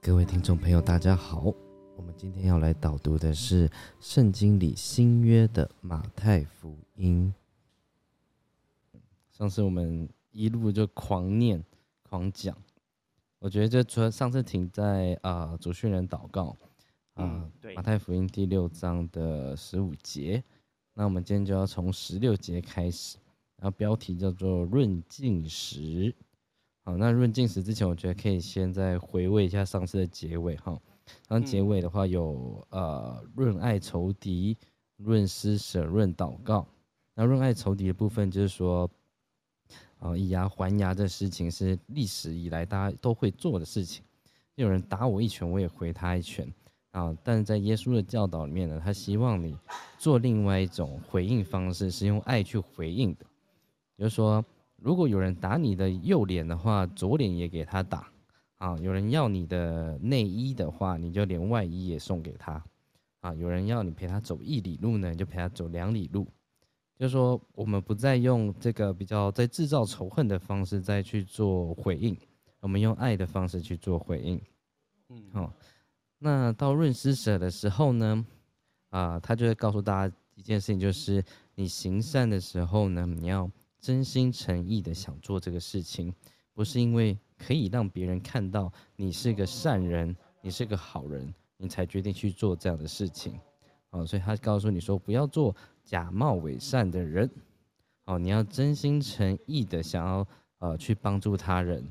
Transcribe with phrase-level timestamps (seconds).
[0.00, 1.52] 各位听众朋友，大家好。
[1.94, 3.70] 我们今天要来导读的是
[4.00, 7.34] 圣经里新约的马太福音。
[9.30, 11.62] 上次我们一路就狂念、
[12.02, 12.56] 狂讲，
[13.40, 16.56] 我觉得这除了上次停在啊主训人祷告
[17.12, 17.46] 啊，
[17.76, 20.42] 马太福音第六章的十五节，
[20.94, 23.18] 那我们今天就要从十六节开始，
[23.60, 26.14] 然后标题叫做润进食。
[26.82, 30.80] 好，那润进食之前，我觉得可以先再回味一下上次的结尾哈。
[31.28, 34.56] 当结尾的话有呃润爱仇敌、
[34.96, 36.66] 润施舍、润祷告。
[37.14, 38.90] 那润爱仇敌的部分就是说，
[39.98, 44.02] 啊以牙还牙的事情是历史以来大家都会做的事情。
[44.54, 46.50] 有人打我一拳，我也回他一拳
[46.92, 47.14] 啊。
[47.22, 49.54] 但是在耶稣的教导里面呢，他希望你
[49.98, 53.26] 做另外一种回应方式，是用爱去回应的。
[54.00, 54.42] 就是说，
[54.76, 58.10] 如果有人打你的右脸的话，左脸也给他打。
[58.56, 62.64] 啊，有人要你的内衣的话，你就连外衣也送给他。
[63.20, 66.26] 啊，有人要你陪他走一里路呢，你就陪他走两里路。
[66.98, 72.16] 就是说，我们不再用这个比较在制造仇恨的方式再去做回应，
[72.60, 74.40] 我们用爱的方式去做回应。
[75.10, 75.52] 嗯，好。
[76.18, 78.26] 那到润施舍的时候呢，
[78.88, 81.22] 啊，他就会告诉大家一件事情，就是
[81.54, 86.14] 你行善的时候呢，你要真心诚意的想做这个事情，
[86.54, 87.18] 不是因为。
[87.42, 93.40] 可以让别人看到你是个善人，你是个好人，你才决定去做这样的事情，
[93.88, 97.30] 哦，所以他告诉你说，不要做假冒伪善的人，
[98.04, 100.26] 哦，你要真心诚意的想要
[100.58, 101.82] 呃去帮助他人，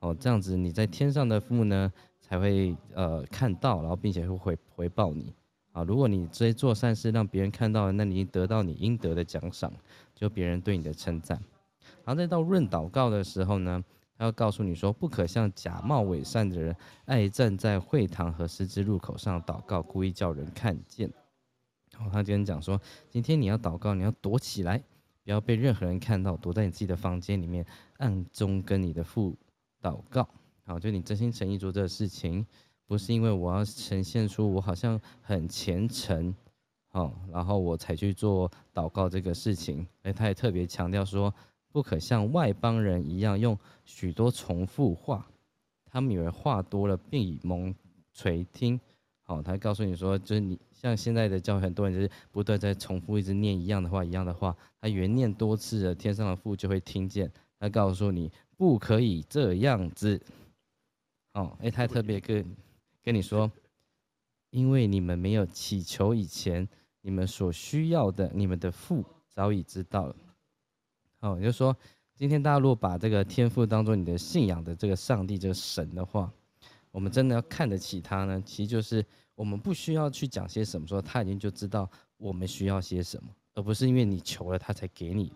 [0.00, 5.32] 哦，这样子你在天上的父呢才会呃看到，然后并且会回回报你，
[5.72, 9.72] 啊，如果你直接做善事让别人看到，那你得到你应得的奖赏，
[10.18, 11.40] 就别人对你的称赞，
[12.04, 13.82] 然后再到润祷告的时候呢。
[14.20, 21.08] 他要告诉你说，不可像假冒伪善的人，爱站在会堂和十字路口上祷告，故意叫人看见。
[21.92, 24.82] 然后他今天讲说，今天你要祷告，你要躲起来，
[25.22, 27.64] 不要被任何人看到，躲在你自己的房间里面，
[27.98, 29.36] 暗中跟你的父
[29.80, 30.28] 祷告。
[30.64, 32.44] 好，就你真心诚意做这个事情，
[32.88, 36.34] 不是因为我要呈现出我好像很虔诚，
[36.88, 39.86] 好，然后我才去做祷告这个事情。
[40.02, 41.32] 哎，他也特别强调说。
[41.70, 45.28] 不可像外邦人一样用许多重复话，
[45.84, 47.72] 他们以为话多了便以蒙
[48.14, 48.80] 垂听。
[49.22, 57.30] 好，他告诉你说，就是你像现在的教很多人就是不断在重复一直念一样的话，一样的话，他以为念多次了，天上的父就会听见。
[57.60, 60.18] 他告诉你不可以这样子。
[61.34, 62.56] 哦，哎，他特别跟
[63.04, 63.48] 跟你说，
[64.50, 66.68] 因为你们没有祈求以前，
[67.02, 70.16] 你们所需要的，你们的父早已知道了。
[71.20, 71.76] 哦，也就是说，
[72.14, 76.32] 今天大家如果把这个天赋当做你的信仰的这个上帝、这个神的话，
[76.90, 78.42] 我们真的要看得起他呢？
[78.44, 79.04] 其实就是
[79.34, 85.32] 我们不需要去讲些什么，说他已经就知道我们需要些什么，而不是因为你求了他才给你。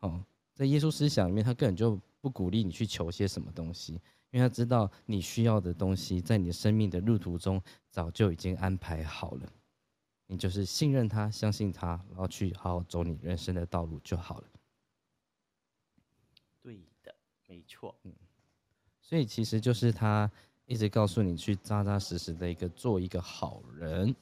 [0.00, 0.22] 哦，
[0.54, 4.00] 在耶稣思想里面，他根本就不鼓励你去求些什么东西，
[4.30, 9.52] 因为他知道你需要的东西在你的生命的路途中早就已经安排好了，
[10.26, 14.48] 你就是信任他、相信他，然后去好好走你人生的道路就好了。
[16.60, 17.14] 对的，
[17.46, 18.12] 没错，嗯，
[19.00, 20.30] 所以其实就是他
[20.66, 24.14] 一直告诉你去扎扎实实的一个做一个好人，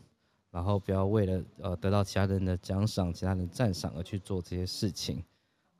[0.53, 5.25] 然后不要为了呃得到其他人的奖赏、其他人赞赏而去做这些事情。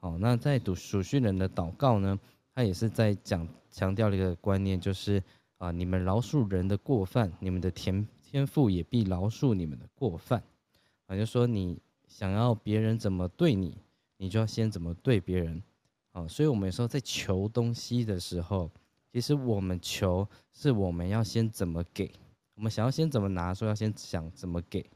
[0.01, 2.19] 好，那在读属训人的祷告呢，
[2.57, 5.23] 他也是在讲强调了一个观念，就是
[5.59, 10.43] 啊，你们饶恕人的过犯，你们的天天赋也必饶恕你们的过犯。
[11.05, 11.79] 啊，就说你
[12.09, 13.77] 想要别人怎么对你，
[14.17, 15.63] 你就要先怎么对别人。
[16.13, 18.71] 啊，所以我们有时候在求东西的时候，
[19.13, 22.11] 其实我们求是我们要先怎么给，
[22.55, 24.89] 我们想要先怎么拿，说要先想怎么给。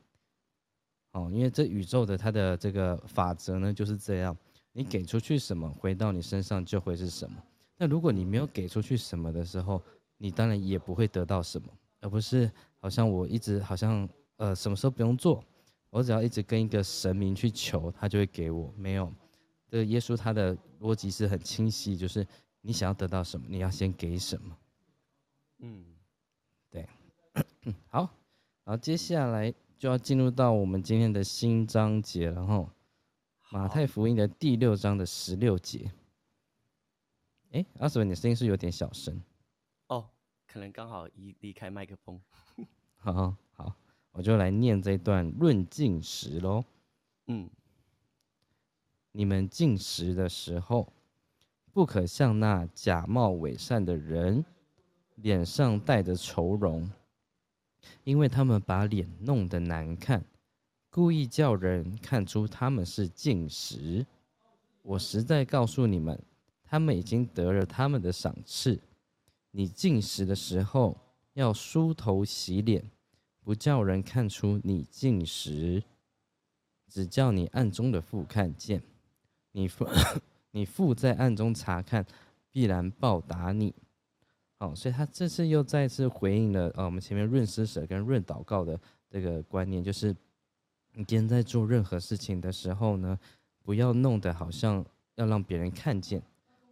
[1.12, 4.34] 哦，因为这宇宙的它的这个法则呢就是这样，
[4.72, 7.36] 你给出去什么，回到你身上就会是什么。
[7.82, 9.82] 那如果你没有给出去什么的时候，
[10.18, 11.66] 你当然也不会得到什么，
[12.02, 14.06] 而不是好像我一直好像
[14.36, 15.42] 呃什么时候不用做，
[15.88, 19.10] 我只要一直跟一个神明去求，他就会给我，没有。
[19.66, 22.26] 这耶稣他的逻辑是很清晰，就是
[22.60, 24.54] 你想要得到什么，你要先给什么。
[25.60, 25.82] 嗯，
[26.68, 26.86] 对，
[27.88, 28.00] 好，
[28.62, 32.68] 然后接下来就要进入到我们今天的新章节，然后
[33.50, 35.90] 马太福音的第六章的十六节。
[37.52, 39.20] 哎，阿 Sir，，你声音是有点小声。
[39.88, 40.08] 哦，
[40.46, 42.20] 可能刚好一离开麦克风。
[42.96, 43.74] 好好，
[44.12, 46.64] 我就来念这段论进食喽。
[47.26, 47.48] 嗯。
[49.12, 50.92] 你们进食的时候，
[51.72, 54.44] 不可像那假冒伪善的人，
[55.16, 56.88] 脸上带着愁容，
[58.04, 60.24] 因为他们把脸弄得难看，
[60.90, 64.06] 故意叫人看出他们是进食。
[64.82, 66.22] 我实在告诉你们，
[66.70, 68.78] 他们已经得了他们的赏赐。
[69.50, 70.96] 你进食的时候
[71.32, 72.88] 要梳头洗脸，
[73.42, 75.82] 不叫人看出你进食，
[76.86, 78.80] 只叫你暗中的父看见。
[79.50, 79.84] 你父，
[80.52, 82.06] 你父在暗中查看，
[82.52, 83.74] 必然报答你。
[84.56, 88.78] 好，所以他这次又再次回应了呃，我们前面润施舍跟润祷告的
[89.08, 90.14] 这个观念，就是
[90.92, 93.18] 你今天在做任何事情的时候呢，
[93.64, 94.84] 不要弄得好像
[95.16, 96.22] 要让别人看见。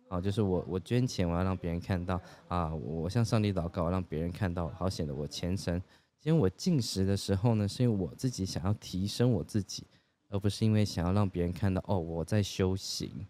[0.09, 5.79] 好，就是我我捐钱，我要让别人看到啊，我向上帝祷告，让别人看到，好显得我虔诚。
[6.19, 9.87] 其实我进食的时候呢，是因为我自己想要提升我自己，
[10.31, 13.27] 而不是因为想要让别人看到哦我在修行。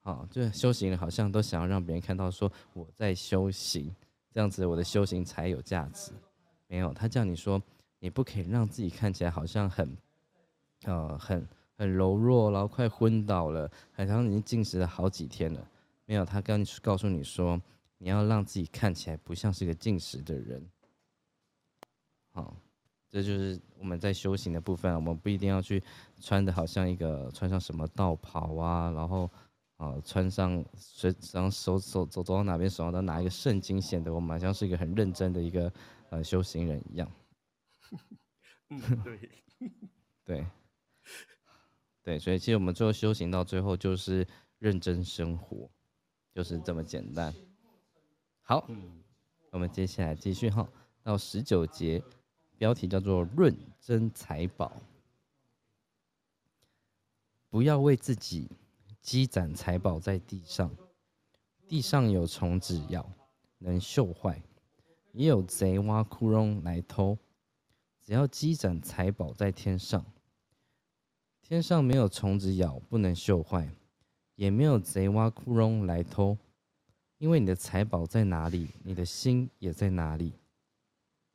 [0.00, 3.94] 好，就修行好像都想要让别人看到说我在修行，
[4.32, 6.12] 这样子我的修行才有价值。
[6.66, 7.62] 没有，他叫你说
[8.00, 9.96] 你不可以让自己看起来好像很，
[10.84, 11.46] 呃，很
[11.78, 15.68] 很柔弱，然后快昏倒了，好像已经进食了好几天了。
[16.06, 17.60] 没有，他刚告诉你说，
[17.98, 20.64] 你要让自己看起来不像是个进食的人。
[22.30, 22.56] 好，
[23.10, 24.94] 这就是我们在修行的部分。
[24.94, 25.82] 我们不一定要去
[26.20, 29.28] 穿的好像一个穿上什么道袍啊，然后
[29.78, 35.72] 啊穿上随然后手手走走到哪边手上都拿一个圣经，显得我们好像是一个很认真的一个
[36.10, 37.10] 呃修行人一样。
[38.70, 39.30] 嗯，对，
[40.24, 40.46] 对，
[42.02, 44.24] 对，所以其实我们最后修行到最后就是
[44.58, 45.68] 认真生活。
[46.36, 47.34] 就是这么简单。
[48.42, 48.68] 好，
[49.50, 50.68] 我们接下来继续哈，
[51.02, 52.02] 到十九节，
[52.58, 54.70] 标题叫做“论真财宝”。
[57.48, 58.50] 不要为自己
[59.00, 60.70] 积攒财宝在地上，
[61.66, 63.10] 地上有虫子咬，
[63.56, 64.38] 能锈坏；
[65.12, 67.16] 也有贼挖窟窿来偷。
[68.02, 70.04] 只要积攒财宝在天上，
[71.40, 73.74] 天上没有虫子咬，不能锈坏。
[74.36, 76.36] 也没有贼挖窟窿来偷，
[77.18, 80.32] 因为你的财宝在哪里，你的心也在哪里。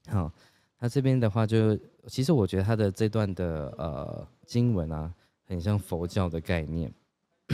[0.07, 0.31] 好，
[0.77, 1.77] 他这边的话就，
[2.07, 5.13] 其实我觉得他的这段的呃经文啊，
[5.45, 6.91] 很像佛教的概念，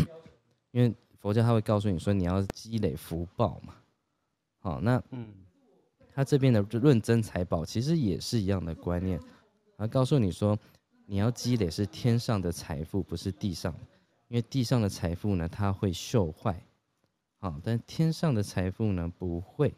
[0.72, 3.74] 因为佛教他会告诉你说你要积累福报嘛。
[4.60, 5.28] 好，那嗯，
[6.14, 9.20] 他这边的论真财宝其实也是一样的观念，
[9.78, 10.58] 他告诉你说
[11.06, 13.74] 你要积累是天上的财富，不是地上。
[14.30, 16.62] 因为地上的财富呢，它会锈坏，
[17.40, 19.74] 好，但天上的财富呢不会，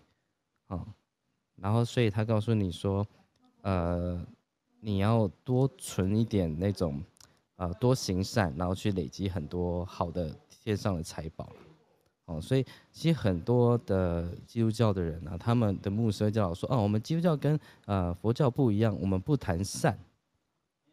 [0.67, 0.87] 好，
[1.55, 3.05] 然后所以他告诉你说，
[3.61, 4.25] 呃，
[4.79, 6.99] 你要多存一点那种，
[7.57, 11.51] 呃，多行善，然后去累积很多好的天上的财宝，
[12.25, 19.95] 哦，所以其实很多的基督教的人呢，他们的牧师教说，哦，我们基督教跟呃佛教不一样，我们不谈善。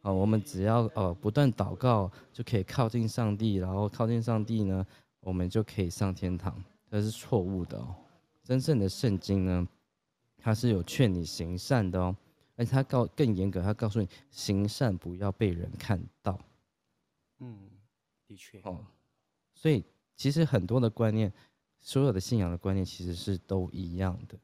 [0.01, 4.85] 啊，我们只要呃不断祷告，就可以靠近上帝，然后靠近上帝呢，
[5.19, 6.63] 我们就可以上天堂。
[6.89, 7.93] 这是错误的哦。
[8.43, 9.67] 真正的圣经呢，
[10.37, 12.15] 它是有劝你行善的哦，
[12.55, 16.39] 而且它告更严格，它告诉你行善不要被人看到。
[17.39, 17.57] 嗯，
[18.25, 18.79] 的确哦。
[19.53, 19.83] 所以
[20.15, 21.33] 其实很多的观念，
[21.81, 24.37] 所有的信仰的观念其实是都一样的。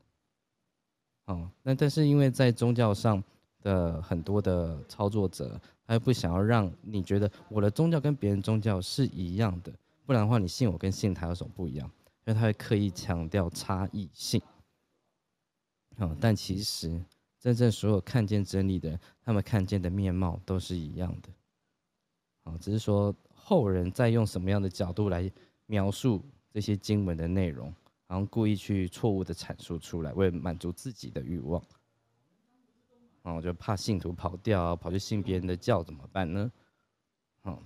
[1.26, 3.24] 哦，那但是因为在宗教上。
[3.64, 9.74] 的很多的操作者，他又不想要让你觉得我的宗教跟别人宗教是一样的，
[10.06, 11.90] 不然的话，你信我跟信他有什么不一样？
[12.26, 14.40] 因为他会刻意强调差异性。
[15.98, 17.04] 哦，但其实
[17.40, 21.30] 真正所有看见真理的人，他们看见的面貌都是一样的。
[22.44, 25.30] 哦，只是说后人在用什么样的角度来
[25.66, 27.74] 描述这些经文的内容，
[28.08, 31.62] 然后故意去错误的阐述出来，为满足自己的欲望。
[33.24, 36.52] 哦，就怕信徒跑掉，跑去信别人的教怎么办呢？
[37.44, 37.58] 哦，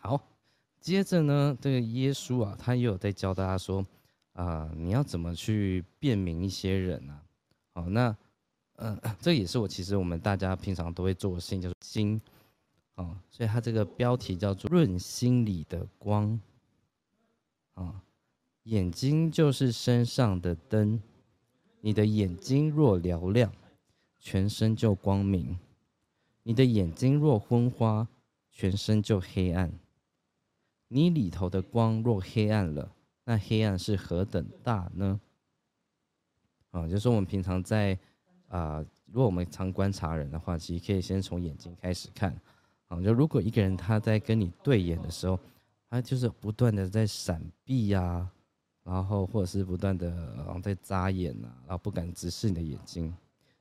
[0.00, 0.20] 好，
[0.80, 3.84] 接着呢，这个耶稣啊，他也有在教大家说，
[4.34, 7.22] 啊，你要怎么去辨明一些人啊？
[7.74, 8.16] 好，那，
[8.76, 12.20] 嗯，这也是我其实我们大家平常都会做的事情，就是心，
[12.94, 16.40] 哦，所以他这个标题叫做“论心里的光”，
[17.74, 18.02] 啊，
[18.64, 21.02] 眼睛就是身上的灯，
[21.80, 23.52] 你的眼睛若嘹亮。
[24.18, 25.58] 全身就光明，
[26.42, 28.06] 你的眼睛若昏花，
[28.50, 29.72] 全身就黑暗。
[30.88, 32.90] 你里头的光若黑暗了，
[33.24, 35.20] 那黑暗是何等大呢？
[36.70, 37.98] 啊，就是我们平常在
[38.48, 42.34] 啊，如果我们常观察人的话，其实可以先从眼睛开始看。
[42.88, 45.38] 啊，就如果一个人他在跟你对眼的时候，
[45.90, 48.26] 他就是不断的在闪避呀，
[48.82, 53.14] 然后或者是不断的在眨眼呐，然后不敢直视你的眼睛，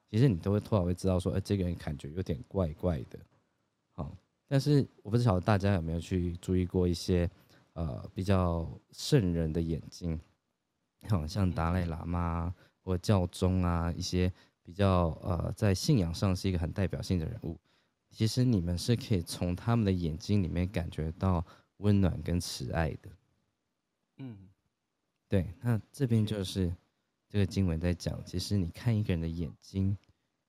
[0.09, 3.19] 其实你都会突然会知道说，哎，这个人感觉有点怪怪的，
[3.91, 4.15] 好，
[4.47, 7.29] 但是我不知道大家有没有去注意过一些
[7.73, 10.19] 呃比较圣人的眼睛，
[11.09, 14.31] 好像达赖喇嘛或教宗啊一些
[14.63, 17.57] 比较呃在信仰上是一个很代表性的人物，
[18.09, 21.45] 其实你们是可以从他们的眼睛里面感觉到。
[21.81, 23.09] 温暖跟慈爱的，
[24.17, 24.49] 嗯，
[25.29, 26.73] 对，那这边就是
[27.29, 29.97] 这个经文在讲，其实你看一个人的眼睛，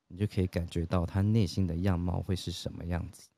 [0.07, 3.29] 你就可以感觉到他内心的样貌会是什么样子。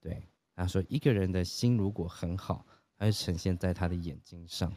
[0.00, 0.22] 对，
[0.54, 2.66] 他说一个人的心如果很好，
[2.96, 4.72] 它会呈现在他的眼睛上。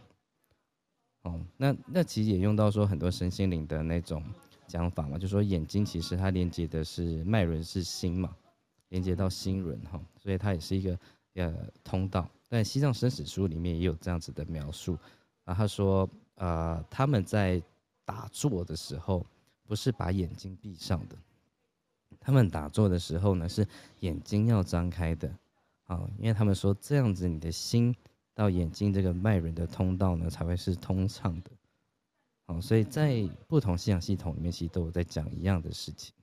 [1.24, 4.24] 哦，那那其实也用到说很多身心灵的那种
[4.68, 8.36] 讲法嘛，就说眼睛其实它连接的是脉轮是心嘛，
[8.90, 10.98] 连接到心轮哈，所以它也是一个。
[11.38, 14.98] 呃，通道，但《西藏生死书》里面也有这样子的描述
[15.44, 15.54] 啊。
[15.54, 17.62] 他说，呃，他们在
[18.04, 19.24] 打坐的时候，
[19.64, 21.16] 不是把眼睛闭上的，
[22.20, 23.68] 他们打坐的时候呢，是
[24.00, 25.32] 眼睛要张开的，
[25.84, 27.96] 啊，因为他们说这样子，你的心
[28.34, 31.52] 到眼睛这个脉轮的通道呢，才会是通畅的，
[32.46, 36.14] 好，所以在不同信仰系统里面，其实都有在讲一样的事情。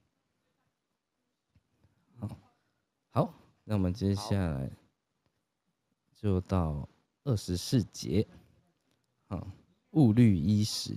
[2.18, 2.28] 好，
[3.11, 4.71] 好，那我们接下来。
[6.16, 6.88] 就到
[7.25, 8.26] 二十四节，
[9.26, 9.47] 啊，
[9.95, 10.97] 物虑衣食，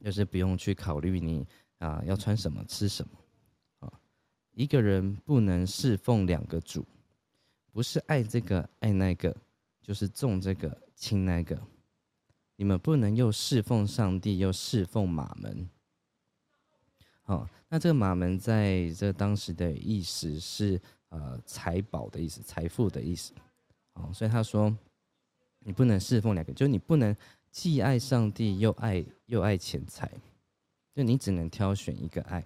[0.00, 1.46] 就是不用去考虑你
[1.78, 3.18] 啊要穿什么吃什么，
[3.80, 3.92] 啊，
[4.52, 6.84] 一个人不能侍奉两个主，
[7.72, 9.34] 不是爱这个爱那个，
[9.82, 11.60] 就是重这个轻那个，
[12.56, 15.68] 你们不能又侍奉上帝又侍奉马门，
[17.22, 23.32] 好，那这个马门在这当时的意思是呃财宝的意思，财富的意思。
[23.94, 24.76] 哦，所以他说，
[25.60, 27.16] 你不能侍奉两个，就是你不能
[27.54, 30.10] 既爱上帝又爱又爱钱财，
[30.92, 32.44] 就你只能挑选一个爱。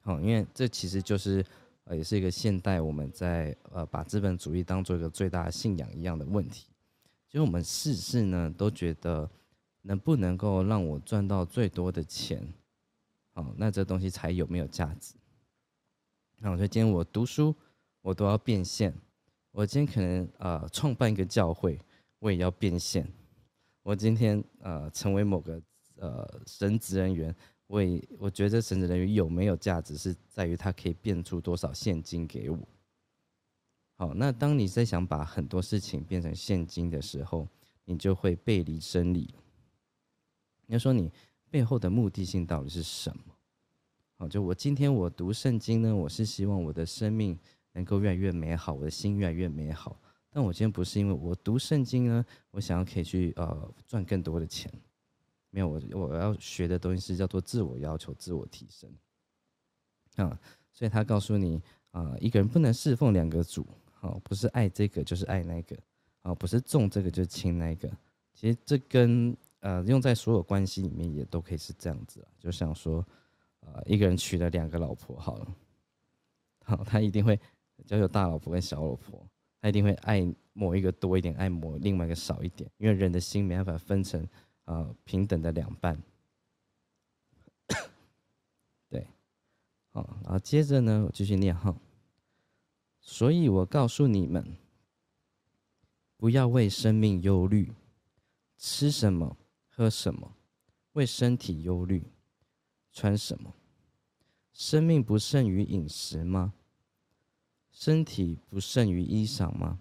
[0.00, 1.46] 好，因为这其实就是
[1.84, 6.66] 呃，也是一个现代我们在呃把资本主义当做一个最大信仰一样的问题，
[7.28, 9.30] 就是我们事事呢都觉得
[9.82, 12.44] 能不能够让我赚到最多的钱，
[13.34, 15.14] 好，那这东西才有没有价值。
[16.38, 17.54] 那我说今天我读书，
[18.02, 18.92] 我都要变现。
[19.52, 21.78] 我今天可能呃创办一个教会，
[22.18, 23.08] 我也要变现。
[23.88, 25.62] 我今天呃成为某个
[25.96, 27.34] 呃神职人员，
[27.66, 32.58] 我也我觉得神职人员有没有价值，是在于他可以变出多少现金给我。
[33.94, 37.48] 好，那当你在想把很多事情变成现金的时候，
[37.86, 39.34] 你就会背离真理。
[40.66, 41.10] 你要说你
[41.48, 43.22] 背后的目的性到底是什么？
[44.18, 47.38] 好，就我今天我读圣经呢，我是希望我的生命。
[47.72, 50.00] 能够越来越美好，我的心越来越美好。
[50.30, 54.70] 但我今天不是因为我读圣经呢，我想要可以去呃赚更多的钱。
[55.50, 58.90] 没有，我我要学的东西是叫做自我要求、自我提升。
[60.16, 60.38] 啊，
[60.72, 65.76] 所以他告诉你啊，一个人不能侍奉两个主，好，不是爱这个就是爱那个，
[66.22, 67.88] 啊，不是重这个就轻那个。
[68.34, 72.28] 其实这跟呃用在所有关系里面也都可以是这样子啊。
[72.38, 73.04] 就像说，
[73.60, 75.56] 呃，一个人娶了两个老婆，好了，
[76.64, 77.40] 好，他一定会。
[77.86, 79.24] 要有大老婆跟小老婆，
[79.60, 84.26] 他一定会爱某一个多一点，爱某另外一个少一点，因为人的心没办法分成
[84.64, 86.00] 呃平等的两半。
[88.88, 89.06] 对，
[89.90, 91.76] 好，然后接着呢，我继续念哈。
[93.00, 94.56] 所以我告诉你们，
[96.16, 97.72] 不要为生命忧虑，
[98.56, 99.36] 吃什么，
[99.66, 100.32] 喝什么；
[100.92, 102.04] 为身体忧虑，
[102.92, 103.54] 穿什么。
[104.52, 106.52] 生命不胜于饮食吗？
[107.80, 109.78] 身体不胜于衣裳吗？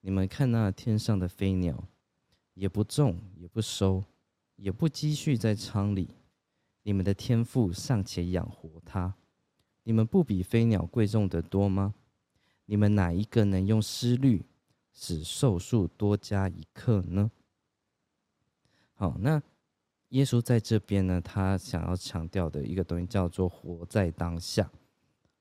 [0.00, 1.86] 你们看那天上的飞鸟，
[2.54, 4.02] 也不种，也不收，
[4.56, 6.08] 也不积蓄在仓里，
[6.82, 9.14] 你们的天赋尚且养活它，
[9.82, 11.94] 你们不比飞鸟贵重的多吗？
[12.64, 14.42] 你们哪一个能用思虑
[14.90, 17.30] 使寿数多加一刻呢？
[18.94, 19.42] 好，那
[20.08, 24.72] 耶稣在这边呢，他想要强调的一个东西叫做活在当下。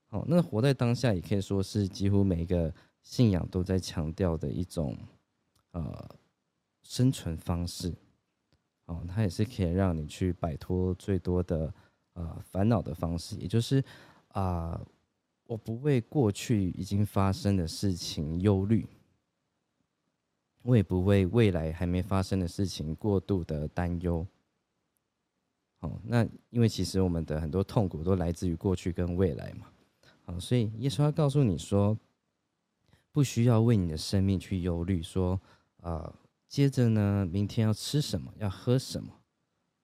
[0.09, 4.97] 好，那活在当下也可以说是几乎每一个信仰都在强调的一种
[5.71, 6.09] 呃
[6.81, 7.93] 生存方式。
[8.85, 11.71] 哦，它也是可以让你去摆脱最多的
[12.13, 13.83] 呃烦恼的方式，也就是
[14.29, 14.81] 啊，
[15.45, 18.87] 我不为过去已经发生的事情忧虑，
[20.63, 24.25] 我也不为未来还没发生的事情过度的担忧。
[25.81, 29.67] 哦，那因为其实我们的很多痛苦都来自于过去跟未来嘛。
[30.37, 31.97] 所以耶稣要告诉你说，
[33.13, 35.39] 不需要为你的生命去忧虑，说，
[35.77, 36.13] 呃，
[36.45, 39.13] 接着呢，明天要吃什么，要喝什么，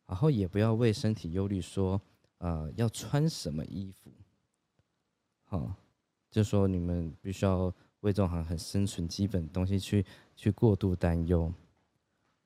[0.06, 2.02] 然后也不要为身体忧虑，说，
[2.40, 4.12] 呃，要穿什么衣服。
[5.46, 5.74] 好，
[6.30, 11.52] 就说你们必须要为这种很很生存基本东西去去过度担忧。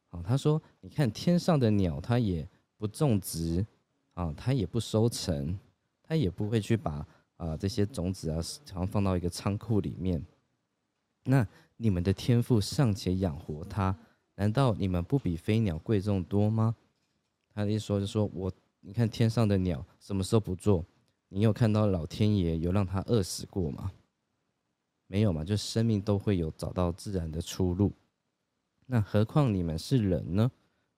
[0.10, 3.65] 好，他说，你看天上的鸟，它也不种植，
[4.13, 5.58] 啊，它也不收成，
[6.03, 7.06] 它也不会去把
[7.39, 10.24] 啊这些种子啊，常放到一个仓库里面。
[11.24, 13.98] 那你们的天赋尚且养活它，
[14.36, 16.75] 难道你们不比飞鸟贵重多吗？
[17.53, 20.86] 他的意思说，就说我你看天上的鸟什么时候不做？
[21.29, 23.91] 你有看到老天爷有让它饿死过吗？
[25.08, 27.91] 没有嘛，就生命都会有找到自然的出路。
[28.86, 30.51] 那何况你们是人呢？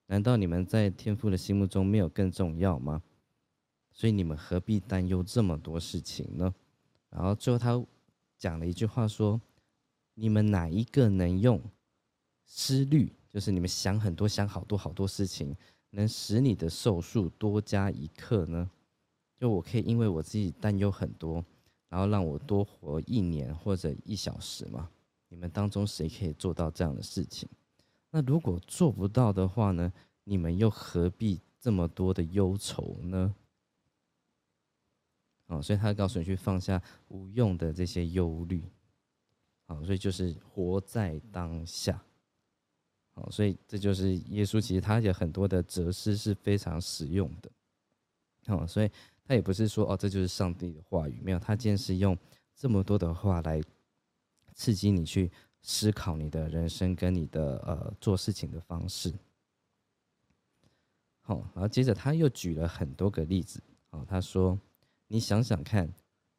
[0.06, 3.02] 难道你们在天父的心目中没有更重要吗？
[3.92, 6.54] 所以你们何必担忧这么多事情呢？
[7.10, 7.84] 然后最后他
[8.38, 9.40] 讲了一句话说。
[10.14, 11.58] 你们哪一个能用
[12.44, 15.56] 思虑，就是你们想很多、想好多好多事情，
[15.88, 18.70] 能使你的寿数多加一刻呢？
[19.38, 21.42] 就我可以因为我自己担忧很多，
[21.88, 24.90] 然后让我多活一年或者一小时吗？
[25.30, 27.48] 你们当中谁可以做到这样的事情？
[28.10, 29.90] 那如果做不到的话呢？
[30.24, 33.34] 你们又何必这么多的忧愁呢？
[35.52, 38.64] 哦，所以他告诉你去放下无用的这些忧虑。
[39.66, 42.02] 好，所以就是活在当下。
[43.14, 47.50] 好，所以这就是耶稣，其实他有很多的哲思是非常实用的。
[48.46, 48.90] 好，所以
[49.24, 52.16] 他也不是说哦，这就是上帝的话语，没有，他竟然是用
[52.56, 53.60] 这么多的话来
[54.54, 55.30] 刺激你去
[55.60, 59.12] 思考你的人生跟你的呃做事情的方式。
[61.20, 63.62] 好，然后接着他又举了很多个例子。
[63.90, 64.58] 好，他说
[65.12, 65.92] ：“你想想看，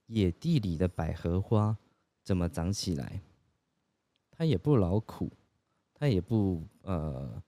[0.08, 1.78] 野地里的百合花。”
[2.26, 3.22] 怎么长起来？
[4.32, 5.30] 它也不劳苦，
[5.94, 7.44] 它也不呃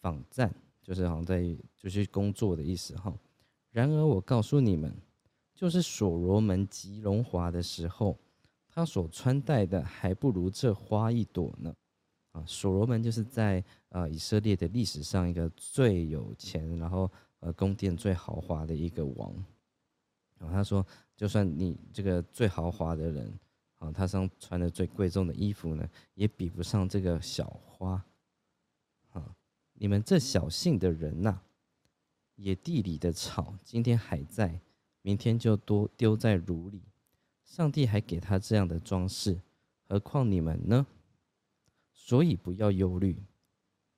[0.00, 3.16] 仿战，就是好像在就是工作的意思哈。
[3.70, 4.92] 然而我告诉你们，
[5.54, 8.18] 就是所罗门极荣华的时候，
[8.68, 11.72] 他所穿戴的还不如这花一朵呢。
[12.32, 19.32] 啊，所罗门就是在呃以色列的历史上一个最有钱，然后呃宫殿最豪华的一个王。
[20.38, 23.38] 然后他说，就算你这个最豪华的人。
[23.78, 28.04] 啊，他上穿的最贵重的衣服呢，也比不上这个小花。
[29.12, 29.36] 啊，
[29.74, 31.40] 你们这小性的人呐，
[32.34, 34.60] 野地里的草今天还在，
[35.00, 36.82] 明天就多丢在炉里。
[37.44, 39.40] 上帝还给他这样的装饰，
[39.86, 40.84] 何况你们呢？
[41.92, 43.22] 所以不要忧虑，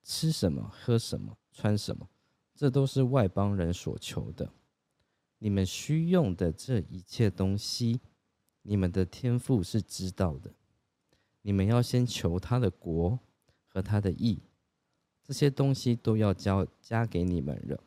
[0.02, 2.06] 吃什么，喝什么，穿什么，
[2.54, 4.52] 这都是外邦人所求的。
[5.40, 8.00] 你们需用的这一切东西。
[8.62, 10.52] 你们的天赋是知道的，
[11.40, 13.18] 你们要先求他的国
[13.66, 14.38] 和他的义，
[15.24, 17.82] 这些东西都要交加给你们了，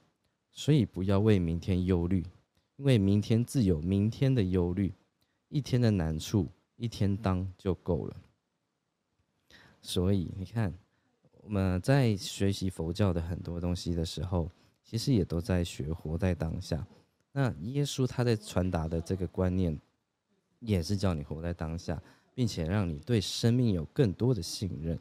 [0.51, 2.25] 所以不要为明天忧虑，
[2.77, 4.91] 因为明天自有明天的忧虑，
[5.47, 8.17] 一天的难处一天当就够了。
[9.79, 10.73] 所以你看，
[11.41, 14.49] 我们在学习佛教的很多东西的时候，
[14.83, 16.85] 其实也都在学活在当下。
[17.33, 19.77] 那耶稣他在传达的这个观念。
[20.65, 22.01] 也是叫你活在当下，
[22.33, 24.97] 并且让你对生命有更多的信任。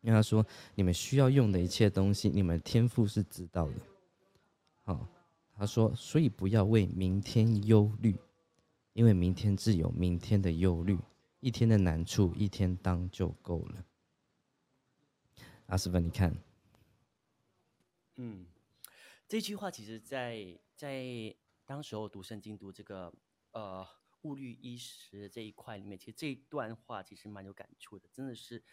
[0.00, 3.74] 因为他说，你们需要用的一切东西，你们天赋是知道的。
[4.84, 5.08] 好，
[5.56, 8.16] 他说，所以不要为明天忧虑，
[8.92, 10.96] 因为明天自有明天的忧虑，
[11.40, 13.84] 一天的难处一天当就够了。
[15.66, 16.32] 阿斯本，你看，
[18.18, 18.46] 嗯，
[19.26, 21.34] 这句话其实，在在
[21.64, 23.12] 当时候读圣经读这个，
[23.52, 23.86] 呃。
[24.24, 28.64] 物虑衣食这一块里面，其实这一段话其实蛮有感触的，真的是，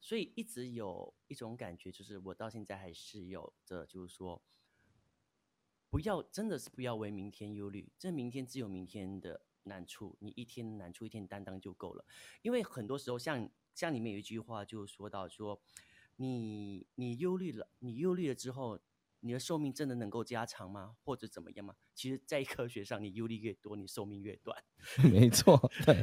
[0.00, 4.40] 所以一直有一种感觉，就是我到现在还是有着，就是说，
[5.90, 12.06] 不要真的是不要为明天忧虑，这明天只有明天的难处，你一天难处一天担当就够了。
[12.42, 15.60] 因为很多时候，像像里面有一句话就说到说，
[16.14, 18.78] 你你忧虑了，你忧虑了之后。
[19.24, 20.96] 你的寿命真的能够加长吗？
[21.04, 21.74] 或者怎么样吗？
[21.94, 24.62] 其实，在科学上，你忧虑越多，你寿命越短。
[25.12, 25.56] 没错，
[25.86, 26.02] 对，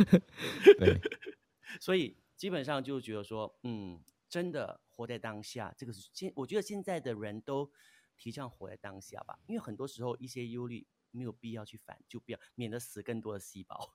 [0.78, 1.00] 对。
[1.80, 7.70] 所以基本上就觉得说，嗯，真的活在当下，这个是现我觉得现在的人都
[8.16, 13.94] 提倡活在当下吧，因为很多时候一些忧虑没有必要去烦，就不要免得死更多的细胞。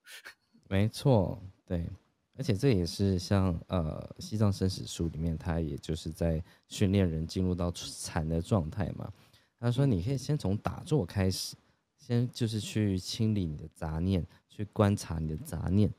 [0.69, 1.89] 没错，对。
[2.37, 9.11] 而且这也是像呃《西藏生死书》里面，他也就是在训练人进入到禅的状态嘛。
[9.59, 11.55] 他说，你可以先从打坐开始，
[11.99, 15.93] 先就是去清理你的杂念，去观察你的杂念。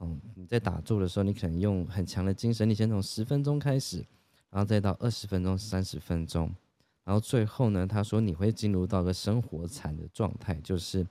[0.00, 4.04] 嗯，你在打坐的时候，你可能用很强的精神，你先从十分钟开始，
[4.50, 6.54] 然后再到二十分钟、三十分钟，
[7.04, 11.06] 然后最后呢，他说你会进入到个生活禅的状态，就是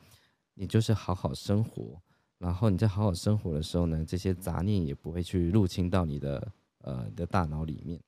[0.53, 1.99] 你就是好好生活，
[2.45, 7.99] 然后你在好好生活的时候呢，这些杂念也不会去入侵到你的呃你的大脑里面，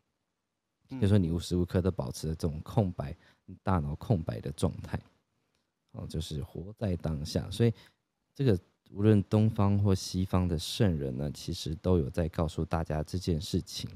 [1.02, 3.16] 就说你无时无刻都保持着这种空白，
[3.64, 5.00] 大脑空白的状态，
[5.92, 7.74] 哦，就是活在当下，所以
[8.34, 8.58] 这个。
[8.92, 13.92] 无论东方或西方的圣人呢，其实都有在告诉大家这件事情。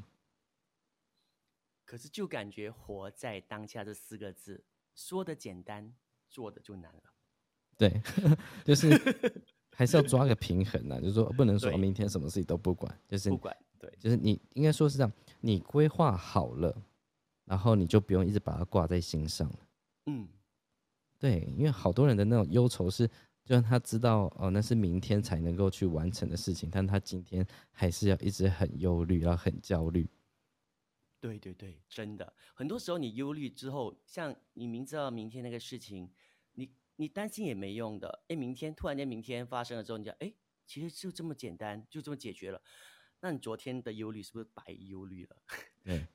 [1.86, 4.62] 可是，就感觉“活在当下”这四个字
[4.94, 5.96] 说的简单，
[6.30, 7.04] 做的就难了。
[7.78, 8.02] 对，
[8.66, 8.90] 就是
[9.76, 11.00] 还是要抓个平衡呢。
[11.02, 13.56] 就是说，不能说明天什么事情都不管，就是不管。
[13.80, 16.76] 对，就是你应该说是这样，你规划好了，
[17.46, 19.60] 然后你就不用一直把它挂在心上了。
[20.06, 20.28] 嗯，
[21.18, 23.10] 对，因为好多人的那种忧愁是。
[23.44, 30.08] 就算他知道哦，那是明天才能够去完成的事情，但他今天还是要一直很忧虑，然后很焦虑。
[31.20, 36.08] 对对对，真的，很多时候你忧虑之后，像你明知道明天那个事情，
[37.02, 38.24] 你你担心也没用的。
[38.28, 40.32] 哎，明天突然间明天发生了之后，你讲哎，
[40.68, 42.62] 其实就这么简单，就这么解决了。
[43.22, 45.36] 那你昨天的忧虑是不是白忧虑了？
[45.84, 46.08] 对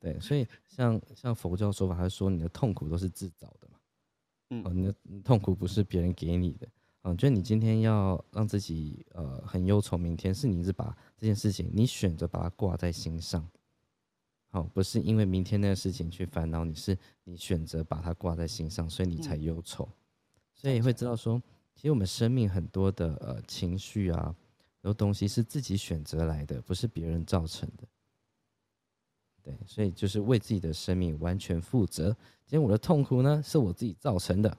[0.00, 3.78] 对，所以像像佛教说法，他说你的痛苦都是自找的嘛。
[4.64, 6.68] 哦，你的痛苦不是别人给你的，
[7.02, 13.48] 嗯，就你今天要让自己呃很忧愁，明天是你是把这件事情你选择把它挂在心上，
[14.50, 19.88] 好，不是因为明天那个事情去烦恼，你是你选择把它挂在心上，所以你才忧愁，
[20.64, 21.38] 所以会知道说，
[21.74, 24.34] 其实我们生命很多的呃情绪啊，
[24.80, 27.86] 很多东西是自己选择来的，不是别人造成的。
[29.42, 32.06] 对，所以就是为自己的生命完全负责。
[32.46, 34.56] 今天我的痛苦呢，是我自己造成的。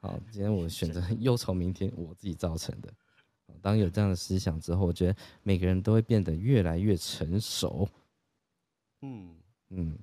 [0.00, 2.92] 好，今天我选择忧愁， 明天我自己造成的。
[3.62, 7.88] 当有这样的思想之后，我觉得每个人都会变得越来越成熟。
[9.02, 9.32] 嗯
[9.68, 9.96] 嗯，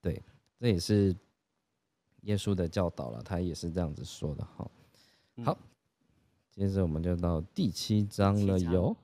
[0.00, 0.22] 对，
[0.58, 1.14] 这也是
[2.26, 4.44] 耶稣的教导了，他也是这样子说的。
[4.56, 4.70] 好，
[5.44, 5.58] 好，
[6.50, 8.96] 接着我们就到第七章了，有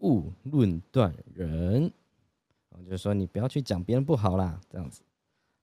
[0.00, 1.92] 勿论断人。
[2.84, 5.02] 就是说，你不要去讲别人不好啦，这样子。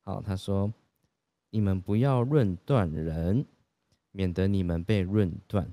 [0.01, 0.73] 好，他说，
[1.49, 3.45] 你们不要论断人，
[4.11, 5.71] 免得你们被论断，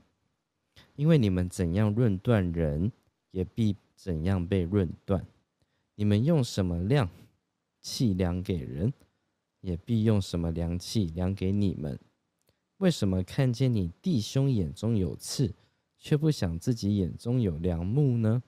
[0.94, 2.92] 因为你们怎样论断人，
[3.32, 5.26] 也必怎样被论断。
[5.96, 7.08] 你们用什么量
[7.80, 8.92] 器量给人，
[9.62, 11.98] 也必用什么量器量给你们。
[12.76, 15.54] 为什么看见你弟兄眼中有刺，
[15.98, 18.42] 却不想自己眼中有良木呢？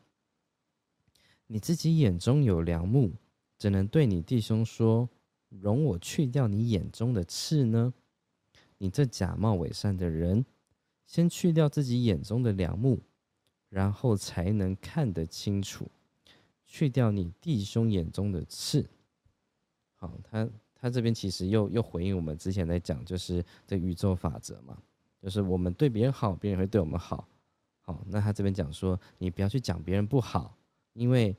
[1.46, 3.12] 你自己眼中有良木，
[3.56, 5.08] 怎能对你弟兄说
[5.48, 7.94] ：“容我去掉你眼中的刺呢？”
[8.78, 10.44] 你这假冒伪善的人，
[11.06, 13.00] 先去掉自己眼中的良木，
[13.68, 15.88] 然后才能看得清楚，
[16.66, 18.88] 去掉你弟兄眼中的刺。
[19.94, 20.50] 好，他
[20.84, 24.76] 他这边其实又又回应我们之前在讲，就是这宇宙法则嘛，
[25.22, 27.26] 就是我们对别人好，别人也会对我们好。
[27.80, 30.54] 好，那他这边讲说，你不要去讲别人不好。
[30.92, 31.34] 因为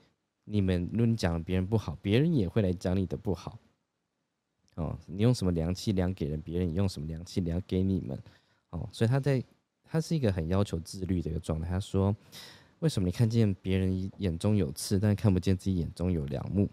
[0.45, 3.59] 你们，如果你讲别人不好，别人也会来讲你的不好。
[4.77, 8.19] 哦，你用什么良器量给人，别人也用什么良器量给你们。
[8.71, 9.43] 哦，所以他在，
[9.83, 11.69] 他是一个很要求自律的一个状态。
[11.69, 12.15] 他说，
[12.79, 16.67] 为什么你看见别人眼中有刺，但看不见自己眼中有良木？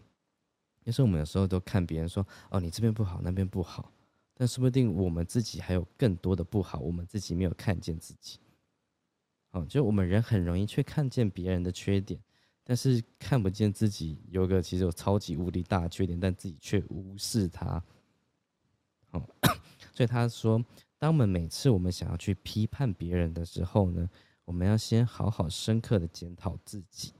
[0.84, 3.92] 就是我们有时候都看别人说，哦，你这边不好，那边不好，
[4.34, 8.38] 但说不定我们自己还有更多的不好，我们自己没有看见自己。
[9.52, 12.20] 哦，就我们人很容易去看见别人的缺点。
[12.64, 17.82] 但是看不见自己有个其实有超级无敌大的缺点，但自己却无视它。
[19.10, 19.20] 哦，
[19.92, 20.64] 所以他说，
[20.96, 24.08] 当我们每次我们想要去批判别人的时候呢，
[24.44, 27.12] 我们要先好好深刻的检讨自己，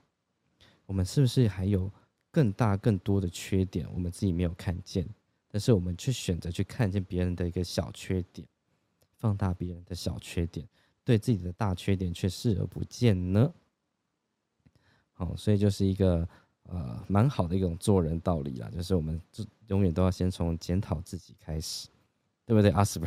[0.87, 1.93] 我们是不是还有
[2.33, 5.07] 更大更多的缺点，我们自己没有看见，
[5.49, 8.49] 但是我们却选择去看见别人的一个小缺点，
[9.19, 10.67] 放大别人的小缺点，
[11.05, 13.53] 对自己的大缺点却视而不见呢？
[15.17, 16.27] 哦，所以就是一个
[16.63, 21.87] 呃蛮好的一种做人道理啦，就是我们就永远都要先从检讨自己开始，
[22.47, 23.07] 对不对，阿斯伯？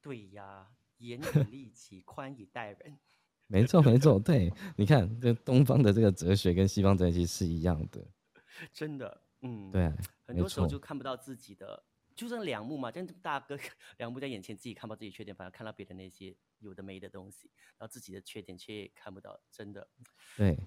[0.00, 0.66] 对呀，
[0.98, 2.98] 严以律己，宽以待人。
[3.46, 8.02] 没错，没错，对，你看，这东方的这个哲学跟西方哲学是一样的。
[8.72, 9.92] 真的，嗯，对，
[10.26, 11.82] 很多时候就看不到自己的，
[12.14, 13.58] 就像梁木嘛，这大哥
[13.98, 19.86] 梁木在眼前，自己看不到自己缺点，反而看到别人那些有的没的东西，然后自己的缺点却看不到，真的。
[20.36, 20.58] 对。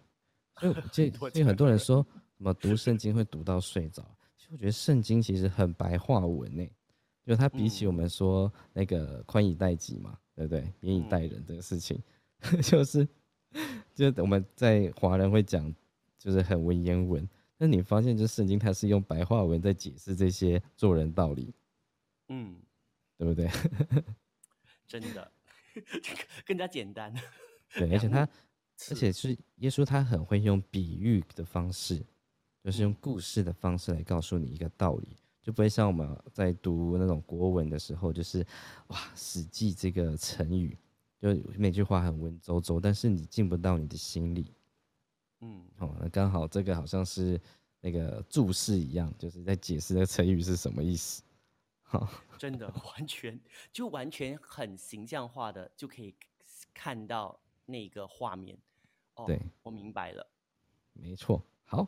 [0.58, 0.70] 所
[1.04, 2.02] 以， 所以很多人说
[2.38, 4.02] 什么读圣经会读到睡着。
[4.38, 6.66] 其实我觉得圣经其实很白话文呢，
[7.26, 10.74] 就它比起我们说那个宽以待己嘛，对不对？
[10.80, 12.02] 严以待人这个事情，
[12.64, 13.06] 就是
[13.94, 15.74] 就我们在华人会讲，
[16.18, 17.28] 就是很文言文。
[17.58, 21.54] 那你发现，就圣经它是用白话文在解释这些做人道理，
[22.28, 22.56] 嗯，
[23.18, 23.50] 对不对？
[24.88, 25.32] 真的，
[26.46, 27.14] 更加简单。
[27.74, 28.28] 对，而且他，
[28.90, 32.06] 而且是耶稣，他很会用比喻的方式，
[32.64, 38.46] 就是用故事的方式来告诉你一个道理，就不会像我们在读那种国文的时候，就是
[38.88, 40.78] 哇，《史记》这个成语，
[41.20, 44.54] 就每句话很文绉绉，但是你进不到你的心里。
[45.46, 47.40] 嗯，哦，那刚好这个好像是
[47.80, 51.22] 那个注释一样，就是在解释这个成语是什么意思。
[51.84, 53.40] 好，真的 完全
[53.72, 56.16] 就完全很形象化的就可以
[56.74, 58.58] 看到那个画面。
[59.16, 60.26] 哦，对，我明白了。
[60.94, 61.42] 没错。
[61.64, 61.88] 好，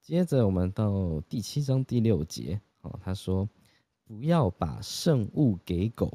[0.00, 2.60] 接着我们到第七章第六节。
[2.82, 3.48] 哦，他说
[4.04, 6.12] ：“不要把圣物给狗，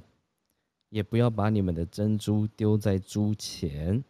[0.89, 4.03] 也不要把你们的珍珠丢在猪前。”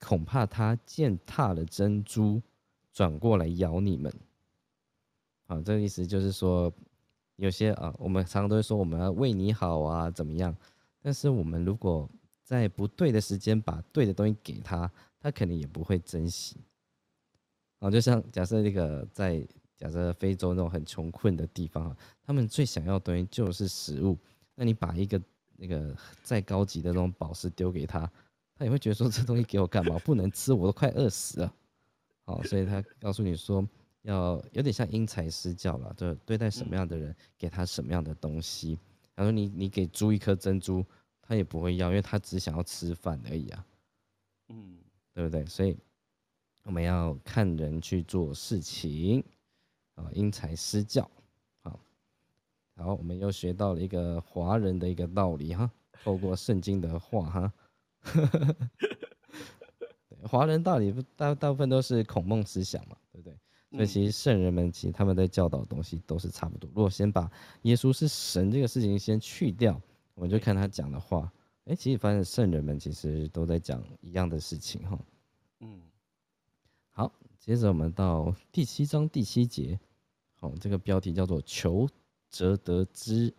[0.00, 2.40] 恐怕他践踏了珍珠，
[2.92, 4.12] 转过来咬你们。
[5.46, 6.72] 好，这个意思就是说，
[7.36, 10.54] 有些啊，我们常常都会说我们要为你好啊，怎么样？
[11.00, 12.08] 但是我们如果
[12.42, 16.56] 在不对的时间把对的东西给他，他肯定也不会珍惜。
[17.78, 24.18] 啊，就像假设那个在假设非洲那种很穷困的地方啊，他们最想要的东西就是食物。
[24.54, 25.20] 那你把一个
[25.56, 28.10] 那个再高级的那种宝石丢给他。
[28.58, 29.96] 他也会觉得说这东西给我干嘛？
[30.00, 31.54] 不能吃，我都快饿死了。
[32.24, 33.64] 好，所以他告诉你说，
[34.02, 38.76] 要有点像因材施教了，就对待什么样的人，给他什么样的东西。
[39.14, 40.84] 他说你你给猪一颗珍珠，
[41.22, 43.66] 他也不会要，因为他只想要吃饭而已啊。
[44.48, 44.78] 嗯，
[45.14, 45.46] 对不对？
[45.46, 45.76] 所以
[46.64, 49.22] 我们要看人去做事情
[49.94, 51.08] 啊，因材施教。
[51.62, 51.78] 好，
[52.74, 55.70] 好，我们又学到了一个华人的一个道理哈，
[56.02, 57.52] 透过圣经的话哈。
[60.28, 63.36] 华人道理大大部分都是孔孟思想嘛，对不对？
[63.70, 66.68] 所以其实圣人们其实他们在教导的东西都是差不多。
[66.74, 67.30] 如果先把
[67.62, 69.80] 耶稣是神这个事情先去掉，
[70.14, 71.30] 我们就看他讲的话，
[71.66, 74.98] 哎，其实发现圣人们其实都在讲一样的事情哈。
[75.60, 75.80] 嗯，
[76.90, 79.78] 好，接着我们到第七章第七节，
[80.34, 81.86] 好，这个标题叫做“求
[82.28, 83.32] 则得之”，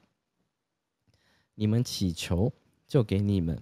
[1.55, 2.53] 你们祈求
[2.87, 3.59] 就给你们。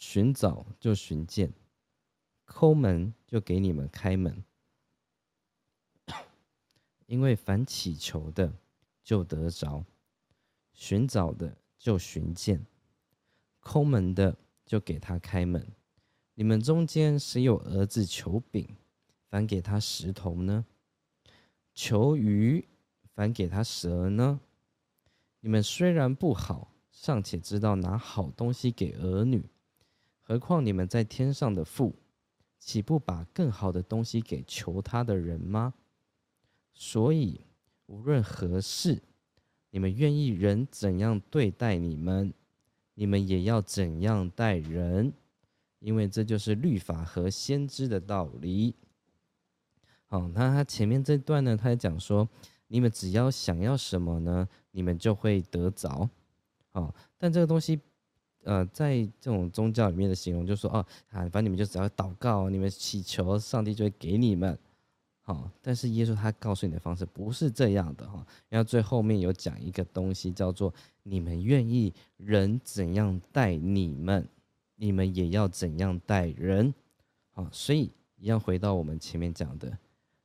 [0.00, 1.52] 寻找就寻见，
[2.46, 4.42] 抠门就给你们开门。
[7.04, 8.50] 因为凡祈求的
[9.04, 9.84] 就得着，
[10.72, 12.64] 寻找的就寻见，
[13.60, 15.70] 抠门的就给他开门。
[16.32, 18.74] 你们中间谁有儿子求饼，
[19.28, 20.64] 反给他石头呢？
[21.74, 22.66] 求鱼，
[23.12, 24.40] 反给他蛇呢？
[25.40, 29.44] 你们虽然不好，尚且知道拿好东西给儿女。
[30.30, 31.92] 何况你们在天上的父，
[32.56, 35.74] 岂不把更好的东西给求他的人吗？
[36.72, 37.40] 所以
[37.86, 39.02] 无论何事，
[39.70, 42.32] 你们愿意人怎样对待你们，
[42.94, 45.12] 你们也要怎样待人，
[45.80, 48.76] 因为这就是律法和先知的道理。
[50.06, 52.28] 好，那他前面这段呢，他讲说，
[52.68, 56.08] 你们只要想要什么呢，你们就会得着。
[56.70, 57.80] 好，但这个东西。
[58.42, 64.58] 呃，在这种宗教里面的形容，就说哦，啊，反正你们就只要祷告，你们祈求，上帝就会给你们。
[65.22, 68.26] 好，但是耶稣他告诉你的方式不是这样的哈。
[68.48, 70.72] 然后最后面有讲一个东西，叫做
[71.02, 74.26] 你们愿意人怎样待你们，
[74.74, 76.72] 你们也要怎样待人。
[77.32, 79.78] 好，所以一样回到我们前面讲的，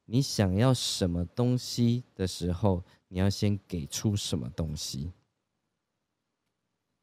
[0.05, 5.11] 你想要什么东西的时候，你要先给出什么东西。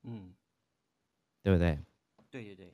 [0.05, 0.33] 嗯。
[1.42, 1.78] 对不对？
[2.31, 2.72] 对对对，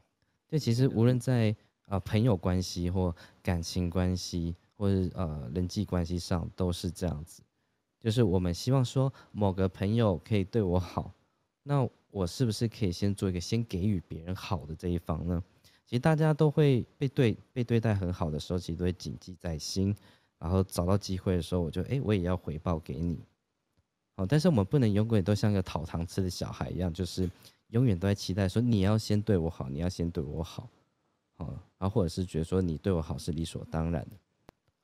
[0.51, 1.55] 对，其实无论在
[1.87, 7.43] 啊朋友关系或感情关系，或者呃人际关系上，都是这样子。
[7.99, 11.13] 就是我们希望说某个朋友可以对我好，
[11.65, 15.43] 那我是不是可以先做一个先给予别人好的这一方呢？
[15.85, 19.97] 其实大家都会被对被对待很好的时候，其实都会谨记在心，
[20.39, 23.19] 然后找到机会的时候，我就哎我也要回报给你。
[24.15, 27.29] 好，但是我们不能永远都像个讨糖吃的小孩一样，就是。
[27.69, 30.69] 永远都在期待说你要先对我好，你要先对我好，
[31.37, 31.47] 好，
[31.79, 34.17] 然后或者是觉得说你对我好是理所当然的，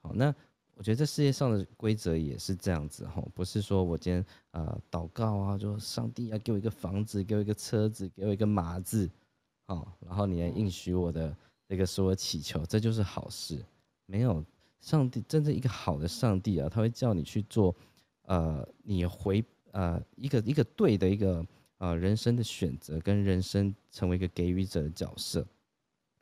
[0.02, 0.34] 好，那
[0.74, 9.10] 我觉得这世界上的规则也是这样子哈，不是说我今天呃祷告啊，就上帝要给我一个房子，给我一个车子，给我一个马子，
[9.66, 11.34] 好，然后你来应许我的
[11.66, 13.64] 那个所有祈求，这就是好事。
[14.04, 14.44] 没有
[14.80, 17.74] 上帝真正一个好的上帝啊，他会叫你去做，
[18.26, 19.42] 呃，你回
[19.72, 21.42] 呃一个一个对的一个。
[21.84, 25.46] 啊，人生的选择跟人生成为一个给予者的角色，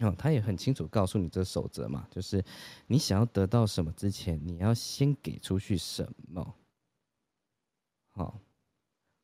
[0.00, 2.44] 哦，他也很清楚告诉你这守则嘛，就是
[2.88, 6.54] 你想要得到什么之前，你要先给出去什么。
[8.10, 8.40] 好，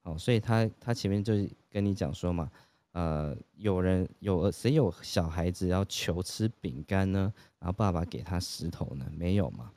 [0.04, 1.34] 好，所以他他前面就
[1.68, 2.48] 跟你讲说嘛，
[2.92, 7.34] 呃，有人有谁有小孩子要求吃饼干呢？
[7.58, 9.10] 然后爸爸给他石头呢？
[9.12, 9.72] 没有嘛？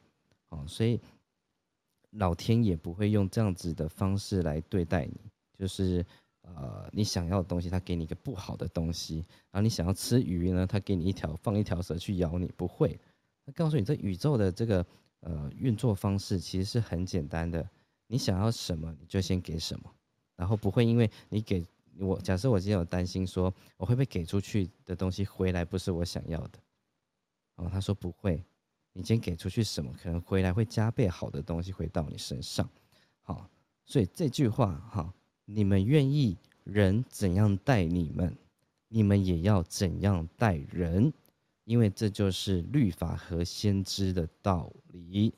[0.49, 1.01] 哦，所以
[2.11, 5.19] 老天也不会用这样子的方式来对待你，
[5.57, 6.05] 就是。
[6.55, 9.17] 呃，你想要的东西，他给你一个不好的东西；
[9.51, 12.99] 然后你想要吃鱼呢，他给你一条放一条蛇去咬你，不会。
[13.45, 14.85] 他告诉你，这宇宙的这个
[15.21, 17.67] 呃运作方式其实是很简单的。
[18.07, 19.91] 你想要什么，你就先给什么，
[20.35, 21.65] 然后不会因为你给
[21.99, 26.59] 我，假设我今天有担心说我会不会给出去的东西回来不是我想要的，
[27.55, 28.43] 哦，他说不会，
[28.93, 32.69] 你今天给出去什么，可能回来会加倍好的东西回到你身上。
[33.21, 33.49] 好，
[33.85, 35.13] 所以这句话哈。
[35.45, 38.35] 你们愿意人怎样待你们，
[38.87, 41.11] 你们也要怎样待人，
[41.65, 45.33] 因为这就是律法和先知的道理。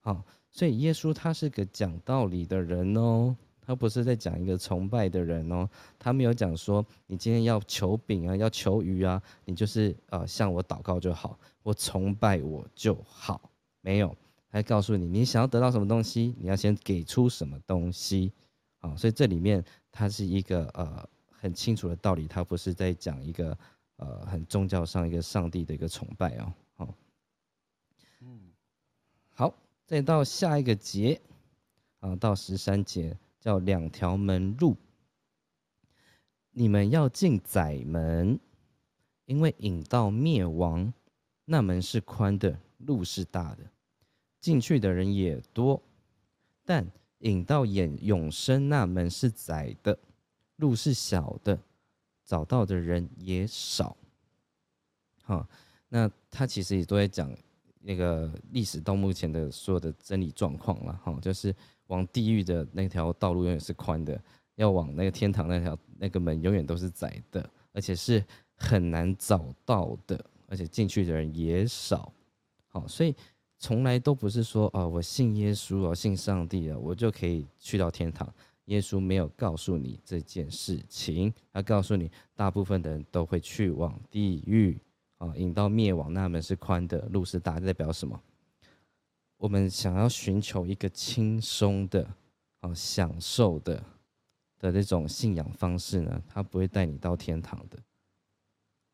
[0.00, 5.68] 好，所以耶稣他是个讲道理的人哦，他不是在讲一个崇拜的人哦。
[5.98, 13.50] 他没有讲说你今天要求饼啊，要求鱼啊，你就是呃向我祷告就好，我崇拜我就好。
[13.82, 14.16] 没有，
[14.50, 18.32] 他告诉你，你想要得到什么东西，你要先给出什么东西。
[18.80, 19.62] 啊，所以这里面
[19.92, 23.56] 它是一个呃很清楚的道理，它不是在讲一个
[23.96, 26.52] 呃很宗教上一个上帝的一个崇拜哦。
[26.76, 26.94] 好，
[28.20, 28.40] 嗯，
[29.34, 29.54] 好，
[29.86, 31.20] 再到下一个节
[32.00, 34.74] 啊，到十三节叫两条门路，
[36.50, 38.40] 你们要进窄门，
[39.26, 40.90] 因为引到灭亡，
[41.44, 43.64] 那门是宽的，路是大的，
[44.40, 45.82] 进去的人也多，
[46.64, 46.90] 但。
[47.20, 49.98] 引到眼永生那门是窄的，
[50.56, 51.58] 路是小的，
[52.24, 53.96] 找到的人也少。
[55.22, 55.46] 好，
[55.88, 57.30] 那他其实也都在讲
[57.80, 60.98] 那个历史到目前的所有的真理状况了。
[61.04, 61.54] 哈，就是
[61.86, 64.20] 往地狱的那条道路永远是宽的，
[64.56, 72.12] 要往那个天堂那条那个门永远都是窄的，而且是很难找到的，而且进去的人也少。
[72.68, 73.14] 好，所以。
[73.62, 78.26] 从来都不是说哦，我信耶稣哦，信上帝了，我就可以去到天堂。
[78.64, 84.80] 耶稣没有告诉你这件事情，他告诉你，大部分的人都会去往地狱
[85.18, 88.18] 啊，引到灭亡那门是宽的，路是大，代表什么？
[89.36, 92.02] 我们想要寻求一个轻松的、
[92.60, 93.82] 啊享受的
[94.58, 97.78] 的那种信仰方式呢，他不会带你到天堂的。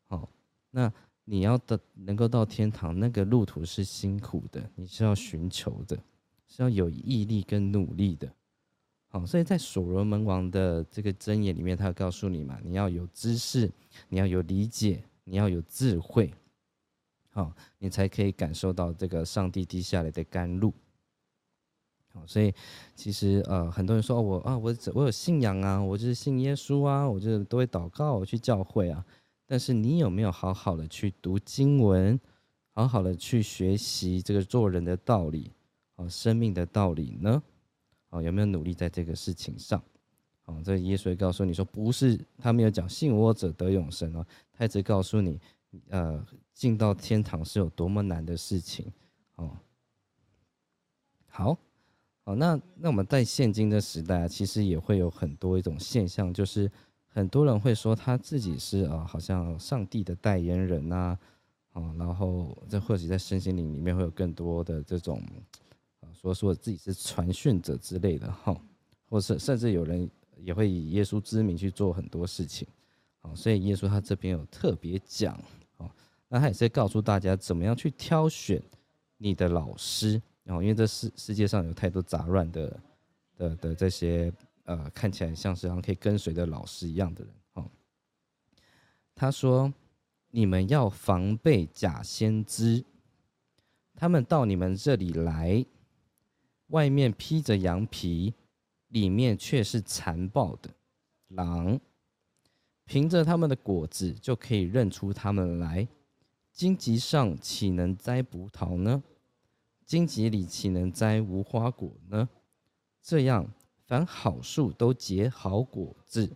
[0.09, 0.29] 好，
[0.73, 0.93] 那。
[1.29, 5.99] 你要的能够到天堂，那个路途是辛苦的，你是要寻求的，
[6.47, 8.33] 是要有毅力跟努力的。
[9.09, 13.69] 好，所以在所罗门王的这个箴言里面，他告诉你嘛，你要有知识，
[14.09, 16.33] 你要有理解，你要有智慧，
[17.31, 20.73] 好，你才可以感受到这个上帝滴下来的甘露。
[22.15, 22.55] 好，所以
[22.95, 29.05] 其实呃，很多人说我啊，我我有信仰啊，我就是信耶稣啊，我就是都会祷告，我去教会啊。
[29.49, 32.19] 但是你有没有好好的去读经文，
[32.73, 35.53] 好好的去学习这个做人的道理，
[35.95, 37.41] 哦，生命的道理呢？
[38.11, 39.81] 哦，有没有努力在这个事情上？
[40.47, 45.41] 哦，这耶稣告诉你说，不是他没有讲信我者得永生哦，他只告诉你，
[45.91, 48.93] 呃，进到天堂是有多么难的事情。
[49.37, 49.57] 哦，
[51.29, 51.57] 好，
[52.25, 56.69] 哦，那那我们在现今的时代啊，其实也会有很多一种现象，就是。
[57.17, 61.19] 很多人会说他自己是啊，好像上帝的代言人呐，
[61.73, 65.23] 啊，然后这或许在身心灵里面会有更多的这种
[66.01, 68.55] 啊，说说自己是传讯者之类的哈，
[69.09, 72.69] 或是甚至有人也会以耶稣之名去做很多事情，
[73.23, 75.35] 好，所以耶稣他这边有特别讲，
[75.79, 75.91] 哦，
[76.29, 78.63] 那他也是告诉大家怎么样去挑选
[79.17, 82.81] 你的老师，然后因为这世世界上有太多杂乱的
[83.39, 84.31] 的的这些。
[84.67, 87.71] 呃，看起来像是可以跟随的老师一样的人哦。
[89.15, 89.73] 他说
[90.33, 92.85] ：“你们要防备假先知，
[93.95, 95.65] 他们到你们这里来，
[96.67, 98.35] 外面披着羊皮，
[98.89, 100.75] 里面却是残暴的
[101.29, 101.79] 狼。
[102.85, 105.87] 凭着他们的果子就可以认出他们来。
[106.53, 109.03] 荆棘上岂能摘葡萄呢？
[109.85, 112.29] 荆棘里岂能摘无花果呢？
[113.01, 113.49] 这样。”
[113.87, 116.29] 凡好树都结好果子，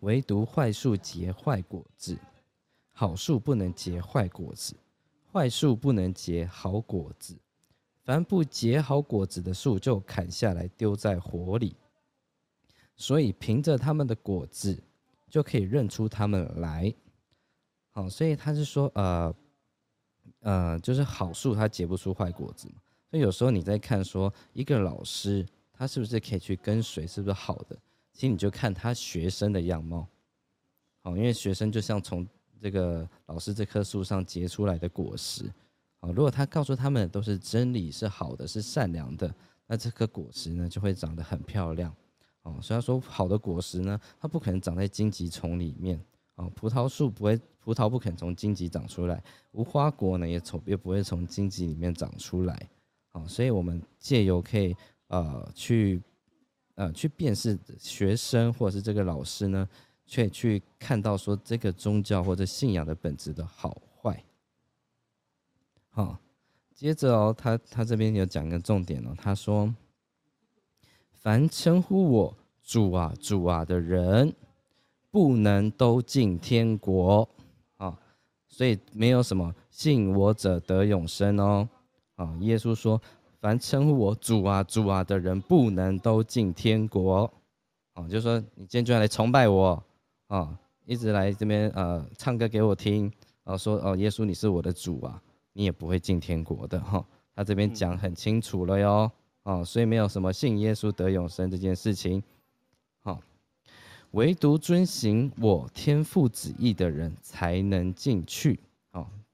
[0.00, 2.18] 唯独坏树结坏果子。
[2.90, 4.74] 好树不能结坏果子，
[5.30, 7.36] 坏树不能结好果子。
[8.02, 11.76] 凡不结好果子的树，就砍下来丢在火里。
[12.96, 14.82] 所以凭着他们的果子，
[15.28, 16.94] 就可以认出他们来。
[17.90, 19.34] 好，所以他是说，呃，
[20.40, 22.76] 呃，就是好树它结不出坏果子嘛。
[23.10, 25.46] 所以有时候你在看说一个老师
[25.76, 27.76] 他是不是可以去跟随，是不是好的？
[28.12, 30.06] 其实你就看他学生的样貌。
[31.02, 32.26] 好，因为学生就像从
[32.60, 35.44] 这个老师这棵树上结出来的果实。
[36.00, 39.32] 好，如果他告诉他们都是真理，是好的，是善良的，
[39.66, 41.94] 那这颗果实呢就会长得很漂亮。
[42.42, 46.00] 哦，虽然说好的果实呢，它不可能长在荆棘丛里面。
[46.36, 49.22] 哦，葡萄树不会，葡萄不肯从荆棘长出来，
[49.52, 52.68] 无花果呢也从也不会从荆棘里面长出来。
[53.08, 54.76] 好，所以我们借由可以
[55.08, 56.02] 呃去
[56.74, 59.68] 呃去辨识学生或者是这个老师呢，
[60.06, 64.24] 却去看到说这个宗教或者信仰的本质的好坏。
[65.90, 66.18] 好，
[66.74, 69.74] 接着哦，他他这边有讲个重点哦，他说。
[71.18, 74.32] 凡称呼我主啊主啊的人，
[75.10, 77.28] 不能都进天国
[77.78, 77.98] 啊！
[78.46, 81.68] 所以没有什么信我者得永生哦。
[82.14, 83.02] 啊，耶稣说，
[83.40, 87.32] 凡称呼我主啊主啊的人，不能都进天国。
[87.94, 89.82] 啊，就说你今天就要来崇拜我
[90.26, 93.10] 啊，一直来这边呃唱歌给我听
[93.44, 95.22] 啊，说哦耶稣你是我的主啊，
[95.52, 97.04] 你也不会进天国的哈。
[97.34, 99.10] 他这边讲很清楚了哟。
[99.44, 102.20] 哦，所以没有什么信耶稣得永生这件事情，
[103.04, 103.20] 好，
[104.10, 108.58] 唯独遵行我天父旨意的人才能进去。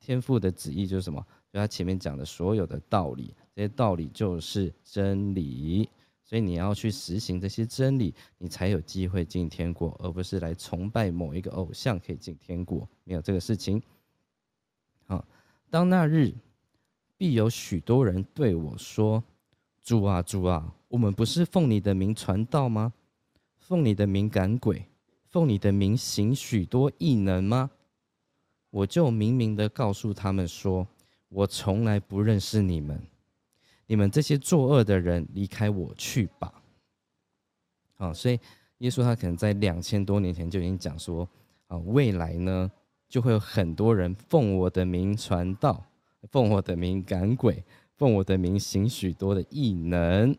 [0.04, 1.24] 天父的旨意就是什么？
[1.52, 5.88] 就他前面讲的所有的道理，这些道理就是真理。
[6.24, 13.80] 所以你要去实行这些真理，你才有机会进天国，而不是来崇拜某一个偶像可以进天国，没有这个事情。
[15.06, 15.24] 好，
[15.70, 16.34] 当那日，
[17.16, 19.22] 必有许多人对我说。
[19.84, 22.92] 主啊，主啊，我们不是奉你的名传道吗？
[23.58, 24.86] 奉你的名赶鬼，
[25.28, 27.70] 奉你的名行许多异能吗？
[28.72, 30.84] 我就明明的告诉他们说，
[31.28, 33.00] 我从来不认识你们，
[33.86, 36.52] 你们这些作恶的人，离开我去吧。
[37.98, 38.40] 啊，所以
[38.78, 41.28] 耶稣他可能在两千多年前就已经讲说，
[41.68, 42.68] 啊，未来呢，
[43.08, 45.84] 就会有很多人奉我的名传道，
[46.30, 47.62] 奉我的名赶鬼。
[47.94, 50.36] 奉我的名行许多的异能，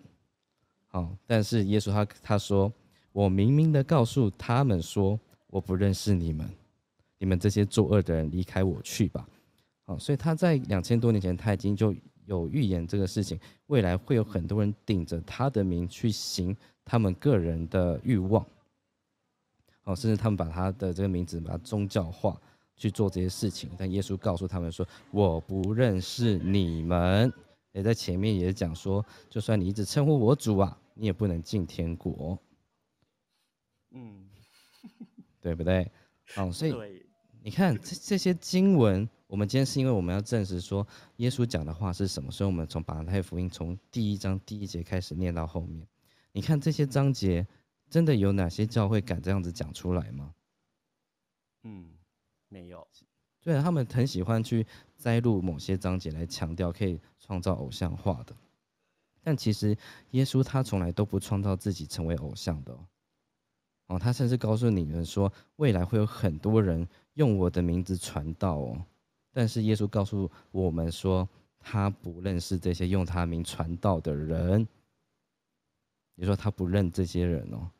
[0.88, 2.70] 好，但是耶稣他他说，
[3.14, 5.18] 我明明的告诉他们说，
[5.48, 6.50] 我不认识你们，
[7.24, 9.26] 你们这些作恶的人，离开我去吧。
[9.86, 11.96] 好，所以他在两千多年前他已经就
[12.26, 16.54] 有预言这个事情，未来会有很多人顶着他的名去行
[16.84, 18.46] 他们个人的欲望，
[19.84, 22.38] 好，甚至他们把他的这个名字把它宗教化
[22.76, 27.32] 去做这些事情，但耶稣告诉他们说，我不认识你们。
[27.72, 32.38] 也在前面也讲说，就算你一直称呼我主啊，你也不能进天国。
[33.92, 34.28] 嗯，
[35.40, 35.90] 对不对？
[36.36, 36.74] 好，所以
[37.46, 40.88] 你看这这些经文，我们今天是因为我们要证实说
[41.18, 45.86] 耶稣讲的话是什么，所以我们从马太福音从第一章第一节开始念到后面。
[46.32, 47.46] 你看这些章节，
[47.90, 50.34] 真的有哪些教会敢这样子讲出来吗？
[51.64, 51.92] 嗯，
[52.48, 52.88] 没有。
[53.42, 54.66] 对啊，他们很喜欢去
[54.98, 58.34] 摘录某些章节来强调可以创造偶像化的，
[59.22, 59.78] 但其实
[60.12, 62.74] 耶稣他从来都不创造自己成为偶像的
[63.88, 68.86] 哦，他甚至告诉你们说，未来会有很多人用我的名字传道哦，
[69.32, 71.28] 但是耶稣告诉我们说，
[71.60, 74.68] 他不认识这些用他名传道的人，
[76.16, 77.72] 你说他不认这些人哦，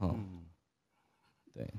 [0.00, 0.46] 嗯，
[1.52, 1.72] 对。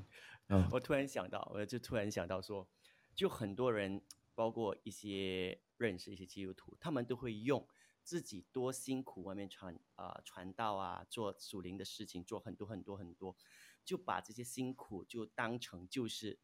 [0.48, 0.68] 嗯。
[0.70, 2.66] 我突然想到，我就突然想到说，
[3.14, 4.00] 就很多人，
[4.34, 7.66] 包括一些认识一些基督徒，他们都会用
[8.02, 13.36] 自己多辛苦，外面传啊传道啊，做属灵的事情，做很多很多很多，
[13.84, 16.38] 就把这些辛苦就当成就是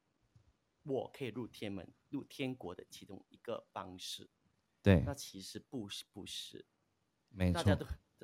[0.83, 4.29] 我可以入天门、入天国的其中一个方式。
[4.83, 6.65] 对，那其实不是，不是，
[7.29, 7.77] 没错。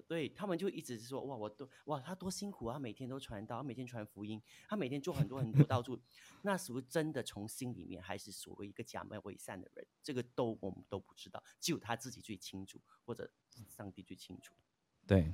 [0.09, 6.01] 对他们就一直是说哇，我都哇，他多辛苦啊，每天都传道，每天传福音，他每天做很多很多到处，
[6.41, 9.87] 那是不是真的从心里面，还是所谓一个假冒伪善的人？
[10.03, 13.31] 这个都我们都不知道，只有他自己最清楚，或者
[13.69, 14.55] 上帝最清楚。
[15.07, 15.25] 对，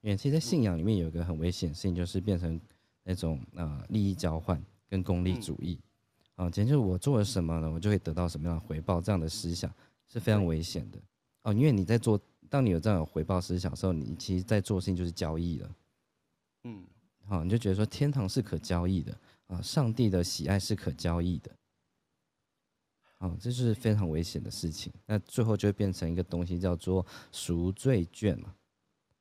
[0.00, 2.60] 因为其实在信仰里面有一个很危险性，就是变成
[3.08, 5.80] 那种啊利益交换跟功利主义
[6.34, 9.72] 啊，简直就是我做了什么呢，我就会得到什么样的回报，这样的思想
[10.06, 10.98] 是非常危险的
[11.42, 12.20] 哦，因为你在做。
[12.50, 15.76] 当你有这样的回报思想的时候，你其实在做事情就是交易了。
[16.64, 16.82] 嗯，
[17.26, 19.14] 好，你就觉得说天堂是可交易的
[19.48, 21.50] 啊，上帝的喜爱是可交易的。
[23.18, 24.90] 好，这是非常危险的事情。
[25.04, 28.54] 那最后就会变成一个东西叫做赎罪券嘛。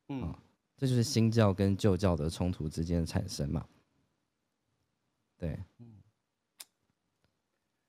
[0.07, 0.33] 嗯，
[0.77, 3.67] 这就是新教跟旧教的冲突之间的产生嘛。
[5.37, 5.59] 对。
[5.79, 5.93] 嗯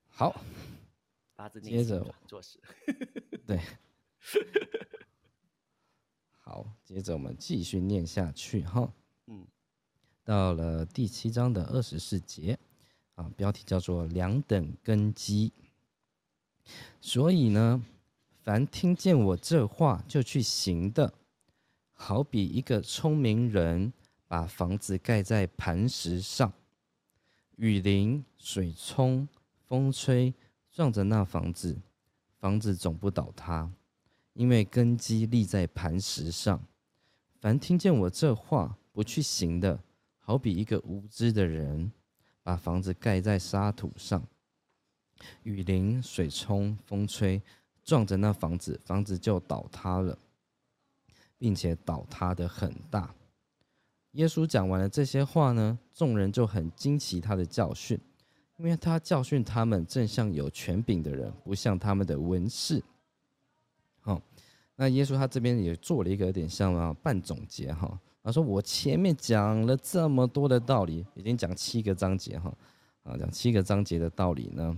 [0.09, 0.41] 好，
[1.63, 2.59] 接着做事。
[3.47, 3.61] 对。
[6.41, 8.93] 好，接着我们继续念下去哈。
[9.27, 9.47] 嗯，
[10.25, 12.59] 到了第七章的二十四节，
[13.15, 15.53] 啊，标题叫做“两等根基”。
[17.01, 17.81] 所以呢，
[18.43, 21.15] 凡听见我这话就去行的，
[21.93, 23.93] 好比一个聪明人
[24.27, 26.53] 把房子盖在磐石上，
[27.59, 29.27] 雨淋、水冲、
[29.67, 30.33] 风吹，
[30.71, 31.77] 撞着那房子，
[32.39, 33.69] 房子总不倒塌。
[34.35, 36.63] 因为根基立在磐石上，
[37.41, 39.77] 凡听见我这话不去行的，
[40.21, 41.91] 好比一个无知的人，
[42.45, 44.23] 把房子盖在沙土上，
[45.43, 47.43] 雨淋、水冲、风吹，
[47.83, 50.17] 撞着那房子，房子就倒塌了，
[51.37, 53.13] 并且倒塌的很大。
[54.19, 57.97] 耶稣讲完了这些话呢，众人就很惊奇他的教训，
[58.57, 62.83] 因为他教训他们正像有权柄的人，不像他们的文士。
[64.01, 64.21] 好，
[64.75, 72.53] 那耶稣他这边也做了一个有点像啊半总结哈，他说我前面讲了这么多的道理，已经讲七个章节哈，
[73.05, 74.77] 啊讲七个章节的道理呢，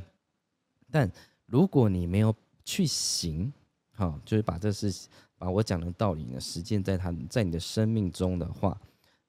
[0.90, 1.10] 但
[1.46, 3.50] 如果你没有去行，
[3.92, 8.78] 哈，就是把这事把我讲的道理呢实践在他在你的生命中的话，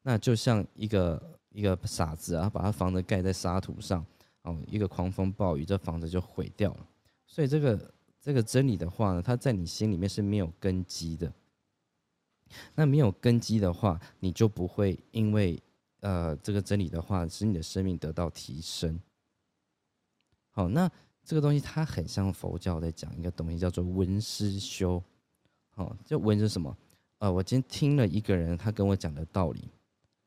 [0.02, 4.06] 那就像一个一个傻子啊，把他房子盖在沙土上，
[4.44, 6.88] 哦，一个狂风暴雨，这房子就毁掉了，
[7.26, 7.94] 所以这个。
[8.24, 11.34] 这个真理的话呢，它在你心里面是没有根基的。
[12.76, 15.60] 那没有根基的话，你就不会因为
[16.02, 19.00] 呃这个真理的话，使你的生命得到提升。
[20.52, 20.88] 好，那
[21.24, 25.04] 这个东西它很像佛教在讲一个东西，叫做闻思修。
[25.72, 26.78] 好，就闻是什么？
[27.18, 29.68] 呃，我今天听了一个人他跟我讲的道理。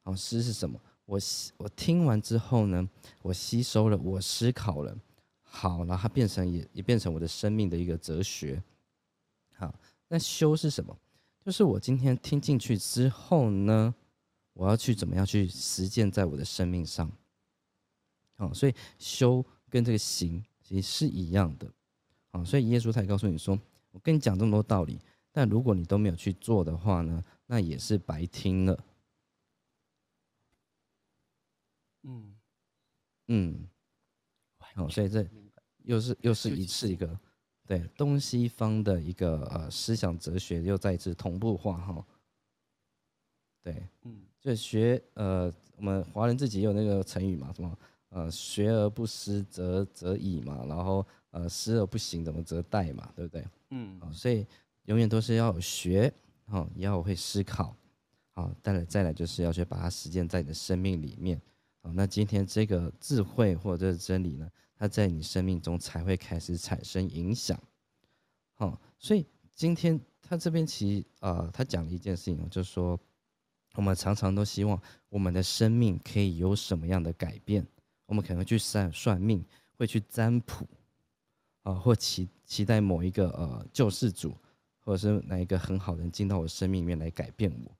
[0.04, 0.78] 好，思是什么？
[1.06, 1.18] 我
[1.56, 2.88] 我听完之后呢，
[3.22, 4.96] 我吸收了，我思考了。
[5.42, 8.62] 好，然后它变成也也变成我的生命的一个哲学。
[9.52, 9.74] 好，
[10.08, 10.96] 那修是什么？
[11.44, 13.94] 就是我今天听进去之后呢，
[14.52, 17.10] 我要去怎么样去实践在我的生命上。
[18.36, 21.66] 好，所以修跟这个行其实是一样的。
[22.32, 23.58] 好，所以耶稣他也告诉你说，
[23.90, 24.98] 我跟你讲这么多道理，
[25.32, 28.78] 但如果你都没有去做的话呢，那也是白听了。
[32.04, 32.34] 嗯。
[33.28, 33.68] 嗯，
[34.76, 35.26] 哦，所以这。
[35.84, 37.20] 又是又是一次一个，
[37.66, 42.06] 对东西方的一个呃思想哲学又再一次同步化哈，
[43.62, 47.78] 对，嗯，就学呃我们华人自己有那个成语嘛，什么
[48.08, 53.46] 呃学而不思则则已嘛，然后呃思而不行怎么则殆嘛，对不对？
[53.68, 54.46] 嗯，哦所以
[54.84, 56.10] 永远都是要学，
[56.46, 57.76] 好要会思考，
[58.32, 61.38] 好，再来再来就是要去把它实践在你的生命里面，
[61.84, 64.50] 好，那今天这个智慧或者真理呢？
[64.74, 67.62] 它在你生命中才会开始产生影响，
[68.54, 72.98] 好，所以今天他这边其实呃，他讲了一件事情，就是说
[73.74, 74.80] 我们常常都希望
[75.10, 77.66] 我们的生命可以有什么样的改变，
[78.06, 79.44] 我们可能去算算命，
[79.76, 80.66] 会去占卜，
[81.64, 84.34] 啊，或期期待某一个呃救世主，
[84.80, 87.76] 或者是哪一个很好的人进到我生命里面来改变我，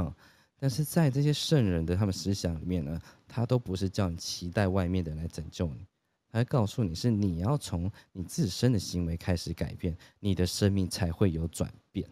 [0.00, 0.14] 好。
[0.58, 2.98] 但是在这些圣人的他们思想里面呢，
[3.28, 5.86] 他都不是叫你期待外面的来拯救你，
[6.30, 12.08] 他告诉你是你要从你自身的行为开始改变，你的生命才会有转变。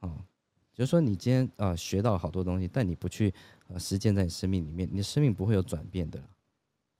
[0.00, 0.24] 哦，
[0.74, 3.32] 就是说你今天啊学到了好多东西，但你不去
[3.68, 6.20] 呃实践在你生命里面，你的生命不会有转变的。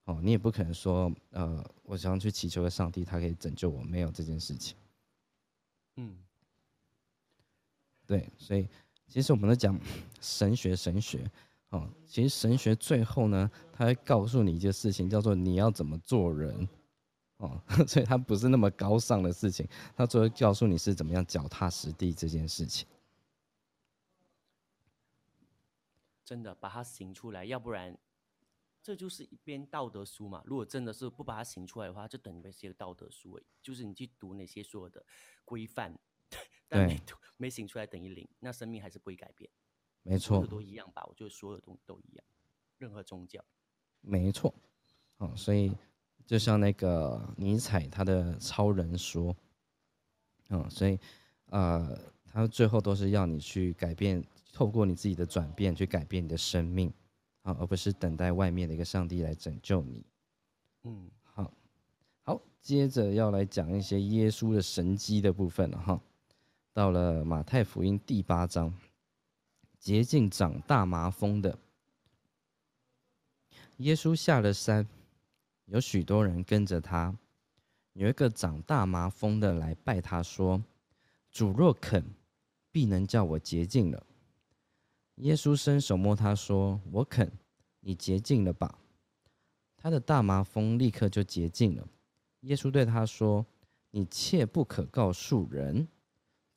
[0.04, 4.76] 哦，你也不可能说呃，我想要去祈求个上帝，他可以拯救我，没有这件事情。
[5.96, 6.16] 嗯，
[8.06, 8.68] 对，所以。
[9.10, 9.78] 其实我们在讲
[10.20, 11.28] 神学，神学，
[11.70, 16.68] 哦，其实神学最后呢，他会告诉你一件事情，叫做你要怎么做人，
[17.38, 22.86] 哦， 所以它不是那么高尚的事情，它最后告诉你是怎么样脚踏实地这件事情。
[26.24, 27.98] 真的把它行出来，要不然
[28.80, 30.40] 这就是一篇道德书嘛。
[30.46, 35.04] 如果真的是不把它行出来的话，就等于是一个道德书，就是你去读那些所有的
[35.44, 35.98] 规范。
[36.68, 37.00] 但没
[37.36, 39.50] 没醒出来等于零，那生命还是不会改变。
[40.02, 41.04] 没错，都一样吧？
[41.08, 42.24] 我觉得所有东西都一样，
[42.78, 43.44] 任何宗教。
[44.00, 44.54] 没错，
[45.18, 45.76] 哦，所以
[46.24, 49.36] 就像那个尼采他的超人说，
[50.48, 50.98] 嗯，所以
[51.46, 56.90] 呃，他最后都是要你去改变，透过你自己的转变去改变你的生命，
[57.42, 60.02] 啊，而不是等待外面的一个上帝来拯救你。
[60.84, 61.52] 嗯，好，
[62.22, 66.00] 好，接着要来讲一些耶稣的神迹的部分了哈。
[66.72, 68.72] 到了马太福音第八章，
[69.80, 71.58] 洁净长大麻风的
[73.78, 74.86] 耶稣下了山，
[75.64, 77.16] 有许多人跟着他。
[77.94, 80.62] 有一个长大麻风的来拜他，说
[81.32, 82.04] ：“主若肯，
[82.70, 84.06] 必能叫我洁净了。”
[85.16, 87.32] 耶稣伸手摸他，说：“我肯，
[87.80, 88.78] 你洁净了吧。”
[89.76, 91.88] 他的大麻风立刻就洁净了。
[92.42, 93.44] 耶稣对他说
[93.90, 95.88] ：“你切不可告诉人，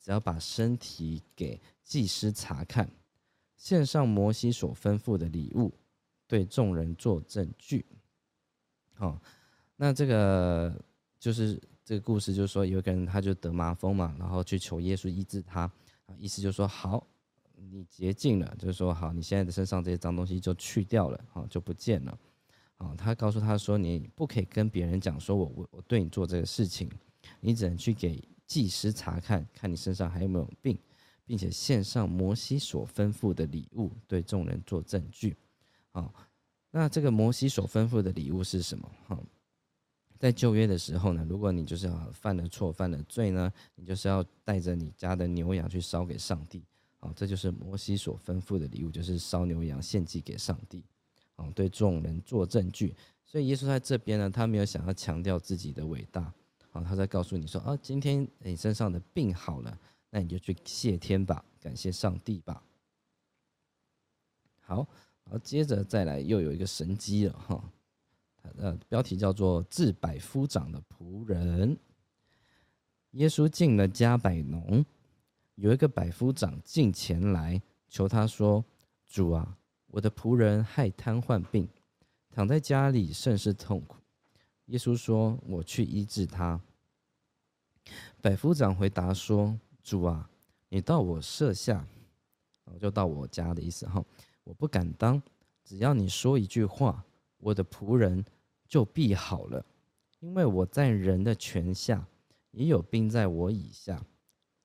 [0.04, 2.86] 只要把身体给祭司查看，
[3.56, 5.72] 献上摩西所吩咐的礼物，
[6.26, 7.86] 对众人做证据。”
[8.92, 9.18] 好，
[9.76, 10.78] 那这个。
[11.20, 15.62] 就是这个故事，就是说有一个人他就得麻风嘛，然后去求耶稣医治他，
[16.04, 17.06] 啊，意思就是说好，
[17.54, 22.18] 你洁净了，就是说好，你现在的身上这些脏东西就去掉了，好，就不见了，
[22.76, 26.90] 啊，他告诉他说，你不可以跟别人讲说我我我对你做这个事情，
[27.40, 30.78] 你只能去给祭司查看看你身上还有没有病，
[31.24, 35.36] 并且献上摩西所吩咐的礼物，对众人做证据，
[35.92, 36.12] 啊，
[36.70, 38.90] 那这个摩西所吩咐的礼物是什么？
[39.06, 39.18] 哈。
[40.16, 46.62] 在旧约的时候呢，如果你就是要犯了错、犯了罪呢，你就是要带着你家的牛羊去烧给上帝，
[47.00, 50.82] 啊，这就是摩西所吩咐的礼物，就是烧牛羊献祭给上帝，
[51.36, 52.94] 啊，对众人做证据。
[53.26, 56.32] 所以耶稣在这边呢，他没有想要强调自己的伟大，
[56.74, 59.78] 啊，他在告诉你说，啊，今天你身上的病好了，
[60.10, 62.62] 那你就去谢天吧，感谢上帝吧。
[64.60, 64.86] 好，
[65.24, 67.72] 然后接着再来又有一个神机了，哈。
[68.58, 71.78] 呃，标题叫做“治百夫长的仆人”。
[73.12, 74.84] 耶稣进了加百农，
[75.54, 78.62] 有一个百夫长进前来求他说
[79.06, 79.56] ：“主啊，
[79.86, 81.66] 我的仆人害瘫痪病，
[82.30, 83.96] 躺在家里甚是痛苦。”
[84.66, 86.60] 耶稣说：“我去医治他。”
[88.20, 90.28] 百夫长回答说：“主啊，
[90.68, 91.86] 你到我舍下，
[92.80, 94.04] 就到我家的意思哈，
[94.44, 95.22] 我不敢当，
[95.64, 97.04] 只要你说一句话，
[97.38, 98.24] 我的仆人。”
[98.66, 99.64] 就必好了，
[100.18, 102.04] 因为我在人的权下，
[102.50, 104.04] 也有兵在我以下。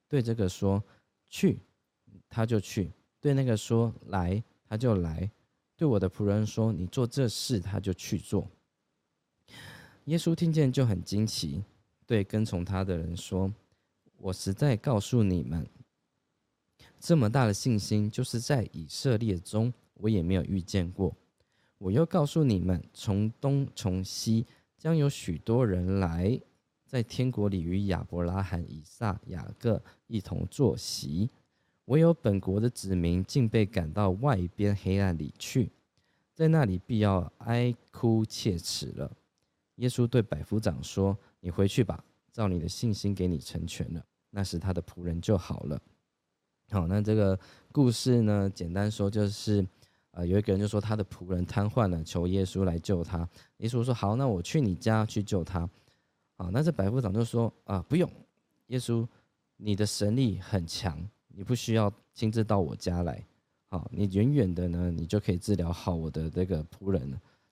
[0.08, 0.84] 对这个说
[1.28, 1.60] 去，
[2.28, 2.90] 他就去；
[3.20, 5.30] 对那个说来，他就来；
[5.76, 8.50] 对我的仆人说你做这事，他就去做。
[10.10, 11.64] 耶稣听见就很惊奇，
[12.08, 13.54] 对跟从他的人说
[14.18, 15.68] ：“我实在告诉你们，
[17.00, 21.16] 这么大的信心，就是在以色列中，我也没有遇见过。”
[21.78, 24.48] 我又告诉你们，从东从西
[24.80, 26.42] 将有许多人来，
[26.88, 31.30] 在天国里与亚伯拉罕、以撒、雅各一同坐席。
[31.86, 35.70] 唯有本国的子民竟被赶到外边黑暗里去，
[36.34, 39.12] 在那里必要哀哭切齿了。
[39.80, 42.02] 耶稣对百夫长说：“你回去吧，
[42.32, 44.02] 照你的信心给你成全了。”
[44.32, 45.82] 那时他的仆人就好了。
[46.70, 47.38] 好，那这个
[47.74, 49.66] 故事呢，简单说就是。
[50.12, 53.30] 啊，有一个人就说他的仆人瘫痪了，求耶稣来救他。
[53.58, 55.70] 耶稣说：“好，那我去你家去救他。”
[56.36, 58.10] 啊，那这百夫长就说：“啊，不用，
[58.68, 59.08] 耶稣，
[59.56, 63.24] 你的神力很强，你不需要亲自到我家来。
[63.68, 67.08] 好，你远远的呢，你就可以治疗好我的这个仆人。”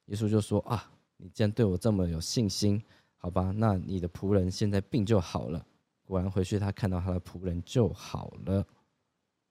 [0.07, 2.81] 耶稣就说：“啊，你既然对我这么有信心，
[3.17, 5.65] 好吧，那你的仆人现在病就好了。
[6.05, 8.65] 果然回去他看到他的仆人就好了。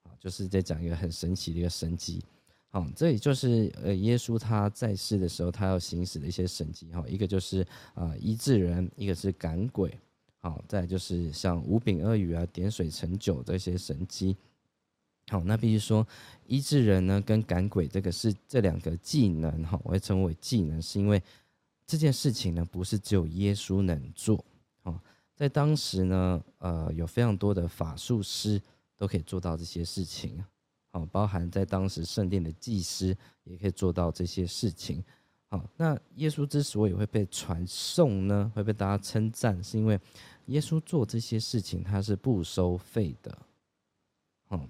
[0.05, 2.25] 啊，就是在讲一个很神奇的一个神迹。”
[2.71, 7.03] 好，这也就是呃，耶稣他在世的时候，他要行使的一些神迹哈。
[7.09, 9.99] 一个就是啊医治人，一个是赶鬼，
[10.41, 14.37] 好，再就是像五饼二鱼啊、点水成酒这些神迹。
[15.29, 16.07] 好，那必须说
[16.47, 21.23] 医治人呢跟赶鬼这个是这两个技能哈，我会称为技能，是因为
[21.87, 24.45] 这件事情呢不是只有耶稣能做
[24.83, 25.01] 哦，
[25.35, 28.61] 在当时呢，呃，有非常多的法术师
[28.97, 30.45] 都可以做到这些事情。
[30.93, 33.15] 哦，包含在当时圣殿的祭司
[33.45, 35.05] 也可以做到这些事情。
[35.49, 40.01] 好，那耶稣之所以会被传颂呢，会被大家称赞，是因为
[40.47, 43.39] 耶稣做这些事情他是不收费的。
[44.49, 44.67] 好，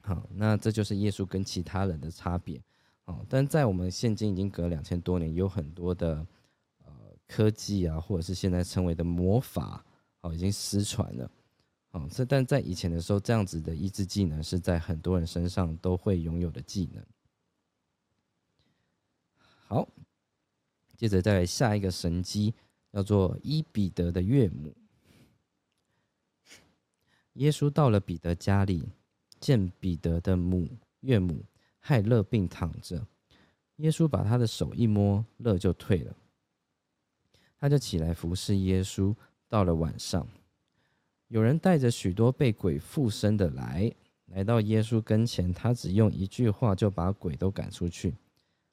[0.00, 2.60] 好，那这就是耶稣跟其他人的差别。
[3.06, 6.26] 哦，但在我们现今已经隔两千多年，有很多的
[6.84, 6.92] 呃
[7.26, 9.84] 科技啊，或者是现在称为的魔法，
[10.20, 11.30] 哦，已经失传了。
[11.92, 17.02] 哦，这但在以前的时候，这样子的医治技能是在很多人身上都会拥有的技能。
[19.68, 19.88] 好，
[20.96, 22.54] 接着再来下一个神机，
[22.92, 24.74] 叫做伊彼得的岳母。
[27.34, 28.88] 耶稣到了彼得家里，
[29.38, 30.68] 见彼得的母
[31.00, 31.44] 岳母
[31.86, 33.06] 害乐病躺着，
[33.76, 36.16] 耶稣把他的手一摸，乐就退了，
[37.56, 39.14] 他就起来服侍耶稣。
[39.48, 40.26] 到了晚上。
[41.28, 43.92] 有人带着许多被鬼附身的来，
[44.26, 48.16] 来到耶稣跟前，他只用一句话就把鬼都赶出去，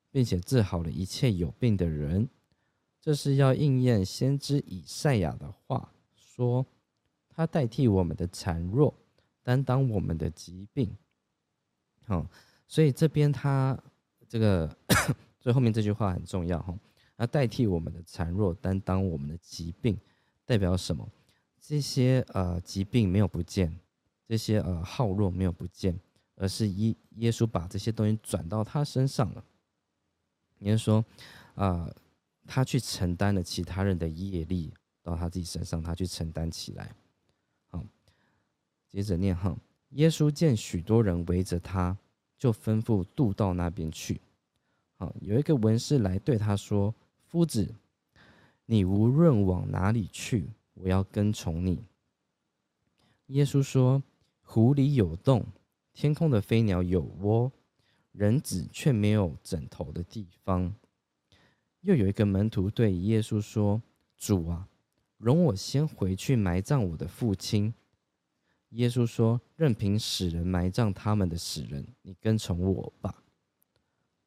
[0.10, 2.28] 并且治好了一切有病的人。
[3.00, 6.66] 这是要应验先知以赛亚的话，说
[7.30, 8.92] 他代替我们的孱弱，
[9.44, 10.98] 担当我们的疾病。
[12.08, 12.26] 好，
[12.74, 13.80] 所以这边他
[14.28, 14.68] 这个
[15.40, 16.76] 最后面这句话很重要哈，
[17.16, 19.96] 那代替我们的孱弱，担当我们的疾病，
[20.44, 21.08] 代表什么？
[21.62, 23.72] 这些呃疾病没有不见，
[24.28, 25.96] 这些呃好弱没有不见，
[26.36, 29.46] 而是耶耶稣把这些东西转到他身上了。
[30.58, 31.06] 也就是说，
[31.54, 31.88] 啊，
[32.48, 36.96] 他去承担了其他人的业力到他自己身上，他去承担起来。
[37.70, 37.86] 好，
[38.90, 39.56] 接着念哈。
[39.90, 41.96] 耶稣见许多人围着他，
[42.44, 44.20] 就吩咐渡到那边去。
[44.98, 47.74] 好，有一个文士来对他说：“夫子，
[48.66, 51.82] 你无论往哪里去，我要跟从你。”
[53.28, 54.04] 耶稣说
[54.44, 55.46] ：“湖里有洞，
[55.94, 57.50] 天空的飞鸟有窝，
[58.12, 60.76] 人子却没有枕头的地方。”
[61.80, 63.82] 又有一个门徒对耶稣说
[64.20, 64.68] ：“主啊，
[65.18, 67.74] 容我先回去埋葬我的父亲。”
[68.74, 73.16] 耶稣说：“任凭死人埋葬他们的死人，你跟从我吧。”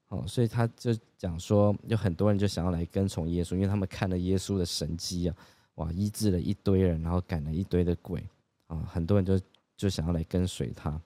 [0.09, 5.37] 好，所以他就讲说，有很多人就想要来跟从耶稣，因为他们看了耶稣的神迹啊，
[5.75, 8.25] 哇，医治了一堆人，然后赶了一堆的鬼
[8.69, 9.41] 啊，很多人就
[9.77, 11.01] 就想要来跟随他。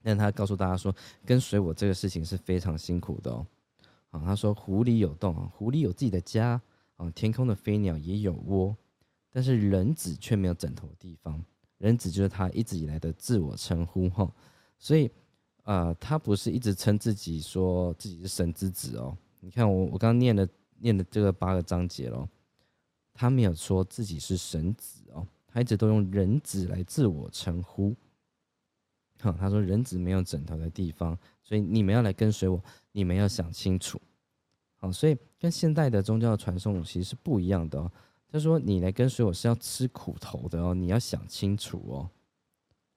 [0.00, 0.94] 但他告诉大家说，
[1.24, 3.46] 跟随我这个事情是非常辛苦的哦。
[4.10, 6.60] 啊，他说：“狐狸有洞啊，狐狸有自己的家
[6.96, 8.76] 啊，天空的飞鸟也有窝，
[9.32, 11.44] 但是人子却没有枕头的地方。”
[11.78, 14.30] 人子就是他一直以来的自我称呼哈，
[14.78, 15.10] 所以，
[15.64, 19.16] 呃，他不是一直称自己说自己是神之子哦。
[19.40, 20.48] 你看我我刚念的
[20.78, 22.28] 念的这个八个章节咯，
[23.12, 27.94] 他没有说自己是神子哦，他一直都用人子来自我称呼。
[29.20, 32.62] 哈，他说人子没有枕头的地方，所以你们要来跟随我，
[32.92, 34.00] 你们要想清楚。
[34.76, 37.90] 好，所以跟现代的宗教传送其实是不一样的哦。
[38.34, 42.10] 他说：“你来跟随我是要吃苦头的哦，你要想清楚哦，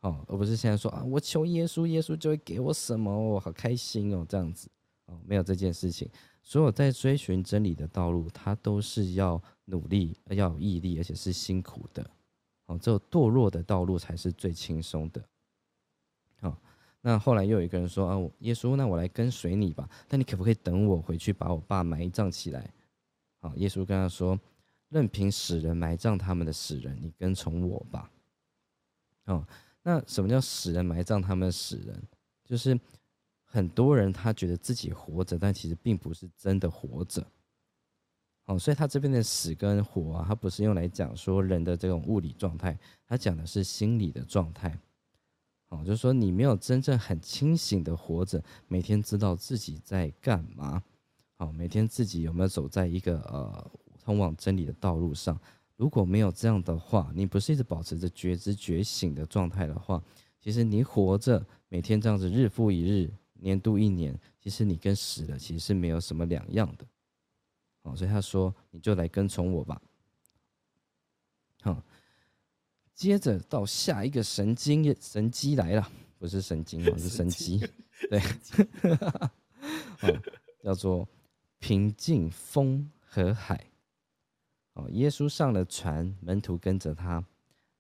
[0.02, 4.68] 哦，而不是现在说啊，我求耶稣，耶稣就会给我什么，我好开心哦，这样子
[5.06, 6.10] 哦，没有这件事情。
[6.42, 12.04] 所有在追寻真理的道路，它都是要努力，要有毅力，而且是辛苦的。
[12.66, 15.24] 哦，只有堕落的道路才是最轻松的。
[16.42, 16.60] 好，
[17.00, 22.74] 那后来又有一个人说啊，耶稣，那我来跟随你吧，但你可不可以等我回去把我爸埋葬起来？
[23.40, 24.36] 好，耶稣跟他说。”
[24.90, 28.10] 任凭死人埋葬他们的死人，你跟从我吧。
[29.26, 29.46] 哦，
[29.84, 32.02] 那什么叫死人埋葬他们的死人？
[32.46, 32.80] 就是
[33.44, 37.26] 很多人他觉得自己活着，但其实并不是真的活着。
[38.46, 44.80] 哦，所以他这边的死跟活啊，他不是用来讲说人的这种物理状态，他讲的是心理的状态。
[45.68, 50.82] 哦，就是说你没有真正很清醒的活着，每天知道自己在干嘛。
[51.36, 53.72] 好，每天自己有没有走在一个呃。
[54.08, 55.38] 通往真理的道路上，
[55.76, 60.02] 如果没有这样的话，你不是一直保持着觉知觉醒的状态的话，
[60.40, 66.88] 其实你活着每天这样子日复一日，年度一年，其实你跟死了其实是没有什么两样的。
[67.84, 69.82] 好，所以他说你就来跟从我吧。
[71.60, 71.84] 好，
[72.94, 77.60] 接着到下一个神经神机来了，不是神经哦，是神机，
[78.10, 78.22] 对，
[80.00, 80.22] 哦，
[80.64, 81.06] 叫做
[81.60, 83.70] 平静风和海。
[84.78, 87.24] 哦，耶稣上了船，门徒跟着他。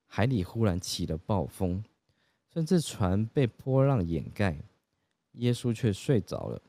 [0.07, 1.83] 海里忽然起了暴风，
[2.51, 4.57] 甚至船被波浪掩盖，
[5.33, 6.59] 耶稣却睡着了。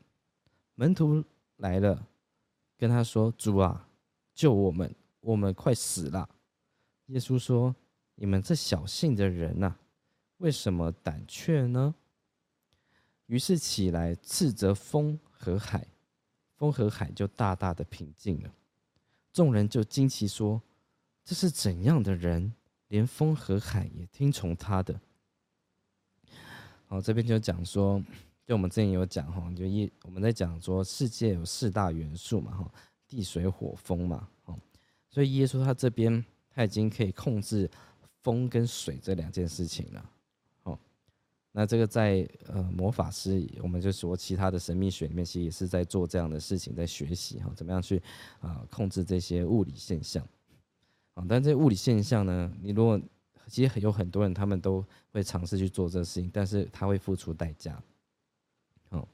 [0.75, 1.25] 门徒
[1.57, 2.07] 来了，
[2.77, 3.89] 跟他说：“主啊，
[4.35, 6.29] 救我们，我们快死了。”
[7.07, 7.75] 耶稣说
[8.17, 9.77] ：“你们这小信的人呐，
[10.37, 11.95] 为什么胆怯呢？”
[13.27, 15.87] 于是起来斥责风和海，
[16.57, 18.53] 风和海就大大的平静了。
[19.39, 20.61] 众人就惊奇说
[21.25, 22.53] ：“这是怎样的人？
[22.89, 25.01] 连风和海也听从他的。”
[26.87, 28.03] 好，这边就讲说，
[28.45, 32.73] 就我们之前有讲哈，就一我们在讲说，世界有四大元素嘛，哈，
[33.07, 34.59] 地水火风嘛，哦，
[35.09, 37.71] 所以耶稣他这边他已经可以控制
[38.23, 40.11] 风跟水这两件事情了。
[41.51, 48.01] 那这个在呃魔法师，我们就说其他的神秘学里面，其实也是在做这样的事情，在学习哈，怎么样去
[48.41, 50.25] 啊控制这些物理现象
[51.15, 51.25] 啊？
[51.29, 53.01] 但这物理现象呢，你如果
[53.47, 57.83] 其实有很多人，他们都会尝试去做这个事情，但是他会付出代价。
[58.91, 59.09] 好，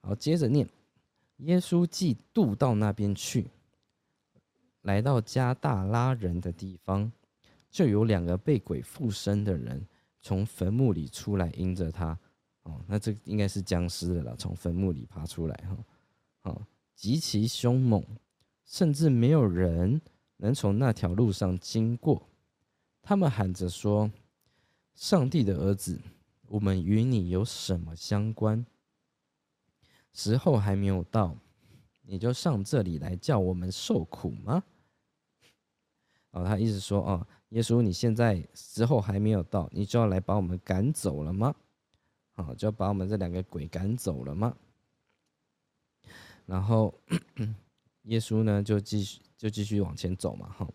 [0.00, 0.68] 好，接着念，
[1.38, 3.46] 耶稣既渡到那边去，
[4.82, 7.10] 来到加大拉人的地方，
[7.70, 9.86] 就有两个被鬼附身的人。
[10.24, 12.18] 从坟墓里出来迎着他，
[12.62, 14.34] 哦，那这应该是僵尸的了。
[14.36, 15.76] 从坟墓里爬出来，哈，
[16.40, 16.62] 好，
[16.94, 18.02] 极其凶猛，
[18.64, 20.00] 甚至没有人
[20.38, 22.26] 能从那条路上经过。
[23.02, 24.10] 他们喊着说
[24.96, 26.00] ：“上帝的儿子，
[26.48, 28.64] 我们与你有什么相关？
[30.14, 31.36] 时候还没有到，
[32.00, 34.64] 你就上这里来叫我们受苦吗？”
[36.32, 41.54] 哦，他意思说：“哦，耶稣，你现在时候还没有到，你就要来把我们赶走了吗？
[42.32, 44.56] 好，就要把我们这两个鬼赶走了吗？”
[46.46, 46.92] 然后
[48.02, 50.48] 耶稣呢，就继续就继续往前走嘛。
[50.48, 50.68] 哈，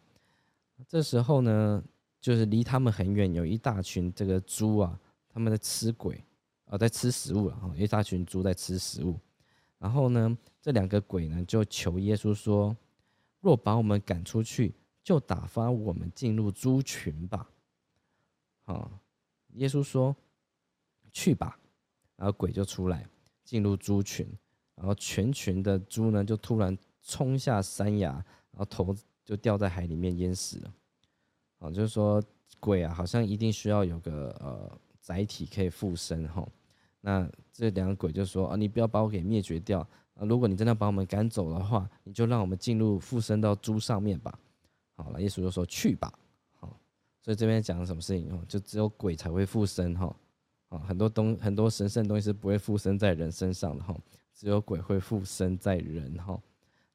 [0.88, 1.84] 这时候呢，
[2.22, 6.24] 就是离他们很远，有一大群这个猪啊，他们在吃鬼
[6.64, 7.56] 啊，在吃食物了。
[7.58, 9.20] 哈，一大群猪在吃食物。
[9.80, 12.74] 然后呢，这两个鬼呢，就求耶稣说
[13.42, 14.74] ：“若把我们赶出去。”
[15.04, 17.50] 就打发我们进入猪群吧，
[18.66, 18.92] 好，
[19.54, 20.16] 耶稣说
[21.12, 21.58] ：“去吧。”
[22.16, 23.08] 然后鬼就出来
[23.44, 24.28] 进入猪群，
[24.76, 28.12] 然后全群的猪呢就突然冲下山崖，
[28.52, 30.74] 然后头就掉在海里面淹死了。
[31.60, 32.22] 啊，就是说
[32.60, 36.48] 鬼啊，好像一定需要有个呃载体可以附身哈。
[37.02, 39.80] 那这两个鬼就说：“啊，你不要把我给灭绝掉
[40.14, 40.26] 啊！
[40.26, 44.38] 如果你真的把我们赶走的话，你就让我们进入附身到猪上面吧。”
[45.04, 46.12] 好了，耶稣就说去吧，
[46.56, 46.68] 好，
[47.22, 50.16] 所以这边讲什么事情哦，就只有鬼才会附身哈，
[50.68, 53.96] 啊，很多东很多神圣东西是不会附身在人身上的哈，
[54.34, 56.38] 只有鬼会附身在人哈，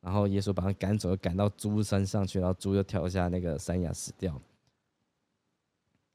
[0.01, 4.39] 然后耶稣把他赶走，赶到猪身上去，然后猪就跳下那个山崖死掉。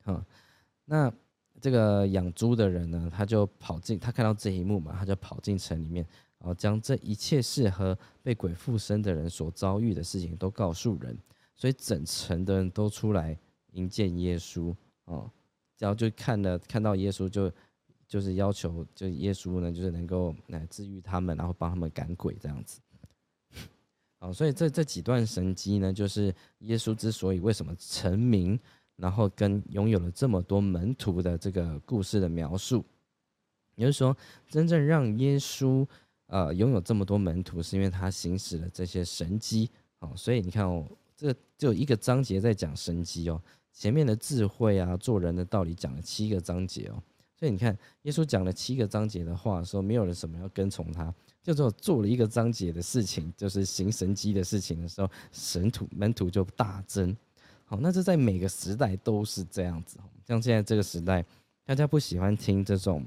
[0.04, 0.24] 好，
[0.86, 1.12] 那
[1.60, 6.06] 这个养猪的人呢，他就跑进，他看到这一幕嘛，他就跑进城里面，
[6.38, 11.18] 然后将这一切事和被鬼附身的人所遭遇的事情都告诉人。
[11.60, 13.38] 所以整城的人都出来
[13.74, 15.30] 迎接耶稣哦，
[15.78, 17.52] 然后就看了看到耶稣，就
[18.08, 22.80] 就是要求，就耶稣呢，就是能够来治愈他们，然后帮他们赶鬼这样子。
[24.20, 28.58] 哦，所以这这几段神迹呢，就是耶稣之所以为什么成名，
[28.96, 32.86] 然后跟拥有了这么多门徒的这个故事的描述。
[33.76, 34.16] 也就是说，
[34.48, 35.86] 真正让耶稣
[36.28, 39.70] 呃拥有这么多门徒，是因为他行使了这些神迹。
[40.00, 40.88] 哦，所以你看哦。
[41.20, 43.42] 这就一个章节在讲神机哦，
[43.74, 47.04] 前面的智慧啊、做人的道理讲了七个章节哦，
[47.38, 51.14] 所以你看耶稣讲了七个章节的话，说没有人什么要跟从他，
[51.44, 57.14] 就做做了一个章节的事情，就是行神机的事情的时候，神徒门徒就大增。
[57.66, 61.26] 好，那这在每个时代都是这样子，像现在这个时代，
[61.66, 63.06] 大家不喜欢听这种。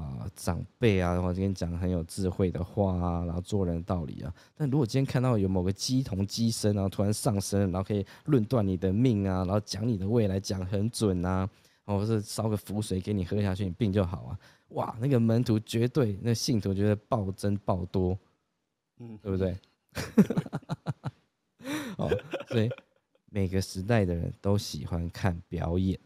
[0.00, 4.34] 啊，长辈啊，然后跟你讲很有智慧的话啊，然后做人道理啊。
[4.54, 11.48] 但如果今天看到有某个鸡同鸡生啊，突然上升，然后可以论断你的命啊，然后讲你的未来讲很准啊，
[11.84, 14.38] 或者是烧个符水给你喝下去，你病就好啊。
[14.70, 18.16] 哇，那个门徒绝对，那信徒觉得暴增暴多，
[18.98, 19.56] 嗯，对不对？
[21.98, 22.08] 哦，
[22.48, 22.70] 所以
[23.30, 25.98] 每个时代的人都喜欢看表演。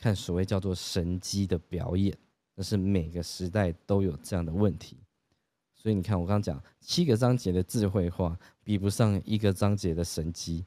[0.00, 2.16] 看所谓叫做神机的表演，
[2.54, 4.96] 那是每个时代都有这样的问题。
[5.74, 10.64] 所以你看，我刚刚讲七个章节的智慧化，比不上一个章节的神机。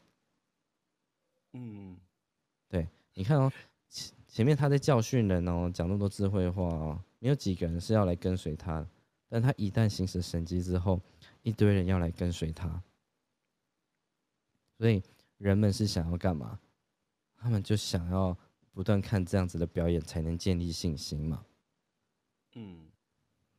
[1.54, 1.98] 嗯，
[2.70, 3.52] 对，你看哦，
[3.90, 8.86] 前前面他在教训人哦，讲那么多智慧话哦，没有几个人是要来跟随他。
[9.28, 11.02] 但他一旦行使神机之后，
[11.42, 12.84] 一堆人要来跟随他。
[14.78, 15.02] 所以
[15.38, 16.60] 人们是想要干嘛？
[17.36, 18.38] 他们就想要。
[18.74, 21.46] 不断看这样子的表演，才能建立信心嘛。
[22.56, 22.78] 嗯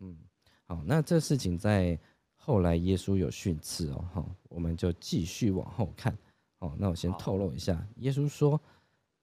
[0.01, 0.19] 嗯，
[0.67, 1.99] 好，那这事情在
[2.37, 6.17] 后来耶稣有训斥哦，好，我们就继续往后看。
[6.59, 8.61] 哦，那我先透露一下，耶稣说：“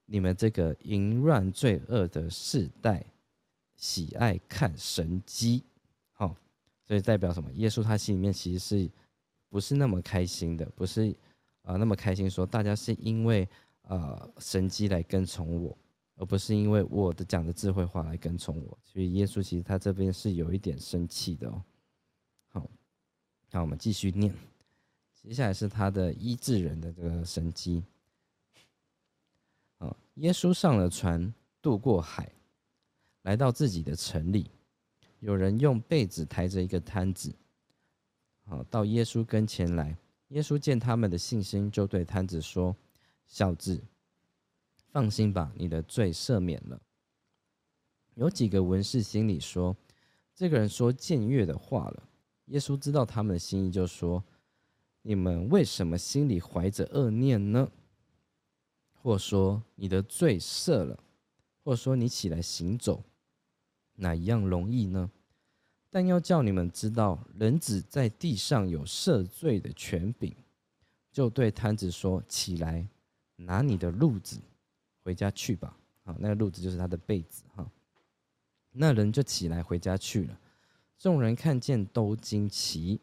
[0.06, 3.06] 你们这个淫乱罪恶的世代，
[3.76, 5.64] 喜爱看神机。”
[6.14, 6.36] 好，
[6.86, 7.52] 所以代表什么？
[7.54, 8.89] 耶稣他心里面其实是
[9.50, 10.66] 不是那么开心的？
[10.76, 11.16] 不是
[11.64, 13.48] 啊，那么开心说大家是因为
[13.84, 15.78] 呃神机来跟从我。
[16.22, 21.64] 而不是因为我的讲的智慧话来跟从我，所以耶稣其实他这边是有一点生气的哦。
[22.50, 22.70] 好，
[23.50, 24.32] 那我们继续念，
[25.16, 27.84] 接下来是他的医治人的这个神迹。
[29.80, 32.32] 啊，耶稣上了船，渡过海，
[33.24, 34.52] 来到自己的城里，
[35.22, 37.34] 有人用被子抬着一个摊子，
[38.46, 39.98] 好到耶稣跟前来。
[40.28, 42.76] 耶稣见他们的信心，就对摊子说
[43.26, 43.84] ：“小子。”
[44.92, 46.82] 放心吧，你的罪赦免了。
[48.16, 49.76] 有几个文士心里说
[50.36, 52.10] ：“这个人说僭越的话了。”
[52.48, 54.22] 耶稣知道他们的心意，就说
[55.02, 57.72] ：“你们为什么心里怀着恶念呢？
[58.94, 61.02] 或说你的罪赦了，
[61.64, 63.02] 或说你起来行走，
[63.96, 65.10] 哪一样容易呢？
[65.89, 70.36] 但要叫你们知道，人子在地上有赦罪的权柄。”
[71.14, 72.88] 就对摊子说：“起来，
[73.38, 74.38] 拿你的褥子
[75.04, 77.70] 回家去吧。”好，那个褥子就是他的被子哈。
[78.72, 80.39] 那人就起来回家去了。
[80.97, 82.99] 众人看见都惊奇，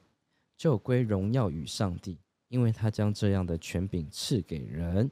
[0.56, 2.18] 就归荣耀与上帝，
[2.48, 5.10] 因为他将这样的权柄赐给人。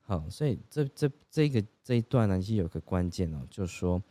[0.00, 4.02] 好，所以这这这个这一段呢，其实有个关键哦，就是说，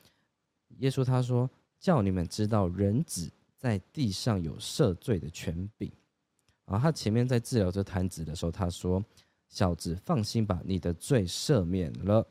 [0.77, 5.91] 耶稣他说叫你们知道，人子在地上有赦罪的权柄。
[6.65, 9.03] 啊，他前面在治疗这摊子的时候，他说
[9.49, 12.25] ：“小子，放心吧，你的罪赦免了。”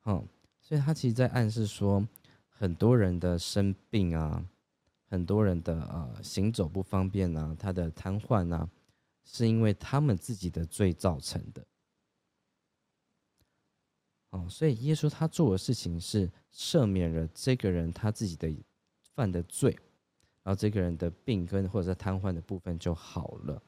[0.00, 0.26] 好，
[0.60, 2.04] 所以他其实在暗示说，
[2.48, 4.44] 很多人的生病啊，
[5.08, 8.68] 很多人的呃行走不方便啊，他的瘫痪啊，
[9.24, 11.64] 是因为他们自己的罪造成的。
[14.30, 18.52] 哦，所以耶稣他做的事情是赦免了这个人他自己的
[19.14, 19.78] 犯的罪。
[20.42, 23.62] 然后这个人的病根或者是瘫痪的部分就好了，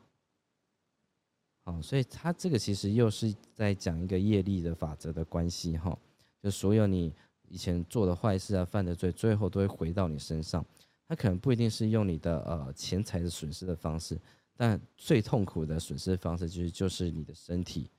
[1.67, 5.99] 好，所以他这个其实又是在讲一个业力的法则的关系哈，
[6.41, 7.12] 就所有你
[7.49, 10.64] 以前做的坏事啊、犯的罪，最后都会回到你身上。
[11.09, 14.17] 他可能不一定是用你的呃钱财的损失的方式，
[14.57, 17.91] 但最痛苦的损失方式就是就是你的身体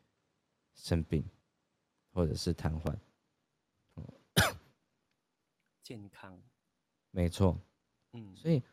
[0.74, 1.22] 生病
[2.14, 2.96] 或者是瘫痪，
[5.84, 6.42] 健康，
[7.12, 7.60] 没错。
[8.14, 8.64] 嗯，所以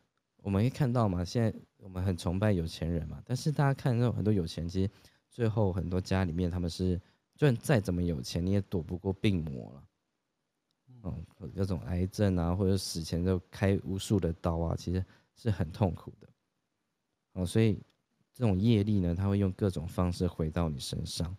[0.45, 4.91] 我们可以看到嘛，现在我们很崇拜有钱人嘛，但是大家看那种很多有钱，其实
[5.31, 6.95] 最后很多家里面他们是，
[7.33, 9.87] 就算再怎么有钱，你也躲不过病魔了。
[11.01, 11.25] 嗯，
[11.55, 15.03] 各种癌症啊，或者死前就开无数的刀啊，其实
[15.35, 16.29] 是很痛苦的。
[17.33, 17.81] 哦，所以
[18.31, 21.35] 这种业力呢，他会用各种方式回到你身上。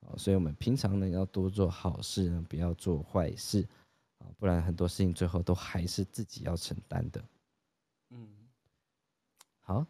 [0.00, 3.68] 哦，所以我们平常呢要多做好事，呢，不要做坏事
[4.16, 4.24] 啊。
[4.38, 7.22] 不然很多事情最后都还是自己要承担的。
[8.10, 8.28] 嗯，
[9.60, 9.86] 好，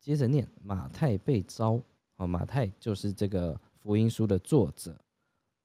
[0.00, 1.80] 接着念马太被招。
[2.16, 4.96] 好，马太就是这个福音书的作者。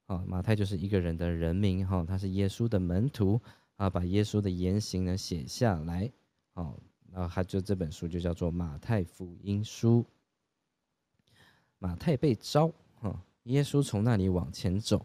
[0.06, 1.86] 好，马太就是一个人的人名。
[1.86, 3.40] 哈，他是耶稣的门徒
[3.76, 6.10] 啊，把耶稣的言行呢写下来。
[6.54, 6.78] 好，
[7.12, 10.04] 然后他就这本书就叫做马太福音书。
[11.78, 12.72] 马太被招。
[12.96, 15.04] 哈，耶稣从那里往前走。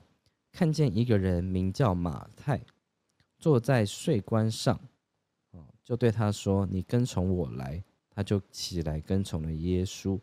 [0.51, 2.64] 看见一个人名叫马太，
[3.39, 4.80] 坐在税关上，
[5.84, 7.84] 就对他说：“你跟从我来。”
[8.15, 10.19] 他就起来跟从了耶稣。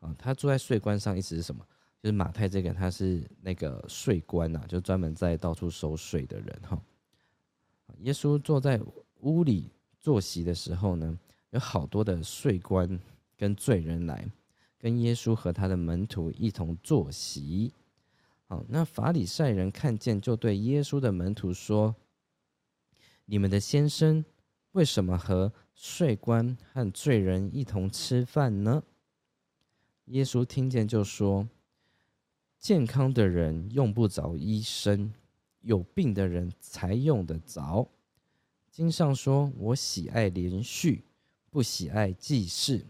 [0.00, 1.66] 啊，他坐在税关上意思是什么？
[2.02, 6.80] 就是马太这个他是那个税官呐，就专门在到处收税的人哈。
[8.00, 8.80] 耶稣坐在
[9.20, 11.18] 屋里坐席的时候呢，
[11.50, 12.98] 有好多的税官
[13.36, 14.26] 跟罪人来，
[14.78, 17.72] 跟耶稣和他的门徒一同坐席。
[18.46, 21.94] 好，那法利赛人看见，就对耶稣的门徒说
[23.26, 24.24] ：“你们的先生
[24.76, 28.82] 为什么和税官和罪人一同吃饭呢？”
[30.12, 31.48] 耶稣听见就说
[32.60, 35.10] ：“健康的人用不着医生，
[35.62, 37.88] 有病的人才用得着。
[38.70, 41.02] 经上说：‘我喜爱连续，
[41.48, 42.84] 不喜爱祭祀。’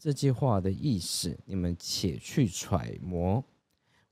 [0.00, 3.44] 这句话的意思，你们且去揣摩。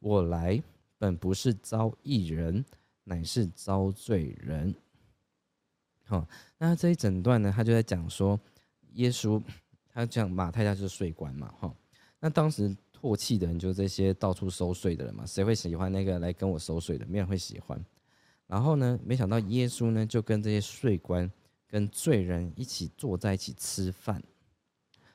[0.00, 0.62] 我来。”
[0.98, 2.64] 本不是招义人，
[3.04, 4.74] 乃是招罪人。
[6.06, 6.26] 好，
[6.56, 8.38] 那这一整段呢，他就在讲说，
[8.94, 9.42] 耶稣
[9.92, 11.74] 他讲马太他就是税官嘛，哈。
[12.20, 17.04] 那当时唾弃的人就是这些到处收税的人嘛，谁会喜欢那个来跟我收税的？
[17.06, 17.84] 没人会喜欢。
[18.46, 21.30] 然后呢，没想到耶稣呢就跟这些税官
[21.68, 24.22] 跟罪人一起坐在一起吃饭。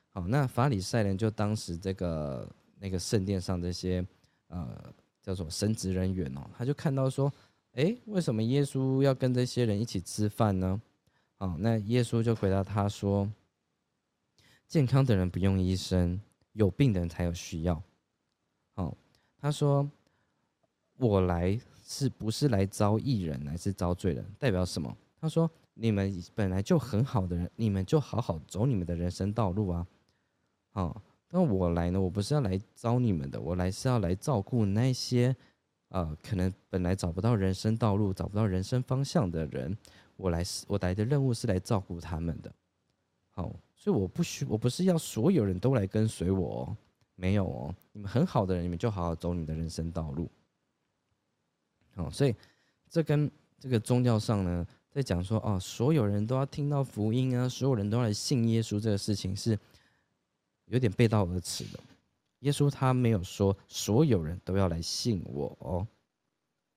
[0.09, 4.05] 好，那法利赛人就当时这个那个圣殿上这些
[4.47, 4.93] 呃。
[5.23, 7.31] 叫做神职人员哦，他就看到说，
[7.73, 10.81] 哎，为什么耶稣要跟这些人一起吃饭呢？
[11.37, 13.31] 哦，那耶稣就回答他说
[14.67, 16.19] ：“健康的人不用医生，
[16.53, 17.81] 有病的人才有需要。”
[18.75, 18.95] 哦，
[19.39, 19.89] 他说
[20.97, 24.25] ：“我来是不是来招义人，还是招罪人？
[24.37, 29.87] 代表什么？”他说：“你们本来就很好的人，你们就好好走你们的人生道路啊。”
[30.73, 31.01] 哦。
[31.33, 32.01] 那我来呢？
[32.01, 35.33] 我不是要来招你们的，我来是要来照顾那些，
[35.91, 39.77] 呃，可能本来找不到人生道路、找不到人生方向的人。
[40.17, 42.51] 我来，我来的任务是来照顾他们的。
[43.29, 46.77] 好，所以我不需，我不是要所有人都来跟随我，哦，
[47.15, 47.75] 没有哦。
[47.91, 50.29] 你们很好的人，你们就好好走你的人生道路。
[51.95, 52.35] 好，所以
[52.89, 59.57] 这跟这个宗教上呢，在讲说，哦，所有人都要听到福音啊，所有人都要来信耶稣这个事情是。
[60.67, 61.79] 有点背道而驰的，
[62.41, 65.87] 耶稣他没有说所有人都要来信我哦，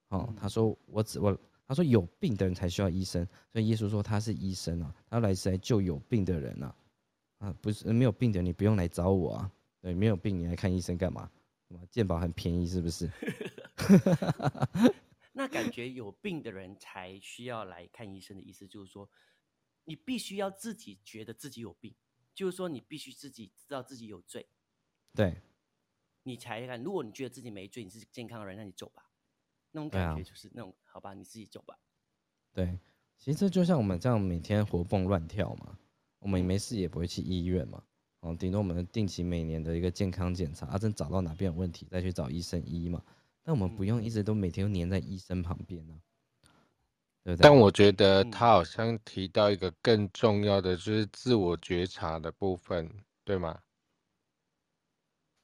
[0.08, 6.76] 哦，他说我只我他说有病的人才需要医生，所以耶稣说他是医生啊，他来是来救有病的人啊，
[7.38, 11.30] 啊，不是没有病的你不用来找我啊，对，没有病你来看医生干嘛？
[11.68, 13.10] 什么健保很便宜是不是？
[15.32, 19.08] 那感觉有病的人才需要来看医生的意思，就是说
[19.84, 21.94] 你必须要自己觉得自己有病，
[22.34, 24.46] 就是说你必须自己知道自己有罪，
[25.14, 25.40] 对，
[26.24, 26.82] 你才看。
[26.82, 29.08] 如果你觉得自己没罪，你是健康的人，那你走吧。
[29.70, 31.78] 那种感觉就是那种，好吧，你自己走吧。
[32.52, 32.78] 对，
[33.18, 35.76] 其实就像我们这样每天活蹦乱跳嘛，
[36.20, 37.82] 我们没事也不会去医院嘛，
[38.20, 43.02] 哦，顶多我们定期每年的一个健康检查，啊，真找到哪边有问题再去找医生医嘛。
[43.42, 46.00] 但我们不用一直都每天都黏在医生旁边呢，
[47.24, 47.42] 对不对？
[47.42, 52.88] 但我觉得他好像提到一个更重要的，就是自我觉察的部分，
[53.24, 53.60] 对吗？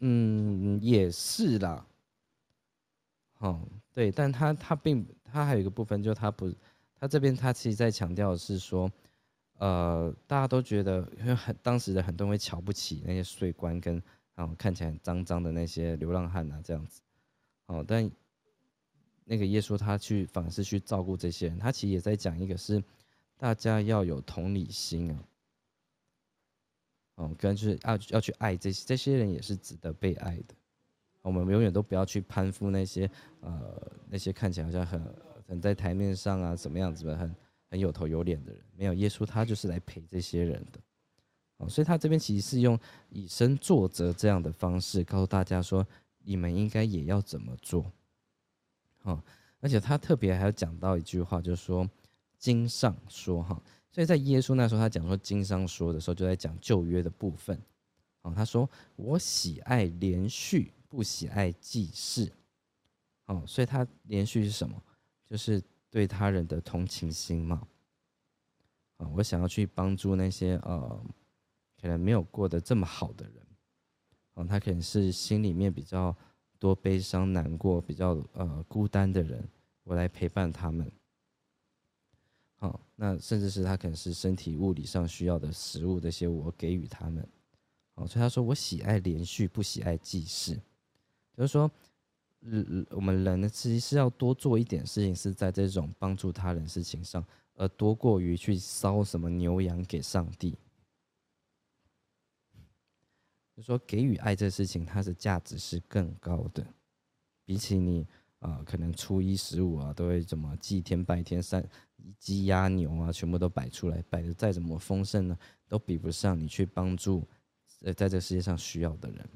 [0.00, 1.86] 嗯，也是啦。
[3.38, 6.52] 哦，对，但他他并他还有一个部分，就他不，
[6.98, 8.90] 他这边他其实在强调的是说，
[9.58, 14.02] 呃，大家都觉得因为很当时的很多人会瞧不起那些税官跟
[14.34, 17.00] 啊看起来脏脏的那些流浪汉啊这样子。
[17.66, 18.10] 哦，但
[19.24, 22.82] 那个耶稣他去反而是去照顾这些人，他其实也在讲一个是
[23.38, 25.24] 大家要有同理心啊，
[27.20, 30.54] 哦，跟就是要要去爱这些这些人也是值得被爱的，
[31.22, 33.10] 我们永远都不要去攀附那些
[33.40, 35.14] 呃那些看起来好像很
[35.46, 37.36] 很在台面上啊什么样子的很
[37.68, 40.80] 很有头有脸的人，没有耶稣他就是来陪这些人的，
[41.58, 42.78] 哦，所以他这边其实是用
[43.10, 45.86] 以身作则这样的方式告诉大家说。
[46.22, 47.90] 你们应该也要怎么做？
[49.04, 49.24] 哦，
[49.58, 51.88] 而且他特别还要讲到一句话，就是说
[52.36, 53.60] 经上说哈，
[53.90, 57.60] 所以在耶稣那时候他讲说经商说的时候，就在讲旧约的部分。
[58.22, 62.30] 哦，他说我喜爱连续，不喜爱记事。
[63.26, 64.80] 哦，所以他连续是什么？
[65.28, 67.66] 就是对他人的同情心嘛。
[68.98, 71.04] 啊，我想要去帮助那些呃，
[71.80, 73.34] 可能没有过得这么好的人。
[74.48, 76.16] 他可能是心里面比较
[76.58, 79.46] 多悲伤、难过、比较呃孤单的人，
[79.84, 80.90] 我来陪伴他们。
[82.60, 87.26] 好，那甚至是他可能是身体物理上需要的食物，这些我给予他们。
[87.94, 90.60] 好，所以他说我喜爱连续，不喜爱记事，
[91.34, 91.70] 就是说，
[92.42, 100.54] 嗯，我们人呢其实是要多做一点事情，是在这种帮助他人事情上，而多过于去烧什么牛羊给上帝。
[103.56, 106.66] 就说给予爱这事情，它的价值是更高的，
[107.46, 108.06] 比起你
[108.40, 111.66] 啊，可能初一十五啊，都会怎么祭天拜天，三
[112.18, 115.38] 鸡鸭牛啊，全部都摆出来，摆的再怎么丰盛呢，
[115.68, 117.26] 都比不上你去帮助
[117.82, 119.30] 呃，在这个世界上需要的人。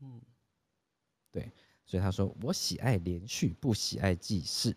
[0.00, 0.20] 嗯，
[1.30, 1.52] 对，
[1.84, 4.74] 所以他说我喜爱连续，不喜爱祭祀。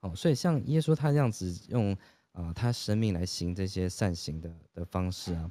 [0.00, 1.96] 哦，所以像耶稣他这样子用。
[2.36, 5.50] 啊，他生命来行这些善行的的方式啊，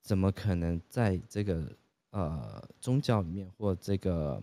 [0.00, 1.70] 怎么可能在这个
[2.16, 4.42] 呃宗教里面或这个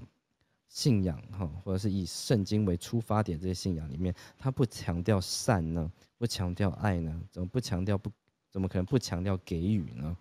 [0.68, 5.92] 信仰哈，或者是以圣经为出发点这些信仰里面，他不强调善呢？
[6.20, 7.20] 不强调爱呢？
[7.32, 8.12] 怎么不强调不？
[8.52, 10.16] 怎么可能不强调给予呢？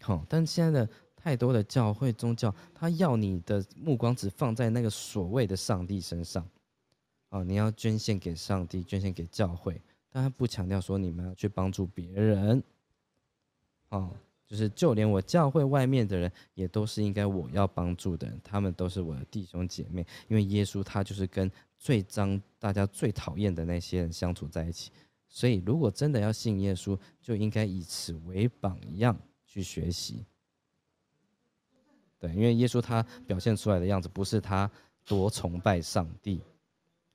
[0.00, 6.44] 好，但现在的太多的教会宗教，他要你的目光只放在那个所谓的上帝身上。
[7.28, 9.80] 啊，你要捐献给上帝，捐献给教会，
[10.10, 12.60] 但他不强调说你们要去帮助别人。
[13.90, 14.10] 啊，
[14.46, 20.06] 就是就连我教会外面的人，也都是应该我要帮助的人，他们都是我的弟兄姐妹。
[20.28, 24.90] 因为耶稣他就是跟最脏、大家最讨厌的那些人相处在一起，
[25.28, 30.24] 所以如果真的要信耶稣，就应该以此为榜样去学习。
[32.18, 34.70] 对，因为耶稣他表现出来的样子，不是他
[35.04, 36.40] 多崇拜上帝。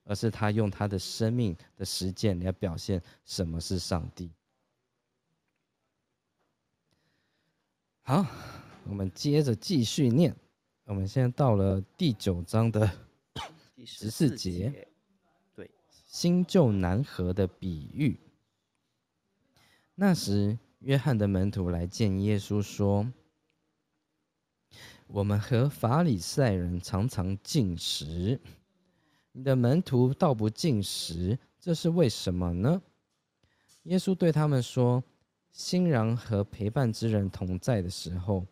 [0.05, 4.31] 而是他用他的生命的实践来表现什么是上帝。
[8.09, 8.25] 好，
[8.85, 10.35] 我们接着继续念。
[10.85, 12.91] 我们现在到了第九章的
[13.75, 14.87] 第十四节，
[15.53, 15.69] 对，
[16.07, 18.19] 新旧难合的比喻。
[19.93, 23.07] 那时，约翰的门徒来见耶稣，说
[25.05, 28.41] ：“我们和法利赛人常常进食。”
[29.33, 32.81] 你的门徒倒不进食，这是为什么呢？
[33.83, 35.03] 耶稣对他们说
[35.51, 38.45] ：“新郎和陪伴之人同在的时候，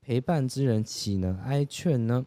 [0.00, 2.24] 陪伴之人岂能哀劝呢？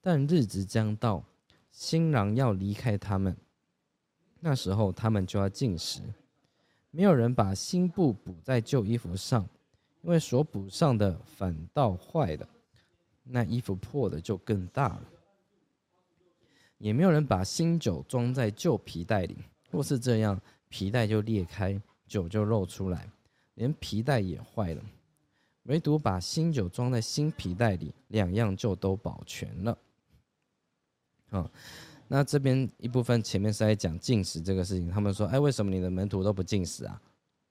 [0.00, 1.24] 但日子将到，
[1.70, 3.36] 新郎要离开他们，
[4.40, 6.00] 那时候他们就要进食。
[6.90, 9.48] 没有人把新布补在旧衣服上，
[10.02, 12.48] 因为所补上的反倒坏了，
[13.22, 15.02] 那衣服破的就更大了。”
[16.78, 19.38] 也没有人把新酒装在旧皮袋里。
[19.70, 20.38] 若是这样，
[20.68, 23.08] 皮带就裂开，酒就漏出来，
[23.54, 24.82] 连皮带也坏了。
[25.64, 29.78] 唯独把新酒装在新皮袋里，两样就都保全了。
[31.30, 31.50] 好，
[32.08, 34.90] 那这边一部分前面是在讲进食这个事情。
[34.90, 37.00] 他们说：“哎，为什么你的门徒都不进食啊？”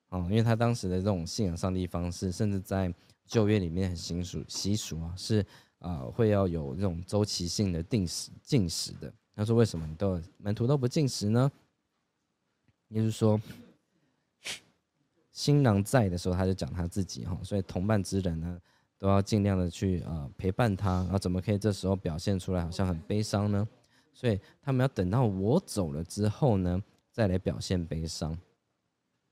[0.10, 2.94] 哦，因为他当时的这种信仰上帝方式，甚至在
[3.26, 5.46] 旧约里面很习俗习俗啊，是
[5.80, 9.12] 啊会要有这种周期性的定时进食的。
[9.34, 11.50] 他说：“为什么你都门徒都不进食呢？”
[12.90, 13.40] 也就是说，
[15.32, 18.60] 新郎在的时候，他就讲他自己哈，所以同伴之人呢，
[18.98, 23.68] 都要尽量的去呃陪伴他，然后怎么可以这时候表现出来好像很悲伤呢？
[24.14, 26.82] 所以他们要等到我走了之后呢，
[27.12, 28.38] 再来表现悲伤。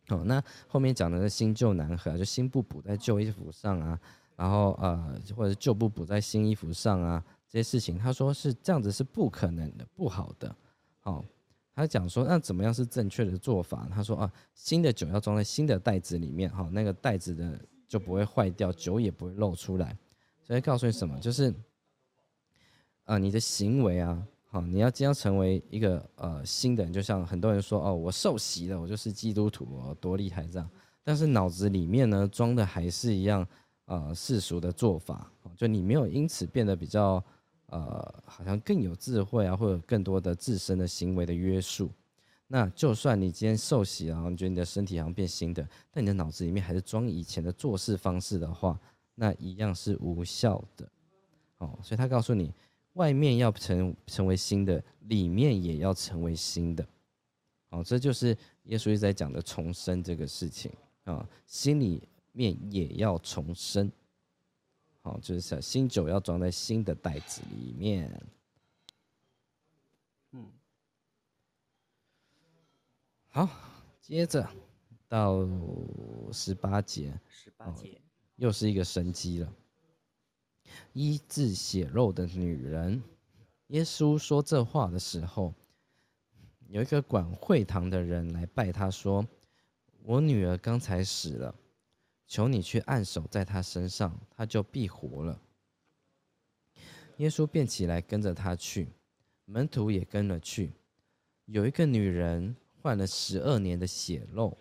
[0.07, 3.99] 好，那后面讲的是新旧难合，就新布补在旧衣服上啊，
[4.35, 10.55] 然后呃，或者旧布补在新衣服上啊，这些事情，他说是这样子是不可能的，不好的。
[11.01, 11.23] 好。
[11.79, 13.87] 他讲说，那怎么样是正确的做法？
[13.89, 17.57] 他说啊，新的酒要装在新的袋子里面，哈，那个袋子的
[17.87, 19.97] 就不会坏掉，酒也不会漏出来。
[20.41, 21.53] 所以告诉你什么，就是
[23.05, 30.69] 啊，你的行为啊，好，你要将成为一个呃新的人，就像很多人说哦，我受洗了，我就是基督徒，哦，多厉害这样。
[31.01, 33.47] 但是脑子里面呢，装的还是一样
[33.85, 37.23] 呃世俗的做法，就你没有因此变得比较。
[37.69, 41.89] 呃，好像更有智慧啊，或者更多的自身的行为的约束。
[42.47, 48.79] 那就算你今天受洗然后你觉得你的身体好像变新的，但你的脑子里面还是装以前的做事方式的话，
[49.13, 50.89] 那一样是无效的。
[51.59, 52.51] 哦，所以他告诉你，
[52.93, 56.83] 外面要成成为新的，里面也要成为新的。
[57.69, 60.71] 哦，这就是耶稣一直在讲的重生这个事情
[61.03, 62.01] 啊，心里
[62.31, 63.91] 面也要重生。
[65.01, 68.21] 好，就是小新酒要装在新的袋子里面。
[70.31, 70.45] 嗯，
[73.29, 73.49] 好，
[74.01, 74.47] 接着
[75.07, 75.47] 到
[76.33, 78.01] 十八节，十八节
[78.35, 79.53] 又是一个神机了。
[80.93, 83.01] 医治血肉的女人，
[83.67, 85.53] 耶稣说这话的时候，
[86.67, 89.25] 有一个管会堂的人来拜他，说
[90.03, 91.55] ：“我女儿刚才死了。”
[92.29, 95.41] 求你去按手在他身上，他就必活了。
[97.17, 98.87] 耶稣便起来跟着他去，
[99.45, 100.71] 门徒也跟了去。
[101.45, 104.55] 有一个女人患了十二年的血漏，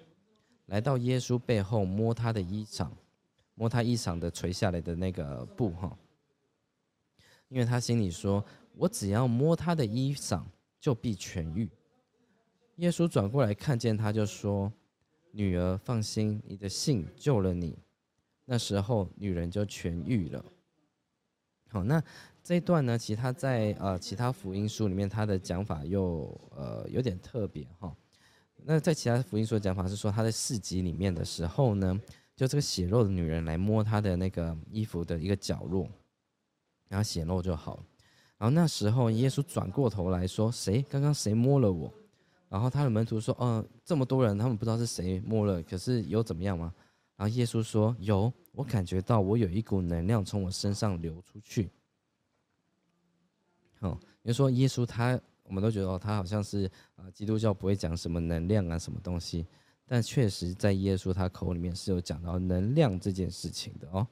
[0.65, 2.90] 来到耶稣背后摸他的衣裳，
[3.55, 5.95] 摸他衣裳的垂下来的那个布哈，
[7.49, 8.43] 因为他心里说
[8.74, 10.43] ：“我只要摸他的衣裳，
[10.81, 11.69] 就必痊愈。”
[12.77, 14.73] 耶稣转过来看见他，就说。
[15.33, 17.79] 女儿，放心，你的信救了你。
[18.45, 20.45] 那时候，女人就痊愈了。
[21.71, 22.03] 好，那
[22.43, 22.97] 这一段呢？
[22.97, 27.95] 其他在呃其他福音书里面，他的讲法又呃有点特别哈。
[28.65, 32.01] 那在其他福音书的讲法是说，他在市集里面的时候呢，
[32.35, 35.87] 就这个血肉的女人来摸他的那个衣服的一个角落，
[36.89, 37.85] 然后血肉就好。
[38.39, 40.81] 然后那时候，耶稣转过头来说：“谁？
[40.89, 41.93] 刚刚谁摸了我？”
[42.49, 46.73] 然后他的门徒说：“嗯，这么多人，他们不知道是谁摸了，可是有怎么样吗？”
[47.16, 51.69] 然后耶稣说：“有，我感觉到我有一股能量从我身上流出去。”
[53.81, 59.47] 好，就说耶稣他，我们都觉得，他好像是啊，基督教不会讲什么能量啊，什么东西，
[59.87, 64.07] 但确实在耶稣他口里面是有讲到能量这件事情的哦。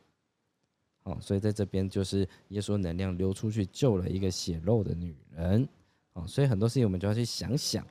[1.02, 5.66] 好，所以在这边就是耶稣能量流出去救了一个血肉的女人。
[6.12, 7.86] 好，所以很多事情我们就要去想想。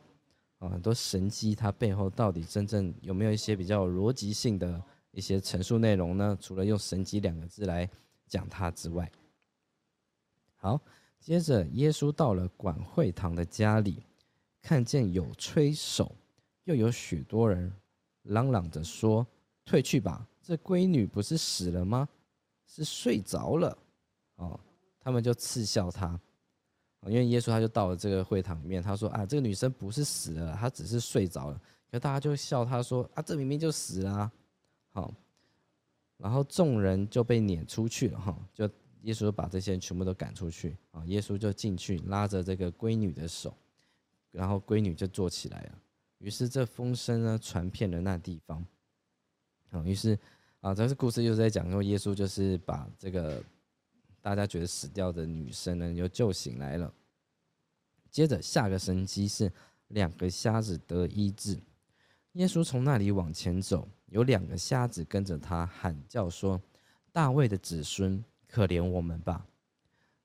[0.60, 6.38] 啊，很多神机它背后到底真正有没有一些比较逻辑性的一些陈述内容呢？
[6.42, 7.90] 除了用“神机”两个字来
[8.28, 9.12] 讲它之外，
[10.56, 10.80] 好，
[11.20, 14.04] 接着耶稣到了管会堂的家里，
[14.62, 16.16] 看见有吹手，
[16.64, 17.72] 又有许多人
[18.24, 19.26] 嚷嚷着说
[19.66, 22.08] ：“退去吧，这闺女不是死了吗？
[22.66, 23.78] 是睡着了。”
[24.38, 24.60] 哦，
[25.00, 26.20] 他们就嗤笑他。
[27.08, 31.62] 因为耶稣他就到了这个会堂里面，他说啊，这个女生不是死了，她只是睡着了。
[31.92, 34.32] 可大家就笑他说啊，这明明就死了。
[34.92, 35.14] 好，
[36.18, 38.70] 然后众人就被撵出去了哈，就
[39.04, 41.06] 耶稣把这些人全部都赶出去啊。
[41.06, 43.56] 耶稣就进去拉着这个闺女的手，
[44.32, 45.78] 然后闺女就坐起来了。
[46.18, 48.66] 于是这风声呢传遍了那地方。
[49.70, 50.18] 啊，于是
[50.60, 53.44] 啊，这个故事就是在讲说耶稣就是把这个。
[54.26, 56.92] 大家觉得死掉的女生呢，又救醒来了。
[58.10, 59.54] 接着下个神机是
[59.90, 61.60] 两个瞎子得医治。
[62.32, 66.60] 耶稣从那里往前走，有两个瞎子跟着他喊叫说
[67.14, 69.46] ：“大卫的子孙，可怜我们吧！”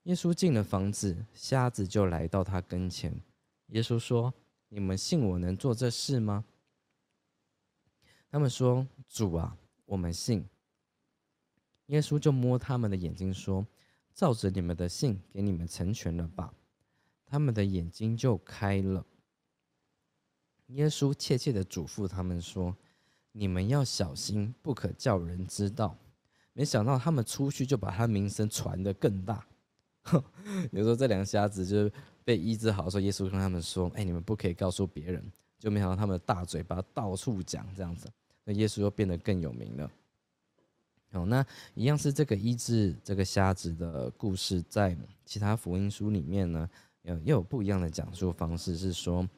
[0.04, 3.14] 耶稣进了房子，瞎子就来到他跟前。
[3.66, 4.32] 耶稣说
[4.70, 6.42] ：“你们信我能做这事吗？”
[8.32, 10.48] 他们说：“主啊，我们信。”
[11.88, 13.66] 耶稣就摸他们的眼睛说
[14.14, 16.52] ：“照着你们的信，给你们成全了吧。”
[17.26, 19.04] 他们的眼睛就开了。
[20.68, 22.76] 耶稣切切的嘱咐他们说
[23.32, 25.96] ：“你们要小心，不可叫人知道。”
[26.52, 29.46] 没想到他们出去就把他名声传得更大。
[30.72, 31.92] 有时候这两个瞎子就是
[32.24, 35.24] 被医治好的时候，耶稣跟他们说：“哎，你们不可以告诉别人。”
[35.60, 38.10] 就没想到他们的大嘴巴到处讲这样子，
[38.44, 39.90] 那耶稣又变得更有名了。
[41.12, 46.68] 好，那一样是这个医治这个瞎子的故事，在其他福音书里面呢，
[47.02, 49.28] 又又有不一样的讲述方式，是说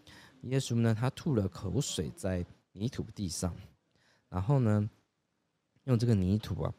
[0.43, 3.55] 耶稣呢，他吐了口水在泥土地上，
[4.29, 4.91] 然后呢，
[5.85, 6.75] 用这个泥土啊。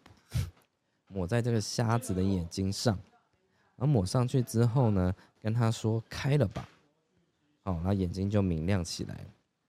[1.09, 2.95] 抹在这个瞎子的眼睛上，
[3.75, 6.67] 然后抹上去之后呢，跟他说开了吧，
[7.61, 9.23] 好，然后眼睛就明亮起来。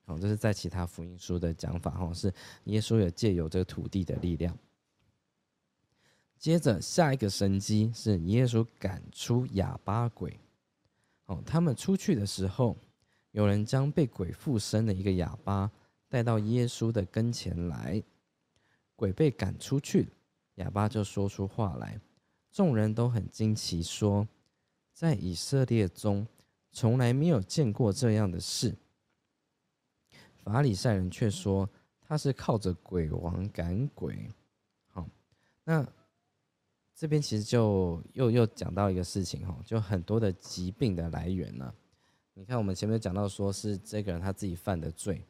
[0.07, 2.33] 好，这是在其他福音书的讲法，哈，是
[2.65, 4.57] 耶稣有借由这个土地的力量。
[6.45, 10.39] 接着下一个神机是耶稣赶出哑巴鬼。
[11.25, 12.77] 哦，他们出去的时候，
[13.31, 15.73] 有人将被鬼附身的一个哑巴
[16.07, 18.03] 带到耶稣的跟前来，
[18.95, 20.11] 鬼被赶出去。
[20.57, 21.99] 哑巴就说出话来，
[22.53, 24.29] 众人都很惊奇，说
[24.93, 26.27] ：“在以色列中，
[26.71, 28.77] 从来没有见过这样的事。”
[30.45, 31.67] 法利赛人却说
[32.03, 34.29] 他是靠着鬼王赶鬼。
[34.89, 35.09] 好，
[35.65, 35.83] 那
[36.95, 41.75] 这边其实就又又讲到一个事情哈，就很多的疾病的来源呢。
[42.35, 45.25] 你看，我们前面讲到说是这个人他自己犯的罪，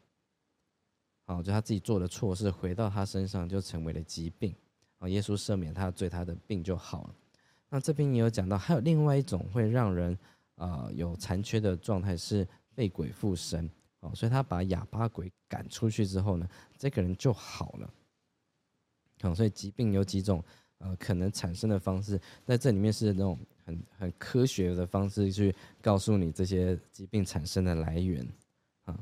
[1.25, 4.55] 好，就他自己做的错事回到他身上，就成为了疾病。
[5.07, 7.15] 耶稣赦免他的罪，他的病就好了。
[7.69, 10.19] 那这边也有讲到，还有另外一种会让人
[10.55, 13.69] 啊有残缺的状态是被鬼附身
[14.01, 17.95] 哦，所以他把哑巴鬼赶出去之后呢，这个人就好了。
[19.21, 20.43] 好，所以疾病有几种
[20.79, 28.27] 呃可能产生的方式，在这里面是那种很很科学的方式去告诉你这些疾病产生的来源
[28.85, 28.99] 啊。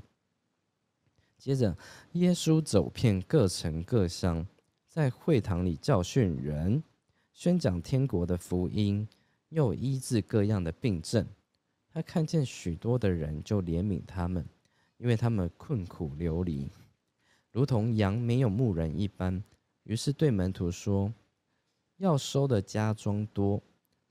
[1.39, 1.77] 接着，
[2.12, 4.47] 耶稣走遍各城各乡。
[4.86, 6.82] 在会堂里教训人，
[7.32, 9.09] 宣讲天国的福音，
[9.49, 11.27] 又医治各样的病症。
[11.90, 14.47] 他看见许多的人，就怜悯他们，
[14.99, 16.69] 因为他们困苦流离，
[17.53, 19.43] 如同羊没有牧人一般。
[19.85, 21.11] 于是对门徒说
[21.97, 23.62] ：“要收的家庄多，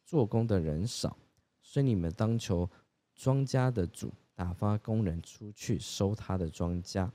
[0.04, 1.18] 做工的人少，
[1.62, 2.70] 所以你们当求
[3.16, 7.10] 庄家的主打发工人出去收他的庄稼。”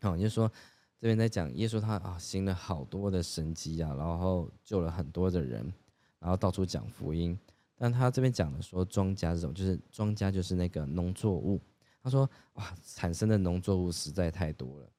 [0.00, 0.50] 好，就说。
[0.98, 5.70] 这边在讲耶稣，他啊行了好多的神迹啊，然后救了很多的人，
[6.18, 7.38] 然后到处讲福音。
[7.76, 11.60] 但他这边讲的说庄稼这种，就是庄稼就是那个农作物。
[12.02, 14.90] 他说哇，产生的农作物实在太多了，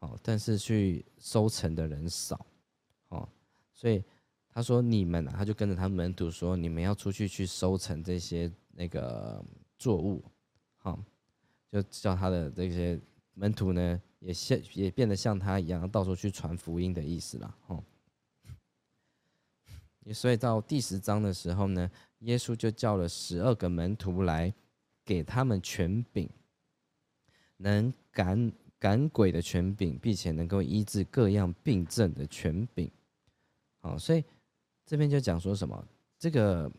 [0.00, 2.46] 哦，但是去收成的人少，
[3.76, 4.02] 所以
[4.48, 9.44] 他说你们啊，他就跟着他门徒说，你们要出去去收成这些那个
[9.78, 10.24] 作物，
[10.78, 10.98] 好，
[11.70, 12.98] 就叫他的这些
[13.34, 14.02] 门徒呢。
[14.20, 17.84] 也像也变得像他一样，到处去传福音的意思了，哦。
[20.12, 21.88] 所以到第十章的时候呢，
[22.20, 24.52] 耶稣就叫了十二个门徒来，
[25.04, 26.28] 给他们权柄，
[27.58, 28.50] 能赶
[28.80, 32.90] 赶鬼的权柄，并且能够医治各样病症的权柄。
[33.86, 34.24] 哦，所以
[34.84, 35.88] 这边就讲说什么，
[36.18, 36.70] 这个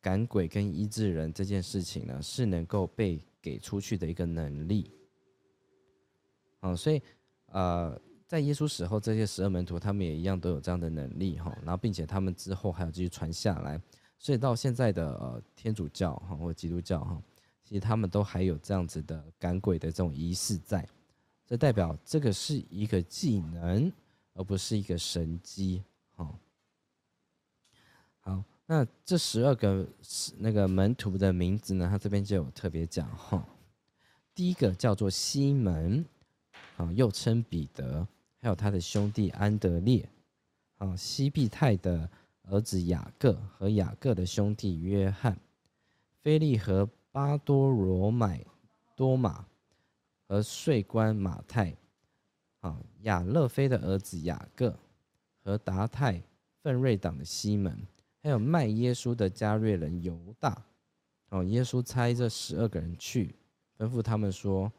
[0.00, 4.90] 赶鬼跟医治人这件事情呢，是能够被给出去的一个能力。
[6.60, 7.00] 哦，所以，
[7.46, 13.80] 呃，在耶稣死后，这些十二门徒他们也一样都有这样的能力哈，然后并且他们之后还有继续传下来，
[14.18, 17.22] 所以到现在的呃天主教哈或基督教哈，
[17.64, 20.86] 其实他们都还有这样子的赶鬼的这种仪式在，
[21.46, 23.90] 这代表这个是一个技能，
[24.34, 25.82] 而不是一个神机。
[28.20, 29.86] 好，那这十二个
[30.38, 33.44] 那个门徒的名字呢，他这边就有特别讲哈，
[34.34, 36.04] 第一个叫做西门。
[36.76, 38.08] 啊，又称彼得，
[38.40, 40.08] 还有他的兄弟安德烈，
[40.78, 42.08] 啊，西庇太的
[42.44, 45.38] 儿子雅各和雅各的兄弟约翰，
[46.22, 48.42] 菲利和巴多罗买
[48.96, 49.44] 多马
[50.26, 51.76] 和税官马太，
[52.60, 54.74] 啊，亚勒菲的儿子雅各
[55.44, 56.22] 和达泰
[56.62, 57.78] 奋锐党的西门，
[58.22, 60.62] 还有卖耶稣的加略人犹大，
[61.30, 63.34] 哦，耶稣差这十二个人去，
[63.78, 64.70] 吩咐他们说。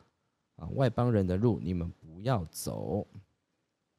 [0.57, 3.07] 啊，外邦人的路你们不要走。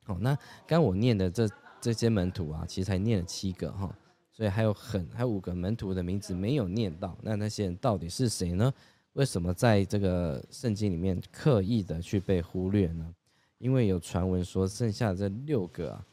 [0.04, 1.48] 好，那刚我念的这
[1.80, 3.92] 这些门徒啊，其实才念了七个哈。
[4.30, 7.18] 所以还有很还有五个门徒的名字没有念到。
[7.20, 8.72] 那那些人到底是谁呢？
[9.14, 13.12] 为什么在这个圣经里面刻意的去被忽略呢？
[13.58, 16.06] 因为有传闻说，剩下这六个啊，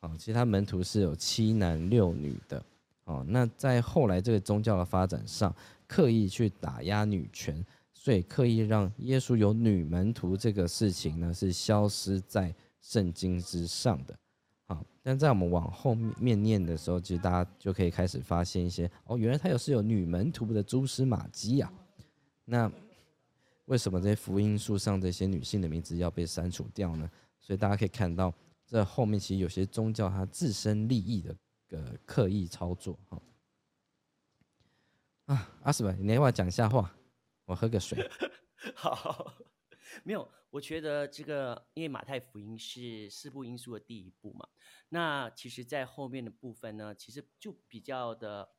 [0.00, 2.64] 啊，其他门徒是有七男六女的，
[3.06, 5.52] 哦，那在后来这个宗教的发展上，
[5.88, 14.16] 刻意去打压女权，所以刻意让耶稣有女门徒这个事情呢，是消失在圣经之上的，
[14.66, 21.72] 好，但在我们往后面念的时候，其实大家就可以开始发现一些，哦，原来他有是有女门徒的蛛丝马迹呀，
[22.44, 22.70] 那。
[23.66, 27.10] 为什么这些福音书上这些女性的名字要被删除掉呢？
[27.40, 28.32] 所以大家可以看到，
[28.64, 31.34] 这后面其实有些宗教它自身利益的
[31.68, 32.98] 个刻意操作。
[33.08, 33.22] 哈
[35.26, 36.90] 啊，阿斯本，你要不要讲一下话？
[37.44, 38.08] 我喝个水。
[38.74, 39.34] 好，
[40.04, 44.48] 没有，我觉得这个因为马太福音是四部因素的第一部嘛，
[44.88, 48.50] 那其实在后面的部分呢，其实就比较的。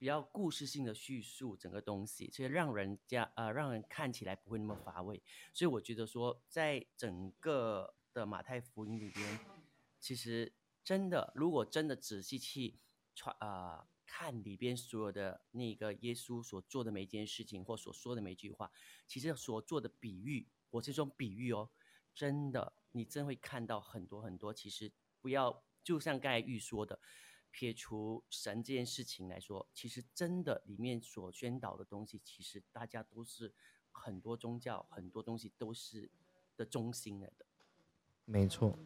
[0.00, 5.22] 比较故事性的叙述整个东西，其实让人家呃让人看起来不会那么乏味。
[5.52, 9.38] 所以我觉得说，在整个的马太福音里边，
[9.98, 10.50] 其实
[10.82, 12.78] 真的如果真的仔细去
[13.14, 18.70] 传啊看里边所有的那个耶稣所做的每一件事情或所说的每一句话，
[19.06, 21.70] 其实所做的比喻，我这种比喻哦，
[22.14, 24.52] 真的你真会看到很多很多。
[24.52, 24.90] 其实
[25.20, 26.98] 不要就像刚才预说的。
[27.52, 33.52] 撇除神这件事情来说，其实真的里面所宣导的东西，其实大家都是
[33.90, 36.08] 很多宗教很多东西都是
[36.56, 37.44] 的中心来的。
[38.24, 38.78] 没错。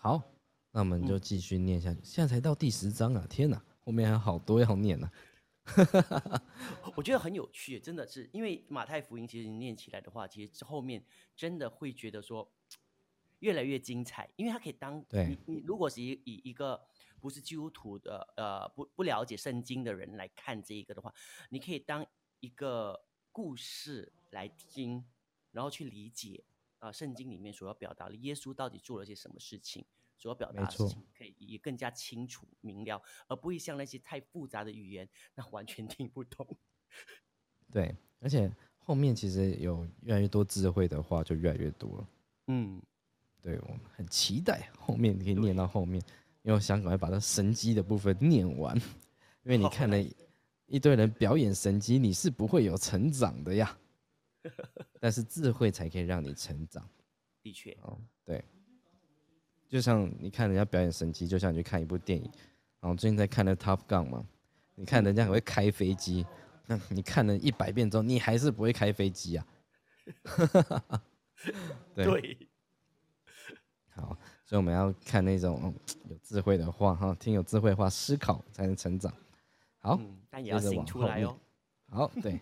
[0.00, 0.22] 好，
[0.70, 2.00] 那我们就继续念下去。
[2.02, 3.26] 现在才到第十章啊！
[3.28, 5.10] 天哪，后面还有好多要念呢。
[6.96, 11.04] 我觉得很有趣，真的是因为马太福音其实念起来的话，其实后面
[11.36, 12.50] 真的会觉得说。
[13.40, 16.84] 越来越精彩，因为它可以当你你如果是以以一个
[17.20, 21.14] 不是基督徒的呃不不了解圣经的人来看这一个的话，
[21.48, 22.04] 你可以当
[22.40, 23.00] 一个
[23.30, 25.04] 故事来听，
[25.52, 26.42] 然后去理解
[26.78, 29.84] 啊圣经里面所要表达的耶稣到底做了些什么事情，
[30.16, 36.46] 所要表达的事情可以也更加清楚明了，而不会像那些太复杂的语言，那完全听不懂。
[37.72, 42.08] 对，而且后面其实有越来越多智慧的话，就越来越多了。
[42.48, 42.82] 嗯。
[43.40, 46.02] 对我们很期待后面可以念到后面，
[46.42, 48.76] 因为我想赶快把它神机的部分念完，
[49.44, 49.96] 因为你看了
[50.66, 53.78] 一堆人表演神机，你是不会有成长的呀。
[55.00, 56.88] 但是智慧才可以让你成长。
[57.42, 58.44] 的确，哦，对，
[59.68, 62.30] 就像你看人家表演神机，就像你去看一部电影，
[62.80, 64.26] 然后最近在看的《Top Gun》嘛，
[64.74, 66.26] 你看人家很会开飞机，
[66.66, 69.46] 那你看了一百遍之后，你还是不会开飞机啊。
[71.94, 72.38] 对。
[73.94, 75.74] 好，所以我们要看那种
[76.08, 79.12] 有智慧的话，哈，听有智慧话，思考才能成长。
[79.78, 80.00] 好，
[80.30, 81.36] 但也要醒出来哦。
[81.88, 82.38] 好，对，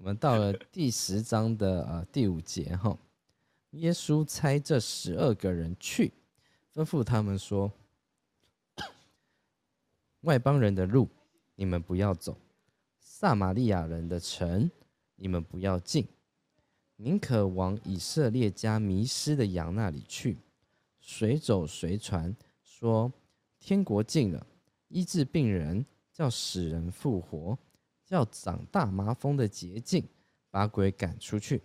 [0.00, 2.96] 我们到了第十章的呃第五节哈，
[3.70, 6.12] 耶稣差这十二个人去，
[6.72, 7.72] 吩咐他们说：
[10.20, 11.08] 外邦人的路
[11.56, 12.38] 你们不要走，
[13.00, 14.70] 撒玛利亚人的城
[15.16, 16.06] 你们不要进，
[16.94, 20.38] 宁可往以色列家迷失的羊那里去。
[21.00, 23.12] 随走随传，说
[23.58, 24.46] 天国近了，
[24.86, 27.58] 医治病人，叫死人复活，
[28.08, 30.02] 叫长大麻风的捷径，
[30.50, 31.60] 把鬼赶出去。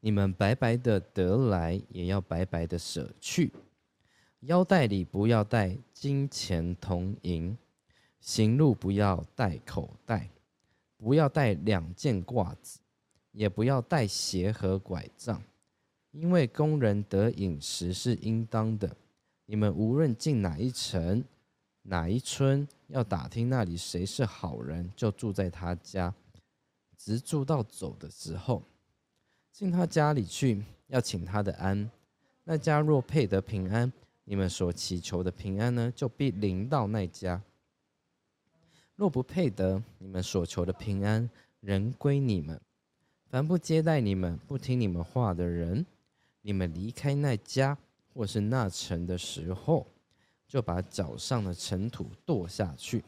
[0.00, 3.52] 你们白白的得来，也要白白的舍去。
[4.40, 7.56] 腰带里不要带金钱铜银，
[8.18, 10.28] 行路不要带口袋，
[10.96, 12.80] 不要带两件褂子，
[13.30, 15.40] 也不要带鞋和拐杖。
[16.10, 18.96] 因为工人得饮食是应当的，
[19.46, 21.24] 你们无论进哪一城、
[21.82, 26.14] 哪一村，要打听那里谁是好人，就住在他家，
[26.96, 28.62] 直住到走的时候。
[29.50, 31.90] 进他家里去，要请他的安。
[32.44, 33.92] 那家若配得平安，
[34.22, 37.40] 你们所祈求的平安呢，就必临到那家；
[38.94, 42.60] 若不配得，你们所求的平安仍归你们。
[43.28, 45.84] 凡不接待你们、不听你们话的人，
[46.42, 47.76] 你们离开那家
[48.12, 49.84] 或是那城的时候，
[50.54, 53.02] 就把脚上的尘土跺下去。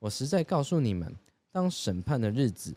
[0.00, 1.14] 我实在告诉你们，
[1.52, 2.74] 当审判的日子，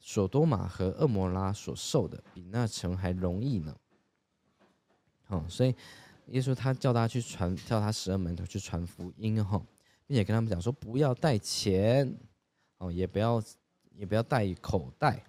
[0.00, 3.76] 索多玛和恶摩拉所受的，比那城还容易呢。
[5.26, 5.74] 好，所以
[6.28, 9.62] 耶稣他叫大家去传，叫他十二门徒去传福音哈，
[10.06, 12.10] 并且跟他们讲说，不要带钱，
[12.78, 13.42] 哦，也不要
[13.94, 15.22] 也不要带口袋，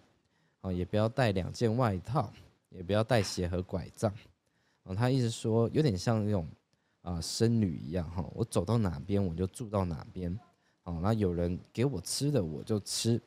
[0.61, 2.31] 哦，也不要带两件外套。
[2.69, 4.14] 也不要带鞋和拐杖，
[4.84, 6.45] 哦，他意思说有点像那种，
[7.08, 10.38] 啊僧侣一样哈，我走到哪边我就住到哪边，
[10.84, 13.22] 哦，那有人给我吃的我就吃，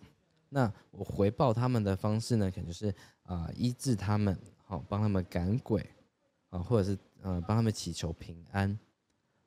[0.51, 5.89] 那我回报他们的方式呢，可能就是啊医治他们，好帮他们赶鬼，
[6.51, 8.79] 啊或者是呃帮他们祈求平安，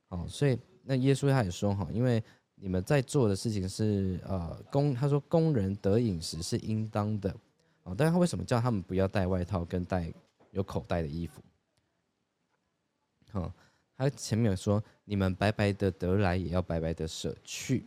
[0.08, 2.20] 哦，所以那耶稣他也说哈，因为
[2.56, 7.30] 你们在做的事情是呃工，他说工人得饮食是应当的，
[7.84, 10.12] 哦，但是他为什么叫他们不要带外套跟带
[10.50, 11.40] 有口袋的衣服？
[13.30, 13.52] 好，
[13.96, 17.84] 他前面有说，你们白白的得来，也要白白的舍去。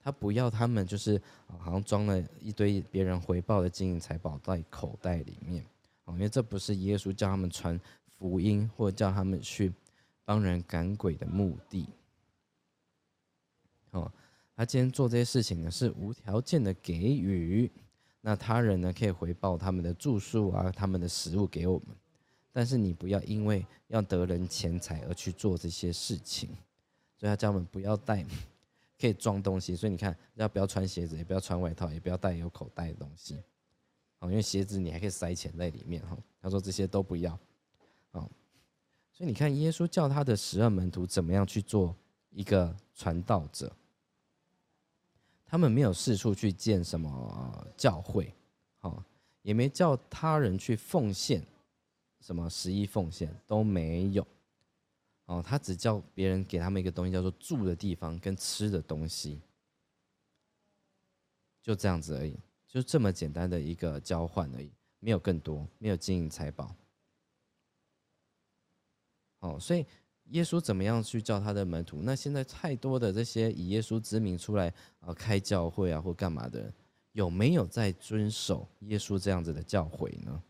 [0.00, 5.62] 他不要他们就是好像装了一堆别人回报的金银财宝在口袋里面，
[6.04, 7.78] 哦，因为这不是耶稣叫他们传
[8.16, 9.72] 福音或叫他们去
[10.24, 11.86] 帮人赶鬼的目的。
[13.90, 14.10] 哦，
[14.56, 17.70] 他今天做这些事情呢，是无条件的给予，
[18.20, 21.88] 那他人呢可以回报他们的住宿啊，他们的食物给我们。
[22.52, 26.48] 但是你不要因为要得人钱财而去做这些事情，
[27.16, 28.24] 所以他叫我们不要带
[28.98, 29.76] 可以装东西。
[29.76, 33.42] 所以你看，要不要穿鞋子，也不要穿外套，也不要带有口袋的东西。
[34.18, 36.16] 哦，因为鞋子你还可以塞钱在里面哈。
[36.40, 37.32] 他说这些都不要。
[38.12, 38.28] 哦，
[39.12, 41.94] 所以你看，耶稣叫他的十二门徒怎么样去做
[42.30, 43.72] 一个传道者？
[45.44, 48.34] 他们没有四处去建什么教会，
[48.80, 49.02] 好，
[49.42, 51.42] 也没叫他人去奉献。
[52.20, 54.26] 什么十一奉献都没有，
[55.26, 59.40] 哦，他只叫别人给他们一个东西，叫做住的地方跟吃的东西，
[61.62, 62.36] 就这样子而已，
[62.66, 64.70] 就这么简单的一个交换而已，
[65.00, 66.74] 没有更多，没有金银财宝。
[69.40, 69.86] 哦，所以
[70.30, 72.02] 耶稣怎么样去叫他的门徒？
[72.02, 76.72] 那现在太多的这些以耶稣之名出来啊开教会啊或干嘛的，
[77.12, 80.42] 有没有在遵守耶稣这样子的教诲呢？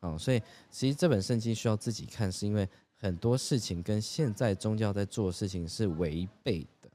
[0.00, 6.88] 哦，所以其实这本圣经需要自己看，是因为很多事情跟现在宗教在做的事情是违背的。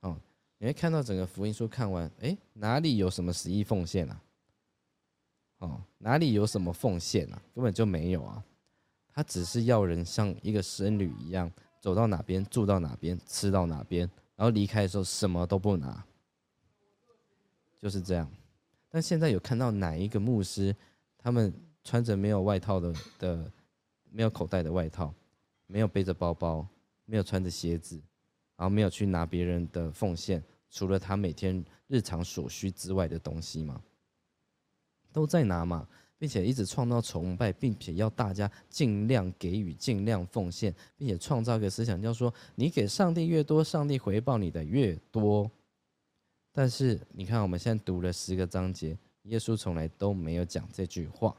[0.00, 0.16] 哦，
[0.58, 4.22] 你会看到整个福音书看完，哎，哪里有什么十亿奉献啊？
[5.58, 7.42] 哦，哪里有什么奉献啊？
[7.54, 8.42] 根本就没有啊！
[9.12, 16.02] 他只是要人像一个僧侣一样，走到哪边住到哪边，吃到哪边，然后离开的时候什么都不拿，
[17.78, 18.26] 就是这样。
[18.88, 20.74] 但现在有看到哪一个牧师？
[21.22, 21.52] 他们
[21.84, 23.52] 穿着没有外套的的，
[24.10, 25.14] 没有口袋的外套，
[25.66, 26.66] 没有背着包包，
[27.04, 27.96] 没有穿着鞋子，
[28.56, 33.82] 然后没有去拿别人的奉献，除了他每天日常所需之外的东西吗？
[35.12, 35.86] 都在拿嘛，
[36.16, 45.50] 并且一直创造崇拜，并且要大家尽量给予、尽量奉献，并且创造一个思想，叫说你给上帝越多，上帝回报你的越多。
[46.52, 48.96] 但是你看，我们现在读了十个章节。
[49.24, 51.36] 耶稣从来都没有讲这句话，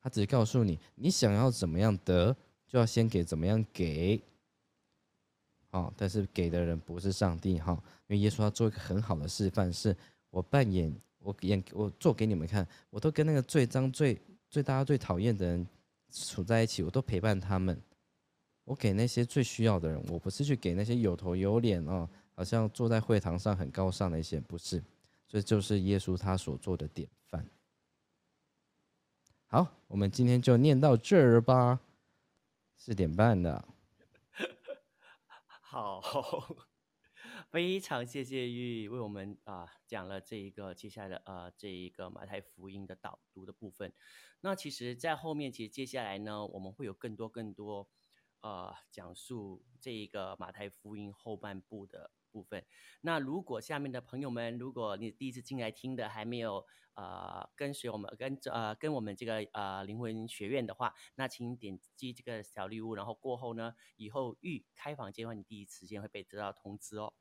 [0.00, 2.36] 他只告诉你：你想要怎么样得，
[2.66, 4.22] 就要先给怎么样给。
[5.70, 7.72] 好，但是给的人不是上帝哈，
[8.06, 9.96] 因为耶稣要做一个很好的示范，是
[10.30, 14.16] 我扮演，我演，我做给你们看，我都跟那个最脏、最
[14.48, 15.66] 最大家最讨厌的人
[16.12, 17.76] 处在一起，我都陪伴他们。
[18.62, 24.82] 我给那些最需要的人，我不是去给那些有头有脸哦，好像坐在会堂上很高尚的一些，不是。
[25.26, 27.23] 这就是耶稣他所做的典范。
[29.54, 31.78] 好，我们今天就念到这儿吧，
[32.74, 33.64] 四点半的。
[35.62, 36.02] 好，
[37.50, 43.92] 非常谢谢玉为我们啊讲了这一个接下来的呃这一个马太福音的导读的部分。
[44.40, 47.88] 那其实，在后面其实接下来呢，我们会有更多更多
[48.40, 52.10] 呃讲述这一个马太福音后半部的。
[52.34, 52.64] 部分，
[53.02, 67.14] 那如果下面的朋友们，如果你第一次进来听的，还没有呃跟随我们跟呃跟我们这个呃灵魂学院的话，那请点击这个小礼物，然后过后呢，以后预开房间的话，你第一时间会被得到通知哦。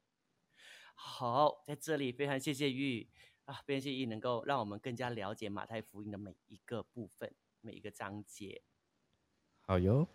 [0.96, 3.08] 好，在这里非常谢谢玉
[3.46, 8.64] 啊，非常谢谢玉能够让我们更加了解马太福音的每一个部分，每一个章节。
[9.62, 10.08] 好哟。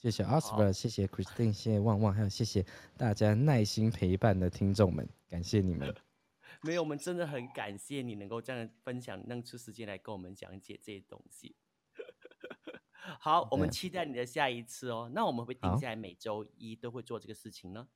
[0.00, 2.64] 谢谢 Oscar，谢谢 Christine，谢谢旺旺，还有谢谢
[2.96, 5.92] 大家耐心陪伴的听众们，感谢你们。
[6.62, 11.56] 没有，我们真的很感谢你能够这样分享，弄出时间来跟我们讲解这些东西。
[13.18, 15.10] 好，我们期待你的下一次哦。
[15.12, 17.88] 那我们会定下来每周一都会做这个事情呢？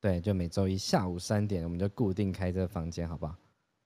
[0.00, 3.36] 对，就每周一下午三点，我们就固定开这个房间，好不好？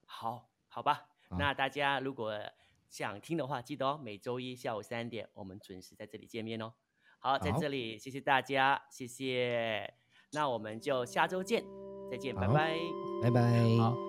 [0.07, 1.07] 好，好吧。
[1.31, 2.35] 那大家如果
[2.89, 6.73] 想听的话，记得哦，每周一下午三点，我们准时在这里见面哦。
[7.20, 9.93] 好，在这里谢谢大家，谢谢，
[10.32, 11.65] 那我们就下周见，
[12.11, 12.78] 再见，拜拜，
[13.23, 14.07] 拜拜，好。